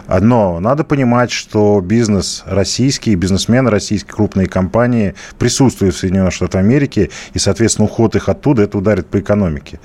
Но 0.07 0.59
надо 0.59 0.83
понимать, 0.83 1.31
что 1.31 1.81
бизнес 1.81 2.43
российский, 2.45 3.15
бизнесмены 3.15 3.69
российские, 3.69 4.13
крупные 4.13 4.47
компании 4.47 5.15
присутствуют 5.37 5.95
в 5.95 5.99
Соединенных 5.99 6.33
Штатах 6.33 6.61
Америки, 6.61 7.11
и, 7.33 7.39
соответственно, 7.39 7.85
уход 7.85 8.15
их 8.15 8.29
оттуда, 8.29 8.63
это 8.63 8.77
ударит 8.77 9.07
по 9.07 9.19
экономике. 9.19 9.79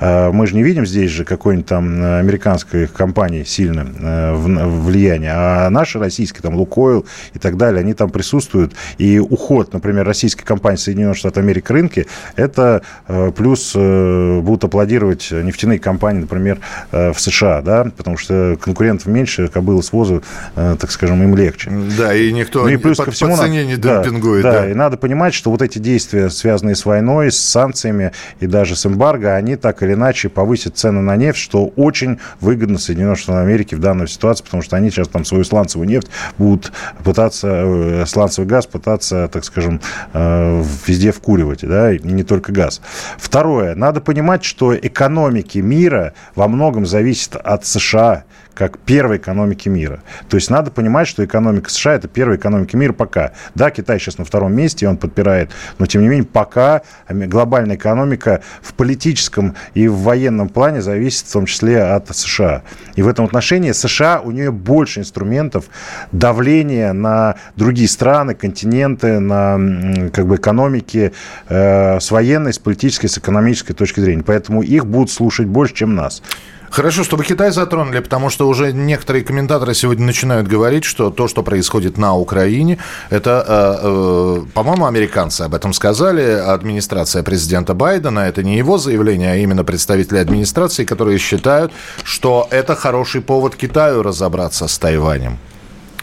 Э, 0.00 0.30
мы 0.30 0.46
же 0.46 0.54
не 0.54 0.62
видим 0.62 0.86
здесь 0.86 1.10
же 1.10 1.24
какой-нибудь 1.24 1.66
там 1.66 2.02
американской 2.02 2.86
компании 2.86 3.44
сильно 3.44 3.86
влияние, 4.34 5.32
а 5.34 5.70
наши 5.70 5.98
российские, 5.98 6.42
там, 6.42 6.54
Лукойл 6.54 7.06
и 7.34 7.38
так 7.38 7.56
далее, 7.56 7.80
они 7.80 7.94
там 7.94 8.10
присутствуют, 8.10 8.74
и 8.98 9.18
уход, 9.18 9.72
например, 9.72 10.06
российской 10.06 10.44
компании 10.44 10.76
Соединенных 10.76 11.16
Штатов 11.16 11.42
Америки 11.42 11.72
рынки, 11.72 12.06
это 12.36 12.82
э, 13.08 13.32
плюс 13.36 13.72
э, 13.74 14.40
будут 14.40 14.64
аплодировать 14.64 15.30
нефтяные 15.30 15.78
компании, 15.78 16.20
например, 16.20 16.58
э, 16.92 17.12
в 17.12 17.20
США, 17.20 17.62
да, 17.62 17.84
потому 17.96 18.16
что 18.16 18.56
конкурентов 18.60 19.06
меньше, 19.06 19.48
кобылы 19.48 19.82
с 19.82 19.92
возу, 19.92 20.22
так 20.54 20.90
скажем, 20.90 21.22
им 21.22 21.36
легче. 21.36 21.70
Да, 21.98 22.14
и 22.14 22.32
никто 22.32 22.62
ну, 22.62 22.68
и 22.68 22.76
плюс 22.76 22.96
по, 22.96 23.04
ко 23.04 23.10
всему, 23.10 23.36
по 23.36 23.42
цене 23.42 23.64
не 23.64 23.76
демпингует. 23.76 24.42
Да, 24.42 24.52
да, 24.52 24.60
да, 24.60 24.70
и 24.70 24.74
надо 24.74 24.96
понимать, 24.96 25.34
что 25.34 25.50
вот 25.50 25.62
эти 25.62 25.78
действия, 25.78 26.30
связанные 26.30 26.74
с 26.74 26.84
войной, 26.84 27.30
с 27.30 27.38
санкциями 27.38 28.12
и 28.40 28.46
даже 28.46 28.76
с 28.76 28.86
эмбарго, 28.86 29.34
они 29.34 29.56
так 29.56 29.82
или 29.82 29.94
иначе 29.94 30.28
повысят 30.28 30.76
цены 30.76 31.00
на 31.00 31.16
нефть, 31.16 31.38
что 31.38 31.66
очень 31.76 32.18
выгодно 32.40 32.78
Соединенным 32.78 33.16
Штатам 33.16 33.42
Америки 33.42 33.74
в 33.74 33.80
данной 33.80 34.08
ситуации, 34.08 34.44
потому 34.44 34.62
что 34.62 34.76
они 34.76 34.90
сейчас 34.90 35.08
там 35.08 35.24
свою 35.24 35.44
сланцевую 35.44 35.88
нефть 35.88 36.08
будут 36.38 36.72
пытаться, 37.04 38.04
сланцевый 38.06 38.48
газ 38.48 38.66
пытаться, 38.66 39.28
так 39.32 39.44
скажем, 39.44 39.80
везде 40.12 41.12
вкуривать, 41.12 41.60
да, 41.62 41.92
не 42.12 42.24
только 42.24 42.52
газ. 42.52 42.80
Второе. 43.18 43.74
Надо 43.74 44.00
понимать, 44.00 44.44
что 44.44 44.76
экономики 44.76 45.58
мира 45.58 46.14
во 46.34 46.48
многом 46.48 46.86
зависят 46.86 47.36
от 47.36 47.66
США 47.66 48.24
как 48.60 48.78
первой 48.78 49.16
экономики 49.16 49.70
мира. 49.70 50.02
То 50.28 50.36
есть 50.36 50.50
надо 50.50 50.70
понимать, 50.70 51.08
что 51.08 51.24
экономика 51.24 51.70
США– 51.70 51.94
это 51.94 52.08
первая 52.08 52.36
экономика 52.36 52.76
мира 52.76 52.92
пока. 52.92 53.32
Да, 53.54 53.70
Китай 53.70 53.98
сейчас 53.98 54.18
на 54.18 54.26
втором 54.26 54.52
месте, 54.54 54.84
и 54.84 54.88
он 54.88 54.98
подпирает, 54.98 55.50
но 55.78 55.86
тем 55.86 56.02
не 56.02 56.08
менее 56.08 56.26
пока 56.26 56.82
глобальная 57.08 57.76
экономика 57.76 58.42
в 58.60 58.74
политическом 58.74 59.54
и 59.72 59.88
в 59.88 60.00
военном 60.00 60.50
плане 60.50 60.82
зависит 60.82 61.26
в 61.28 61.32
том 61.32 61.46
числе 61.46 61.82
от 61.82 62.14
США. 62.14 62.60
И 62.96 63.02
в 63.02 63.08
этом 63.08 63.24
отношении 63.24 63.72
США, 63.72 64.20
у 64.22 64.30
нее 64.30 64.52
больше 64.52 65.00
инструментов 65.00 65.64
давления 66.12 66.92
на 66.92 67.36
другие 67.56 67.88
страны, 67.88 68.34
континенты, 68.34 69.20
на 69.20 70.10
как 70.12 70.26
бы 70.26 70.36
экономики 70.36 71.14
э, 71.48 71.98
с 71.98 72.10
военной, 72.10 72.52
с 72.52 72.58
политической, 72.58 73.06
с 73.06 73.16
экономической 73.16 73.72
точки 73.72 74.00
зрения. 74.00 74.22
Поэтому 74.22 74.60
их 74.60 74.84
будут 74.84 75.10
слушать 75.10 75.46
больше, 75.46 75.72
чем 75.72 75.94
нас. 75.94 76.22
Хорошо, 76.70 77.02
чтобы 77.02 77.24
Китай 77.24 77.50
затронули, 77.50 77.98
потому 77.98 78.30
что 78.30 78.48
уже 78.48 78.72
некоторые 78.72 79.24
комментаторы 79.24 79.74
сегодня 79.74 80.06
начинают 80.06 80.46
говорить, 80.46 80.84
что 80.84 81.10
то, 81.10 81.26
что 81.26 81.42
происходит 81.42 81.98
на 81.98 82.16
Украине, 82.16 82.78
это, 83.10 83.44
э, 83.46 83.78
э, 83.82 84.42
по-моему, 84.54 84.86
американцы 84.86 85.42
об 85.42 85.54
этом 85.54 85.72
сказали, 85.72 86.22
администрация 86.22 87.24
президента 87.24 87.74
Байдена, 87.74 88.20
это 88.20 88.44
не 88.44 88.56
его 88.56 88.78
заявление, 88.78 89.32
а 89.32 89.36
именно 89.36 89.64
представители 89.64 90.18
администрации, 90.18 90.84
которые 90.84 91.18
считают, 91.18 91.72
что 92.04 92.46
это 92.50 92.76
хороший 92.76 93.20
повод 93.20 93.56
Китаю 93.56 94.02
разобраться 94.02 94.68
с 94.68 94.78
Тайванем. 94.78 95.38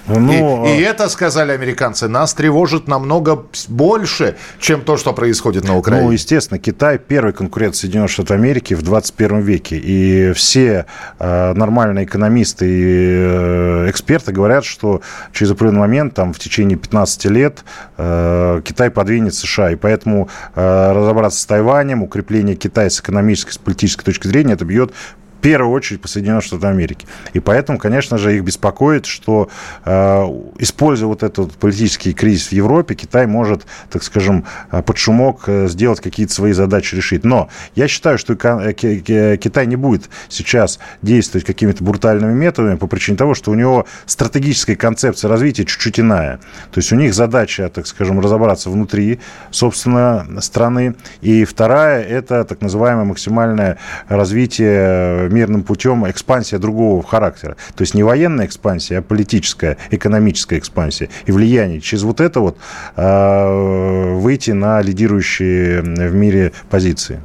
Ну, 0.07 0.65
и, 0.65 0.79
и 0.79 0.83
а 0.83 0.89
это, 0.89 1.09
сказали 1.09 1.51
американцы, 1.51 2.07
нас 2.07 2.33
тревожит 2.33 2.87
намного 2.87 3.45
больше, 3.67 4.37
чем 4.59 4.81
то, 4.81 4.97
что 4.97 5.13
происходит 5.13 5.65
на 5.65 5.77
Украине. 5.77 6.05
Ну, 6.05 6.11
естественно, 6.11 6.59
Китай 6.59 6.97
первый 6.97 7.33
конкурент 7.33 7.75
Соединенных 7.75 8.11
Штатов 8.11 8.31
Америки 8.31 8.73
в 8.73 8.81
21 8.81 9.41
веке. 9.41 9.77
И 9.77 10.31
все 10.33 10.85
э, 11.19 11.53
нормальные 11.53 12.05
экономисты 12.05 12.65
и 12.65 12.83
э, 12.85 13.89
эксперты 13.89 14.31
говорят, 14.31 14.63
что 14.63 15.01
через 15.33 15.51
определенный 15.51 15.81
момент, 15.81 16.13
там, 16.13 16.33
в 16.33 16.39
течение 16.39 16.77
15 16.77 17.25
лет, 17.25 17.63
э, 17.97 18.61
Китай 18.63 18.89
подвинет 18.89 19.33
США. 19.33 19.71
И 19.71 19.75
поэтому 19.75 20.29
э, 20.55 20.91
разобраться 20.93 21.39
с 21.39 21.45
Тайванем, 21.45 22.03
укрепление 22.03 22.55
Китая 22.55 22.89
с 22.89 22.99
экономической, 22.99 23.51
с 23.51 23.57
политической 23.57 24.05
точки 24.05 24.27
зрения, 24.27 24.53
это 24.53 24.65
бьет 24.65 24.93
в 25.37 25.41
первую 25.41 25.71
очередь 25.71 26.01
по 26.01 26.07
Соединенным 26.07 26.41
Штатам 26.41 26.71
Америки. 26.71 27.07
И 27.33 27.39
поэтому, 27.39 27.77
конечно 27.77 28.17
же, 28.17 28.35
их 28.35 28.43
беспокоит, 28.43 29.05
что, 29.05 29.49
э, 29.85 30.23
используя 30.57 31.07
вот 31.07 31.23
этот 31.23 31.53
политический 31.53 32.13
кризис 32.13 32.47
в 32.47 32.51
Европе, 32.53 32.95
Китай 32.95 33.27
может, 33.27 33.65
так 33.89 34.03
скажем, 34.03 34.45
э, 34.71 34.81
под 34.81 34.97
шумок 34.97 35.43
э, 35.47 35.67
сделать 35.67 36.01
какие-то 36.01 36.33
свои 36.33 36.53
задачи 36.53 36.95
решить. 36.95 37.23
Но 37.23 37.49
я 37.75 37.87
считаю, 37.87 38.17
что 38.17 38.35
Китай 38.35 39.67
не 39.67 39.75
будет 39.75 40.09
сейчас 40.29 40.79
действовать 41.01 41.45
какими-то 41.45 41.83
брутальными 41.83 42.33
методами 42.33 42.75
по 42.75 42.87
причине 42.87 43.17
того, 43.17 43.35
что 43.35 43.51
у 43.51 43.55
него 43.55 43.85
стратегическая 44.05 44.75
концепция 44.75 45.29
развития 45.29 45.65
чуть-чуть 45.65 45.99
иная. 45.99 46.37
То 46.71 46.79
есть 46.79 46.91
у 46.91 46.95
них 46.95 47.13
задача, 47.13 47.69
так 47.69 47.85
скажем, 47.85 48.19
разобраться 48.19 48.69
внутри, 48.69 49.19
собственно, 49.51 50.25
страны. 50.41 50.95
И 51.21 51.45
вторая– 51.45 52.03
это 52.03 52.43
так 52.43 52.61
называемое 52.61 53.05
максимальное 53.05 53.77
развитие 54.07 55.26
мирным 55.27 55.63
путем 55.63 56.09
экспансия 56.09 56.57
другого 56.57 57.03
характера. 57.03 57.55
То 57.75 57.81
есть 57.81 57.93
не 57.93 58.03
военная 58.03 58.45
экспансия, 58.45 58.99
а 58.99 59.01
политическая, 59.01 59.77
экономическая 59.91 60.57
экспансия. 60.57 61.09
И 61.25 61.31
влияние 61.31 61.81
через 61.81 62.03
вот 62.03 62.21
это 62.21 62.39
вот 62.39 62.57
выйти 62.95 64.51
на 64.51 64.81
лидирующие 64.81 65.81
в 65.81 66.15
мире 66.15 66.51
позиции. 66.69 67.19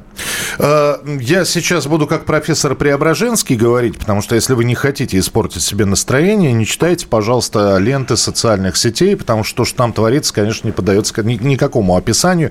Э, 0.58 0.96
я 1.20 1.44
сейчас 1.44 1.86
буду 1.86 2.06
как 2.06 2.24
профессор 2.24 2.74
Преображенский 2.74 3.56
говорить, 3.56 3.98
потому 3.98 4.22
что 4.22 4.34
если 4.34 4.54
вы 4.54 4.64
не 4.64 4.74
хотите 4.74 5.18
испортить 5.18 5.62
себе 5.62 5.84
настроение, 5.84 6.52
не 6.52 6.66
читайте, 6.66 7.06
пожалуйста, 7.06 7.78
ленты 7.78 8.16
социальных 8.16 8.76
сетей, 8.76 9.16
потому 9.16 9.44
что 9.44 9.58
то, 9.58 9.64
что 9.64 9.78
там 9.78 9.92
творится, 9.92 10.32
конечно, 10.34 10.66
не 10.66 10.72
поддается 10.72 11.22
никакому 11.22 11.96
описанию. 11.96 12.50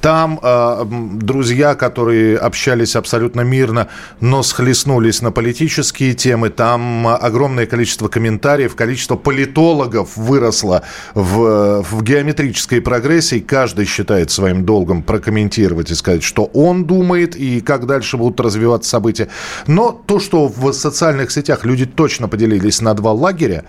Там 0.00 0.38
э, 0.42 0.84
друзья, 1.14 1.74
которые 1.74 2.36
общались 2.36 2.96
абсолютно 2.96 3.40
мирно, 3.40 3.88
но 4.20 4.42
схлестнулись 4.42 5.22
на 5.22 5.32
политические 5.32 6.14
темы. 6.14 6.50
Там 6.50 7.06
огромное 7.06 7.66
количество 7.66 8.08
комментариев, 8.08 8.76
количество 8.76 9.16
политологов 9.16 10.16
выросло 10.16 10.82
в, 11.14 11.82
в 11.82 12.02
геометрической 12.02 12.80
прогрессии. 12.80 13.40
Каждый 13.40 13.86
считает 13.86 14.30
своим 14.30 14.64
долгом 14.64 15.02
прокомментировать 15.02 15.90
и 15.90 15.94
сказать, 15.94 16.22
что 16.22 16.44
он 16.52 16.84
думает 16.84 16.95
и 17.36 17.60
как 17.60 17.86
дальше 17.86 18.16
будут 18.16 18.40
развиваться 18.40 18.90
события. 18.90 19.28
Но 19.66 19.92
то, 19.92 20.18
что 20.18 20.48
в 20.48 20.72
социальных 20.72 21.30
сетях 21.30 21.64
люди 21.64 21.86
точно 21.86 22.28
поделились 22.28 22.80
на 22.80 22.94
два 22.94 23.12
лагеря, 23.12 23.64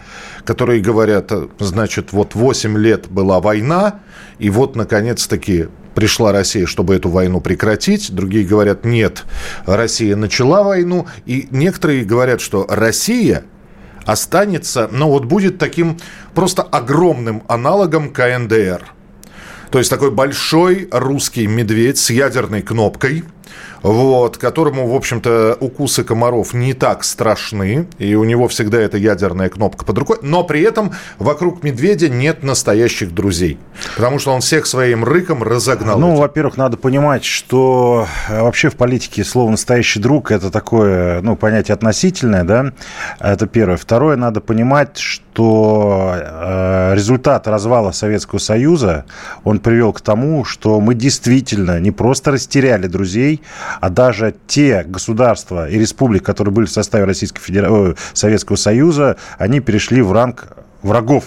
которые 0.46 0.82
говорят, 0.82 1.32
значит, 1.60 2.12
вот 2.12 2.36
8 2.36 2.78
лет 2.78 3.08
была 3.10 3.40
война, 3.40 4.00
и 4.40 4.50
вот, 4.50 4.76
наконец-таки, 4.76 5.68
пришла 5.98 6.32
Россия, 6.32 6.68
чтобы 6.68 6.94
эту 6.94 7.10
войну 7.10 7.42
прекратить. 7.42 8.14
Другие 8.14 8.46
говорят, 8.46 8.86
нет, 8.86 9.24
Россия 9.66 10.16
начала 10.16 10.62
войну. 10.62 11.08
И 11.26 11.48
некоторые 11.50 12.06
говорят, 12.06 12.40
что 12.40 12.68
Россия 12.70 13.46
останется, 14.06 14.90
ну 14.92 15.10
вот 15.10 15.26
будет 15.26 15.58
таким 15.58 15.98
просто 16.36 16.62
огромным 16.62 17.42
аналогом 17.48 18.12
КНДР. 18.12 18.94
То 19.72 19.80
есть 19.80 19.90
такой 19.90 20.12
большой 20.12 20.88
русский 20.92 21.48
медведь 21.48 21.98
с 21.98 22.10
ядерной 22.10 22.62
кнопкой– 22.62 23.24
вот, 23.82 24.38
которому, 24.38 24.88
в 24.88 24.96
общем-то, 24.96 25.58
укусы 25.60 26.04
комаров 26.04 26.54
не 26.54 26.74
так 26.74 27.04
страшны, 27.04 27.88
и 27.98 28.16
у 28.16 28.24
него 28.24 28.48
всегда 28.48 28.80
эта 28.80 28.98
ядерная 28.98 29.50
кнопка 29.50 29.86
под 29.86 29.98
рукой, 29.98 30.18
но 30.22 30.44
при 30.44 30.62
этом 30.62 30.94
вокруг 31.20 31.64
медведя 31.64 32.10
нет 32.10 32.44
настоящих 32.44 33.14
друзей, 33.14 33.58
потому 33.96 34.20
что 34.20 34.32
он 34.32 34.42
всех 34.42 34.66
своим 34.66 35.04
рыком 35.04 35.44
разогнал. 35.44 36.00
Ну, 36.00 36.16
во-первых, 36.16 36.58
надо 36.58 36.78
понимать, 36.78 37.24
что 37.24 38.08
э, 38.30 38.42
вообще 38.42 38.70
в 38.70 38.76
политике 38.76 39.24
слово 39.24 39.52
«настоящий 39.52 40.00
друг»– 40.00 40.32
это 40.32 40.52
такое, 40.52 41.22
ну, 41.22 41.36
понятие 41.36 41.74
относительное, 41.74 42.44
да, 42.44 42.74
это 43.20 43.48
первое. 43.48 43.78
Второе, 43.78 44.18
надо 44.18 44.42
понимать, 44.42 44.98
что 44.98 46.16
э, 46.16 46.94
результат 46.96 47.48
развала 47.48 47.92
Советского 47.92 48.40
Союза, 48.40 49.06
он 49.44 49.60
привел 49.60 49.94
к 49.94 50.02
тому, 50.02 50.44
что 50.46 50.80
мы 50.80 50.96
действительно 50.96 51.80
не 51.80 51.92
просто 51.92 52.32
растеряли 52.32 52.88
друзей, 52.88 53.42
а 53.80 53.90
даже 53.90 54.36
те 54.48 54.84
государства 54.84 55.70
и 55.70 55.78
республики, 55.78 56.24
которые 56.24 56.54
были 56.54 56.66
в 56.66 56.72
составе 56.72 57.06
Российской 57.06 57.42
Федера... 57.42 57.68
Э, 57.70 57.96
Советского 58.14 58.56
Союза, 58.56 59.18
они 59.38 59.60
перешли 59.60 60.02
в 60.02 60.12
ранг 60.12 60.48
врагов 60.82 61.26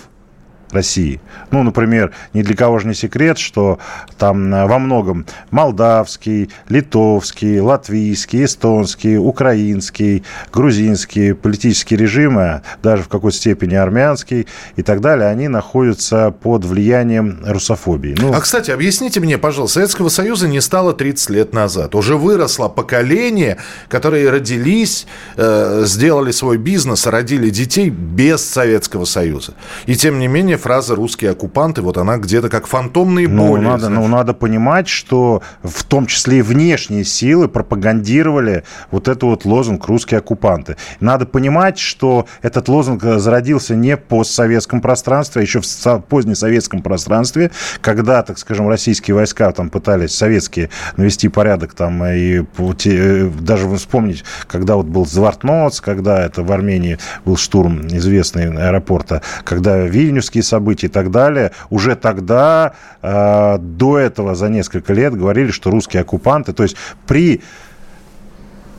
России. 0.73 1.21
Ну, 1.51 1.62
например, 1.62 2.12
ни 2.33 2.43
для 2.43 2.57
кого 2.57 2.79
же 2.79 2.89
не 2.89 2.95
секрет, 2.95 3.39
что 3.39 3.79
там 4.18 4.53
э, 4.55 4.66
во 4.66 4.79
многом 4.79 5.27
молдавский, 5.51 6.51
литовский, 6.68 7.61
латвийский, 7.61 8.45
эстонский, 8.45 9.18
украинский, 9.18 10.25
грузинский 10.53 11.33
политические 11.33 11.99
режимы, 11.99 12.62
даже 12.83 13.03
в 13.03 13.09
какой-то 13.09 13.37
степени 13.37 13.75
армянский 13.75 14.47
и 14.77 14.83
так 14.83 15.01
далее, 15.01 15.29
они 15.29 15.49
находятся 15.49 16.31
под 16.31 16.64
влиянием 16.64 17.41
русофобии. 17.45 18.16
Ну, 18.18 18.33
а, 18.33 18.41
кстати, 18.41 18.71
объясните 18.71 19.21
мне, 19.21 19.39
пожалуйста, 19.39 19.75
Советского 19.81 20.09
Союза 20.09 20.49
не 20.49 20.61
стало 20.61 20.93
30 20.93 21.31
лет 21.31 21.53
назад. 21.53 21.95
Уже 21.95 22.16
выросло 22.16 22.68
поколение, 22.68 23.59
которые 23.89 24.31
родились, 24.31 25.07
э, 25.37 25.83
сделали 25.87 26.31
свой 26.31 26.59
бизнес, 26.59 27.07
родили 27.07 27.51
детей 27.51 27.91
без 27.91 28.45
Советского 28.45 29.05
Союза. 29.05 29.55
И 29.87 29.97
тем 29.97 30.18
не 30.18 30.29
менее 30.29 30.59
фраза 30.61 30.95
«русские 30.95 31.33
оккупанты», 31.33 31.83
вот 31.83 31.99
она 31.99 32.17
где-то 32.19 32.49
как 32.49 32.67
фантомные 32.67 33.29
ну, 33.29 33.49
боли. 33.49 33.65
Надо, 33.65 33.89
ну, 33.89 34.07
надо 34.07 34.35
понимать, 34.35 34.89
что 34.89 35.43
в 35.63 35.85
том 35.85 36.07
числе 36.07 36.39
и 36.39 36.43
внешние 36.43 37.05
силы 37.05 37.49
пропагандировали 37.49 38.65
вот 38.91 39.09
этот 39.09 39.25
вот 39.25 39.45
лозунг 39.45 39.87
«русские 39.87 40.19
оккупанты». 40.19 40.77
Надо 41.01 41.27
понимать, 41.27 41.79
что 41.79 42.27
этот 42.43 42.69
лозунг 42.69 43.03
зародился 43.03 43.75
не 43.75 43.97
в 43.97 44.01
постсоветском 44.01 44.81
пространстве, 44.81 45.41
а 45.41 45.43
еще 45.43 45.61
в 45.61 46.01
позднесоветском 46.09 46.83
пространстве, 46.83 47.51
когда, 47.81 48.23
так 48.23 48.39
скажем, 48.39 48.69
российские 48.69 49.15
войска 49.15 49.51
там 49.53 49.71
пытались 49.71 50.15
советские 50.15 50.71
навести 50.97 51.29
порядок 51.29 51.75
там 51.75 52.05
и 52.05 52.43
э, 52.85 53.31
даже 53.41 53.69
вспомнить, 53.77 54.25
когда 54.47 54.77
вот 54.77 54.87
был 54.87 55.07
Звартноц, 55.07 55.81
когда 55.81 56.25
это 56.25 56.43
в 56.43 56.53
Армении 56.53 56.99
был 57.25 57.37
штурм 57.37 57.87
известный 57.89 58.51
аэропорта, 58.51 59.23
когда 59.45 59.79
Вильнюсские 59.79 60.43
событий 60.51 60.87
и 60.87 60.91
так 60.91 61.11
далее, 61.11 61.53
уже 61.71 61.97
тогда, 61.97 62.73
э, 63.03 63.59
до 63.59 63.99
этого, 63.99 64.35
за 64.35 64.49
несколько 64.49 64.93
лет, 64.93 65.17
говорили, 65.17 65.51
что 65.51 65.71
русские 65.71 66.03
оккупанты, 66.03 66.53
то 66.53 66.63
есть 66.63 66.77
при 67.07 67.41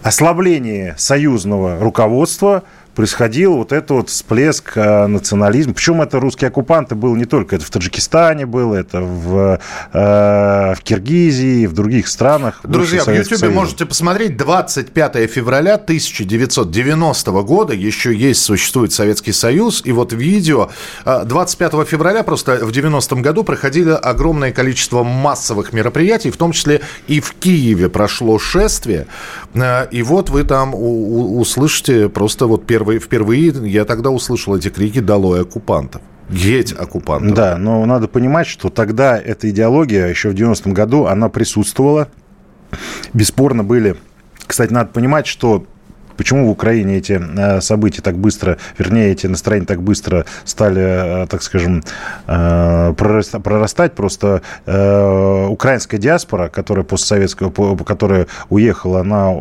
ослаблении 0.03 0.93
союзного 0.97 1.79
руководства– 1.79 2.63
происходил 2.95 3.57
вот 3.57 3.71
этот 3.71 3.91
вот 3.91 4.09
всплеск 4.09 4.73
э, 4.75 5.07
национализма. 5.07 5.73
Причем 5.73 6.01
это 6.01 6.19
русские 6.19 6.49
оккупанты 6.49 6.95
был 6.95 7.15
не 7.15 7.25
только, 7.25 7.55
это 7.55 7.65
в 7.65 7.69
Таджикистане 7.69 8.45
было, 8.45 8.75
это 8.75 9.01
в, 9.01 9.59
э, 9.93 10.73
в 10.75 10.81
Киргизии, 10.83 11.65
в 11.65 11.73
других 11.73 12.07
странах. 12.07 12.59
Друзья, 12.63 13.03
в 13.03 13.07
Ютьюбе 13.07 13.49
можете 13.49 13.85
посмотреть 13.85 14.37
25 14.37 15.27
февраля 15.27 15.75
1990 15.75 17.31
года, 17.43 17.73
еще 17.73 18.13
есть, 18.13 18.41
существует 18.41 18.91
Советский 18.91 19.31
Союз, 19.31 19.81
и 19.85 19.91
вот 19.91 20.13
видео 20.13 20.69
25 21.05 21.73
э, 21.73 21.85
февраля 21.85 22.23
просто 22.23 22.57
в 22.65 22.71
90-м 22.71 23.21
году 23.21 23.43
проходили 23.43 23.91
огромное 23.91 24.51
количество 24.51 25.03
массовых 25.03 25.73
мероприятий, 25.73 26.31
в 26.31 26.37
том 26.37 26.51
числе 26.51 26.81
и 27.07 27.19
в 27.19 27.33
Киеве 27.33 27.89
прошло 27.89 28.37
шествие, 28.37 29.07
э, 29.53 29.87
и 29.91 30.03
вот 30.03 30.29
вы 30.29 30.43
там 30.43 30.73
услышите 30.75 32.09
просто 32.09 32.47
вот 32.47 32.65
первый 32.65 32.80
впервые, 32.81 32.99
впервые 32.99 33.47
я 33.69 33.85
тогда 33.85 34.09
услышал 34.09 34.55
эти 34.55 34.69
крики 34.69 34.99
«Долой 34.99 35.41
оккупантов». 35.41 36.01
Геть 36.29 36.73
оккупантов. 36.73 37.35
Да, 37.35 37.57
но 37.57 37.85
надо 37.85 38.07
понимать, 38.07 38.47
что 38.47 38.69
тогда 38.69 39.17
эта 39.17 39.49
идеология, 39.49 40.07
еще 40.07 40.29
в 40.29 40.33
90-м 40.33 40.73
году, 40.73 41.05
она 41.05 41.29
присутствовала. 41.29 42.07
Бесспорно 43.13 43.63
были... 43.63 43.97
Кстати, 44.47 44.73
надо 44.73 44.89
понимать, 44.89 45.27
что 45.27 45.65
Почему 46.21 46.45
в 46.45 46.51
Украине 46.51 46.97
эти 46.97 47.19
э, 47.19 47.61
события 47.61 48.03
так 48.03 48.15
быстро, 48.15 48.59
вернее, 48.77 49.11
эти 49.11 49.25
настроения 49.25 49.65
так 49.65 49.81
быстро 49.81 50.27
стали, 50.45 51.23
э, 51.23 51.25
так 51.27 51.41
скажем, 51.41 51.83
э, 52.27 52.93
прорастать? 52.95 53.93
Просто 53.95 54.43
украинская 55.49 55.99
диаспора, 55.99 56.49
которая 56.49 56.85
постсоветская, 56.85 57.49
которая 57.83 58.27
уехала 58.49 58.99
она 58.99 59.31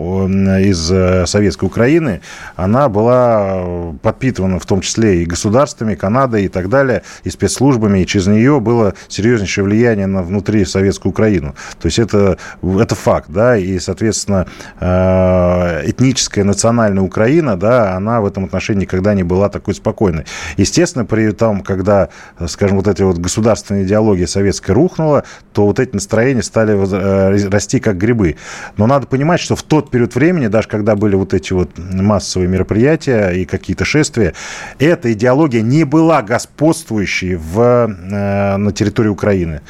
из 0.61 0.87
советской 1.28 1.66
Украины, 1.66 2.22
она 2.57 2.89
была 2.89 3.93
подпитывана 4.03 4.59
в 4.59 4.64
том 4.64 4.81
числе 4.81 5.22
и 5.22 5.26
государствами, 5.26 5.95
Канадой 5.95 6.45
и 6.45 6.49
так 6.49 6.70
далее, 6.70 7.03
и 7.24 7.31
спецслужбами, 7.31 7.99
и 7.99 8.07
через 8.07 8.26
нее 8.26 8.59
было 8.59 8.95
серьезнейшее 9.09 9.64
влияние 9.64 10.07
на 10.07 10.22
внутри 10.22 10.64
советскую 10.64 11.11
Украину. 11.11 11.55
То 11.78 11.87
есть 11.87 11.99
это, 11.99 12.39
это 12.62 12.95
факт, 12.95 13.26
да, 13.28 13.59
и, 13.59 13.78
соответственно, 13.78 14.47
этническая, 14.81 16.45
национальная 16.45 16.69
национальная 16.70 17.02
Украина, 17.02 17.56
да, 17.56 17.96
она 17.96 18.20
в 18.20 18.26
этом 18.26 18.44
отношении 18.44 18.82
никогда 18.82 19.14
не 19.14 19.22
была 19.22 19.48
такой 19.48 19.74
спокойной. 19.74 20.24
Естественно, 20.56 21.04
при 21.04 21.30
том, 21.32 21.60
когда, 21.62 22.08
скажем, 22.46 22.76
вот 22.76 22.88
эти 22.88 23.02
вот 23.02 23.18
государственная 23.18 23.84
идеология 23.84 24.26
советская 24.26 24.74
рухнула, 24.74 25.24
то 25.52 25.66
вот 25.66 25.80
эти 25.80 25.94
настроения 25.94 26.42
стали 26.42 26.74
э, 26.74 27.48
расти 27.48 27.80
как 27.80 27.98
грибы. 27.98 28.36
Но 28.76 28.86
надо 28.86 29.06
понимать, 29.06 29.40
что 29.40 29.56
в 29.56 29.62
тот 29.62 29.90
период 29.90 30.14
времени, 30.14 30.46
даже 30.46 30.68
когда 30.68 30.94
были 30.94 31.16
вот 31.16 31.34
эти 31.34 31.52
вот 31.52 31.70
массовые 31.78 32.48
мероприятия 32.48 33.30
и 33.30 33.44
какие-то 33.44 33.84
шествия, 33.84 34.32
эта 34.78 35.12
идеология 35.12 35.62
не 35.62 35.84
была 35.84 36.22
господствующей 36.22 37.34
в, 37.34 37.60
э, 37.60 38.56
на 38.56 38.72
территории 38.72 39.08
Украины. 39.08 39.60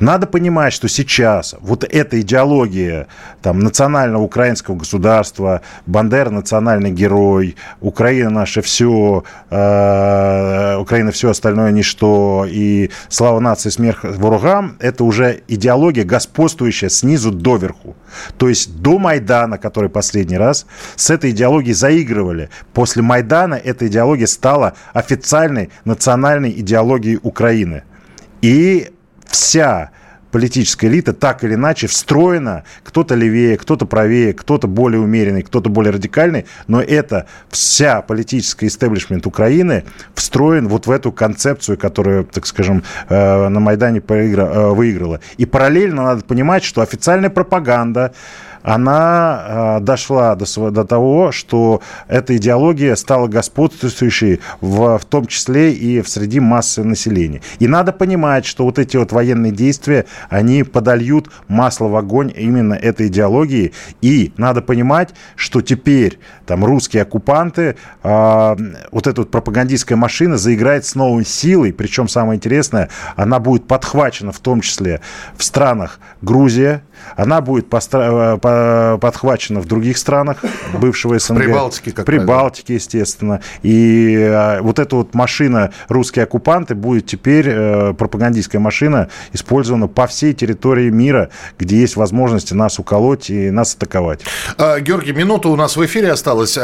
Надо 0.00 0.26
понимать, 0.26 0.72
что 0.72 0.88
сейчас 0.88 1.56
вот 1.60 1.84
эта 1.84 2.20
идеология 2.20 3.08
там, 3.42 3.60
национального 3.60 4.22
украинского 4.22 4.76
государства, 4.76 5.62
Бандера 5.86 6.30
национальный 6.30 6.90
герой, 6.90 7.56
Украина 7.80 8.30
наше 8.30 8.62
все, 8.62 9.24
э, 9.50 10.76
Украина 10.78 11.10
все 11.10 11.30
остальное 11.30 11.72
ничто, 11.72 12.46
и 12.48 12.90
слава 13.08 13.40
нации, 13.40 13.70
смерть 13.70 13.98
ворогам, 14.02 14.76
это 14.78 15.04
уже 15.04 15.42
идеология 15.48 16.04
господствующая 16.04 16.88
снизу 16.88 17.32
доверху. 17.32 17.96
То 18.36 18.48
есть 18.48 18.80
до 18.80 18.98
Майдана, 18.98 19.58
который 19.58 19.90
последний 19.90 20.38
раз, 20.38 20.66
с 20.96 21.10
этой 21.10 21.30
идеологией 21.30 21.74
заигрывали. 21.74 22.50
После 22.72 23.02
Майдана 23.02 23.54
эта 23.54 23.86
идеология 23.88 24.26
стала 24.26 24.74
официальной 24.92 25.70
национальной 25.84 26.50
идеологией 26.50 27.18
Украины. 27.22 27.82
И 28.40 28.92
вся 29.28 29.90
политическая 30.30 30.88
элита 30.88 31.12
так 31.12 31.44
или 31.44 31.54
иначе 31.54 31.86
встроена, 31.86 32.64
кто-то 32.82 33.14
левее, 33.14 33.56
кто-то 33.56 33.86
правее, 33.86 34.32
кто-то 34.32 34.66
более 34.66 35.00
умеренный, 35.00 35.42
кто-то 35.42 35.70
более 35.70 35.92
радикальный, 35.92 36.46
но 36.66 36.80
это 36.80 37.26
вся 37.48 38.02
политическая 38.02 38.66
истеблишмент 38.66 39.26
Украины 39.26 39.84
встроен 40.14 40.68
вот 40.68 40.86
в 40.86 40.90
эту 40.90 41.12
концепцию, 41.12 41.78
которую, 41.78 42.24
так 42.24 42.46
скажем, 42.46 42.82
э, 43.08 43.48
на 43.48 43.60
Майдане 43.60 44.02
э, 44.06 44.70
выиграла. 44.72 45.20
И 45.36 45.46
параллельно 45.46 46.02
надо 46.02 46.24
понимать, 46.24 46.64
что 46.64 46.82
официальная 46.82 47.30
пропаганда, 47.30 48.12
она 48.62 49.78
э, 49.78 49.80
дошла 49.80 50.34
до, 50.34 50.70
до 50.70 50.84
того, 50.84 51.32
что 51.32 51.80
эта 52.08 52.36
идеология 52.36 52.94
стала 52.96 53.28
господствующей 53.28 54.40
в, 54.60 54.98
в 54.98 55.04
том 55.04 55.26
числе 55.26 55.72
и 55.72 56.00
в 56.00 56.08
среди 56.08 56.40
массы 56.40 56.84
населения. 56.84 57.40
И 57.58 57.68
надо 57.68 57.92
понимать, 57.92 58.44
что 58.44 58.64
вот 58.64 58.78
эти 58.78 58.96
вот 58.96 59.12
военные 59.12 59.52
действия, 59.52 60.06
они 60.28 60.62
подольют 60.62 61.30
масло 61.48 61.88
в 61.88 61.96
огонь 61.96 62.32
именно 62.36 62.74
этой 62.74 63.08
идеологии. 63.08 63.72
И 64.00 64.32
надо 64.36 64.62
понимать, 64.62 65.14
что 65.36 65.60
теперь 65.60 66.18
там 66.46 66.64
русские 66.64 67.02
оккупанты, 67.02 67.76
э, 68.02 68.56
вот 68.90 69.06
эта 69.06 69.20
вот 69.20 69.30
пропагандистская 69.30 69.96
машина 69.96 70.36
заиграет 70.36 70.84
с 70.84 70.94
новой 70.94 71.24
силой, 71.24 71.72
причем 71.72 72.08
самое 72.08 72.36
интересное, 72.36 72.88
она 73.16 73.38
будет 73.38 73.66
подхвачена 73.66 74.32
в 74.32 74.38
том 74.40 74.60
числе 74.60 75.00
в 75.36 75.44
странах 75.44 76.00
Грузия, 76.22 76.82
она 77.16 77.40
будет 77.40 77.68
постра- 77.68 78.38
э, 78.48 78.98
подхвачена 79.00 79.60
в 79.60 79.66
других 79.66 79.98
странах 79.98 80.38
бывшего 80.74 81.18
СНГ. 81.18 81.38
Прибалтике, 81.38 81.92
как 81.92 82.06
Прибалтике, 82.06 82.74
естественно. 82.74 83.40
И 83.62 84.14
э, 84.14 84.60
вот 84.60 84.78
эта 84.78 84.96
вот 84.96 85.14
машина 85.14 85.72
«Русские 85.88 86.24
оккупанты» 86.24 86.74
будет 86.74 87.06
теперь, 87.06 87.46
э, 87.48 87.94
пропагандистская 87.94 88.60
машина, 88.60 89.08
использована 89.32 89.88
по 89.88 90.06
всей 90.06 90.34
территории 90.34 90.90
мира, 90.90 91.30
где 91.58 91.76
есть 91.76 91.96
возможности 91.96 92.54
нас 92.54 92.78
уколоть 92.78 93.30
и 93.30 93.50
нас 93.50 93.74
атаковать. 93.74 94.20
А, 94.56 94.80
Георгий, 94.80 95.12
минута 95.12 95.48
у 95.48 95.56
нас 95.56 95.76
в 95.76 95.84
эфире 95.84 96.12
осталась. 96.12 96.58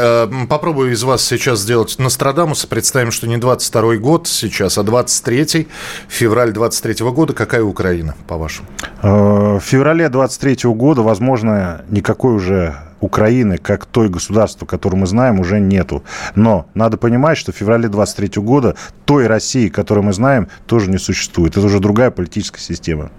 Попробую 0.49 0.91
из 0.91 1.03
вас 1.03 1.23
сейчас 1.23 1.59
сделать 1.59 1.95
Нострадамуса. 1.97 2.67
Представим, 2.67 3.11
что 3.11 3.27
не 3.27 3.37
22 3.37 3.97
год 3.97 4.27
сейчас, 4.27 4.77
а 4.77 4.83
23 4.83 5.67
февраль 6.07 6.51
23 6.51 7.05
года. 7.11 7.33
Какая 7.33 7.63
Украина, 7.63 8.15
по-вашему? 8.27 8.67
В 9.01 9.59
феврале 9.59 10.09
20 10.09 10.35
23 10.35 10.71
года, 10.73 11.01
возможно, 11.01 11.74
никакой 11.89 12.33
уже 12.35 12.75
Украины, 13.01 13.57
как 13.57 13.85
той 13.85 14.09
государства, 14.09 14.65
которое 14.65 14.97
мы 14.97 15.07
знаем, 15.07 15.39
уже 15.39 15.59
нету. 15.59 16.03
Но 16.35 16.67
надо 16.73 16.97
понимать, 16.97 17.37
что 17.37 17.51
в 17.51 17.55
феврале 17.55 17.87
23 17.87 18.41
года 18.41 18.75
той 19.05 19.27
России, 19.27 19.69
которую 19.69 20.05
мы 20.05 20.13
знаем, 20.13 20.47
тоже 20.65 20.89
не 20.89 20.97
существует. 20.97 21.57
Это 21.57 21.65
уже 21.65 21.79
другая 21.79 22.11
политическая 22.11 22.61
система. 22.61 23.11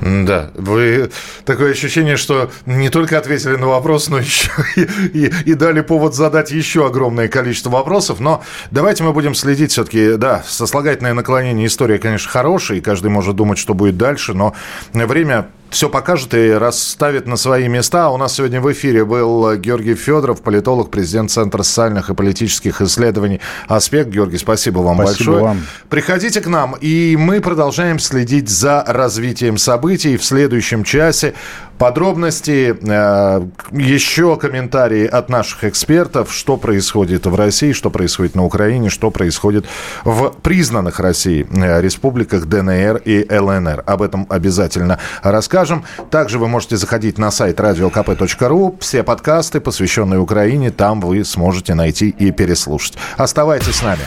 Да, 0.00 0.50
вы 0.54 1.10
такое 1.44 1.72
ощущение, 1.72 2.16
что 2.16 2.50
не 2.66 2.90
только 2.90 3.18
ответили 3.18 3.56
на 3.56 3.66
вопрос, 3.66 4.08
но 4.08 4.18
еще 4.18 4.50
и, 4.76 4.82
и, 4.82 5.32
и 5.46 5.54
дали 5.54 5.80
повод 5.80 6.14
задать 6.14 6.50
еще 6.50 6.86
огромное 6.86 7.28
количество 7.28 7.70
вопросов. 7.70 8.20
Но 8.20 8.42
давайте 8.70 9.04
мы 9.04 9.12
будем 9.12 9.34
следить 9.34 9.72
все-таки, 9.72 10.16
да, 10.16 10.42
сослагательное 10.46 11.14
наклонение 11.14 11.66
история, 11.66 11.98
конечно, 11.98 12.30
хорошая, 12.30 12.78
и 12.78 12.80
каждый 12.80 13.10
может 13.10 13.36
думать, 13.36 13.58
что 13.58 13.74
будет 13.74 13.96
дальше, 13.96 14.34
но 14.34 14.54
время 14.92 15.48
все 15.76 15.90
покажет 15.90 16.32
и 16.32 16.52
расставит 16.52 17.26
на 17.26 17.36
свои 17.36 17.68
места. 17.68 18.08
У 18.08 18.16
нас 18.16 18.36
сегодня 18.36 18.62
в 18.62 18.72
эфире 18.72 19.04
был 19.04 19.56
Георгий 19.56 19.94
Федоров, 19.94 20.40
политолог, 20.40 20.90
президент 20.90 21.30
Центра 21.30 21.62
социальных 21.62 22.08
и 22.08 22.14
политических 22.14 22.80
исследований 22.80 23.42
«Аспект». 23.68 24.08
Георгий, 24.08 24.38
спасибо 24.38 24.78
вам 24.78 24.96
спасибо 24.96 25.32
большое. 25.32 25.44
Вам. 25.44 25.66
Приходите 25.90 26.40
к 26.40 26.46
нам, 26.46 26.76
и 26.80 27.14
мы 27.18 27.42
продолжаем 27.42 27.98
следить 27.98 28.48
за 28.48 28.84
развитием 28.86 29.58
событий. 29.58 30.16
В 30.16 30.24
следующем 30.24 30.82
часе 30.82 31.34
подробности, 31.78 32.76
э, 32.80 33.46
еще 33.72 34.36
комментарии 34.36 35.06
от 35.06 35.28
наших 35.28 35.64
экспертов, 35.64 36.32
что 36.32 36.56
происходит 36.56 37.26
в 37.26 37.34
России, 37.34 37.72
что 37.72 37.90
происходит 37.90 38.34
на 38.34 38.44
Украине, 38.44 38.90
что 38.90 39.10
происходит 39.10 39.66
в 40.04 40.30
признанных 40.42 41.00
России 41.00 41.46
э, 41.50 41.80
республиках 41.80 42.46
ДНР 42.46 43.02
и 43.04 43.26
ЛНР. 43.28 43.84
Об 43.86 44.02
этом 44.02 44.26
обязательно 44.28 44.98
расскажем. 45.22 45.84
Также 46.10 46.38
вы 46.38 46.48
можете 46.48 46.76
заходить 46.76 47.18
на 47.18 47.30
сайт 47.30 47.60
radiokp.ru. 47.60 48.76
Все 48.80 49.02
подкасты, 49.02 49.60
посвященные 49.60 50.20
Украине, 50.20 50.70
там 50.70 51.00
вы 51.00 51.24
сможете 51.24 51.74
найти 51.74 52.08
и 52.08 52.30
переслушать. 52.30 52.94
Оставайтесь 53.16 53.76
с 53.76 53.82
нами. 53.82 54.02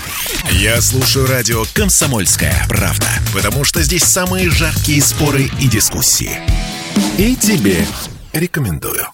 Я 0.52 0.82
слушаю 0.82 1.28
радио 1.28 1.64
«Комсомольская 1.74 2.56
правда», 2.68 3.08
потому 3.34 3.64
что 3.64 3.82
здесь 3.82 4.04
самые 4.04 4.50
жаркие 4.50 5.02
споры 5.02 5.50
и 5.60 5.68
дискуссии. 5.68 6.40
И 7.18 7.36
тебе 7.36 7.86
рекомендую. 8.34 9.10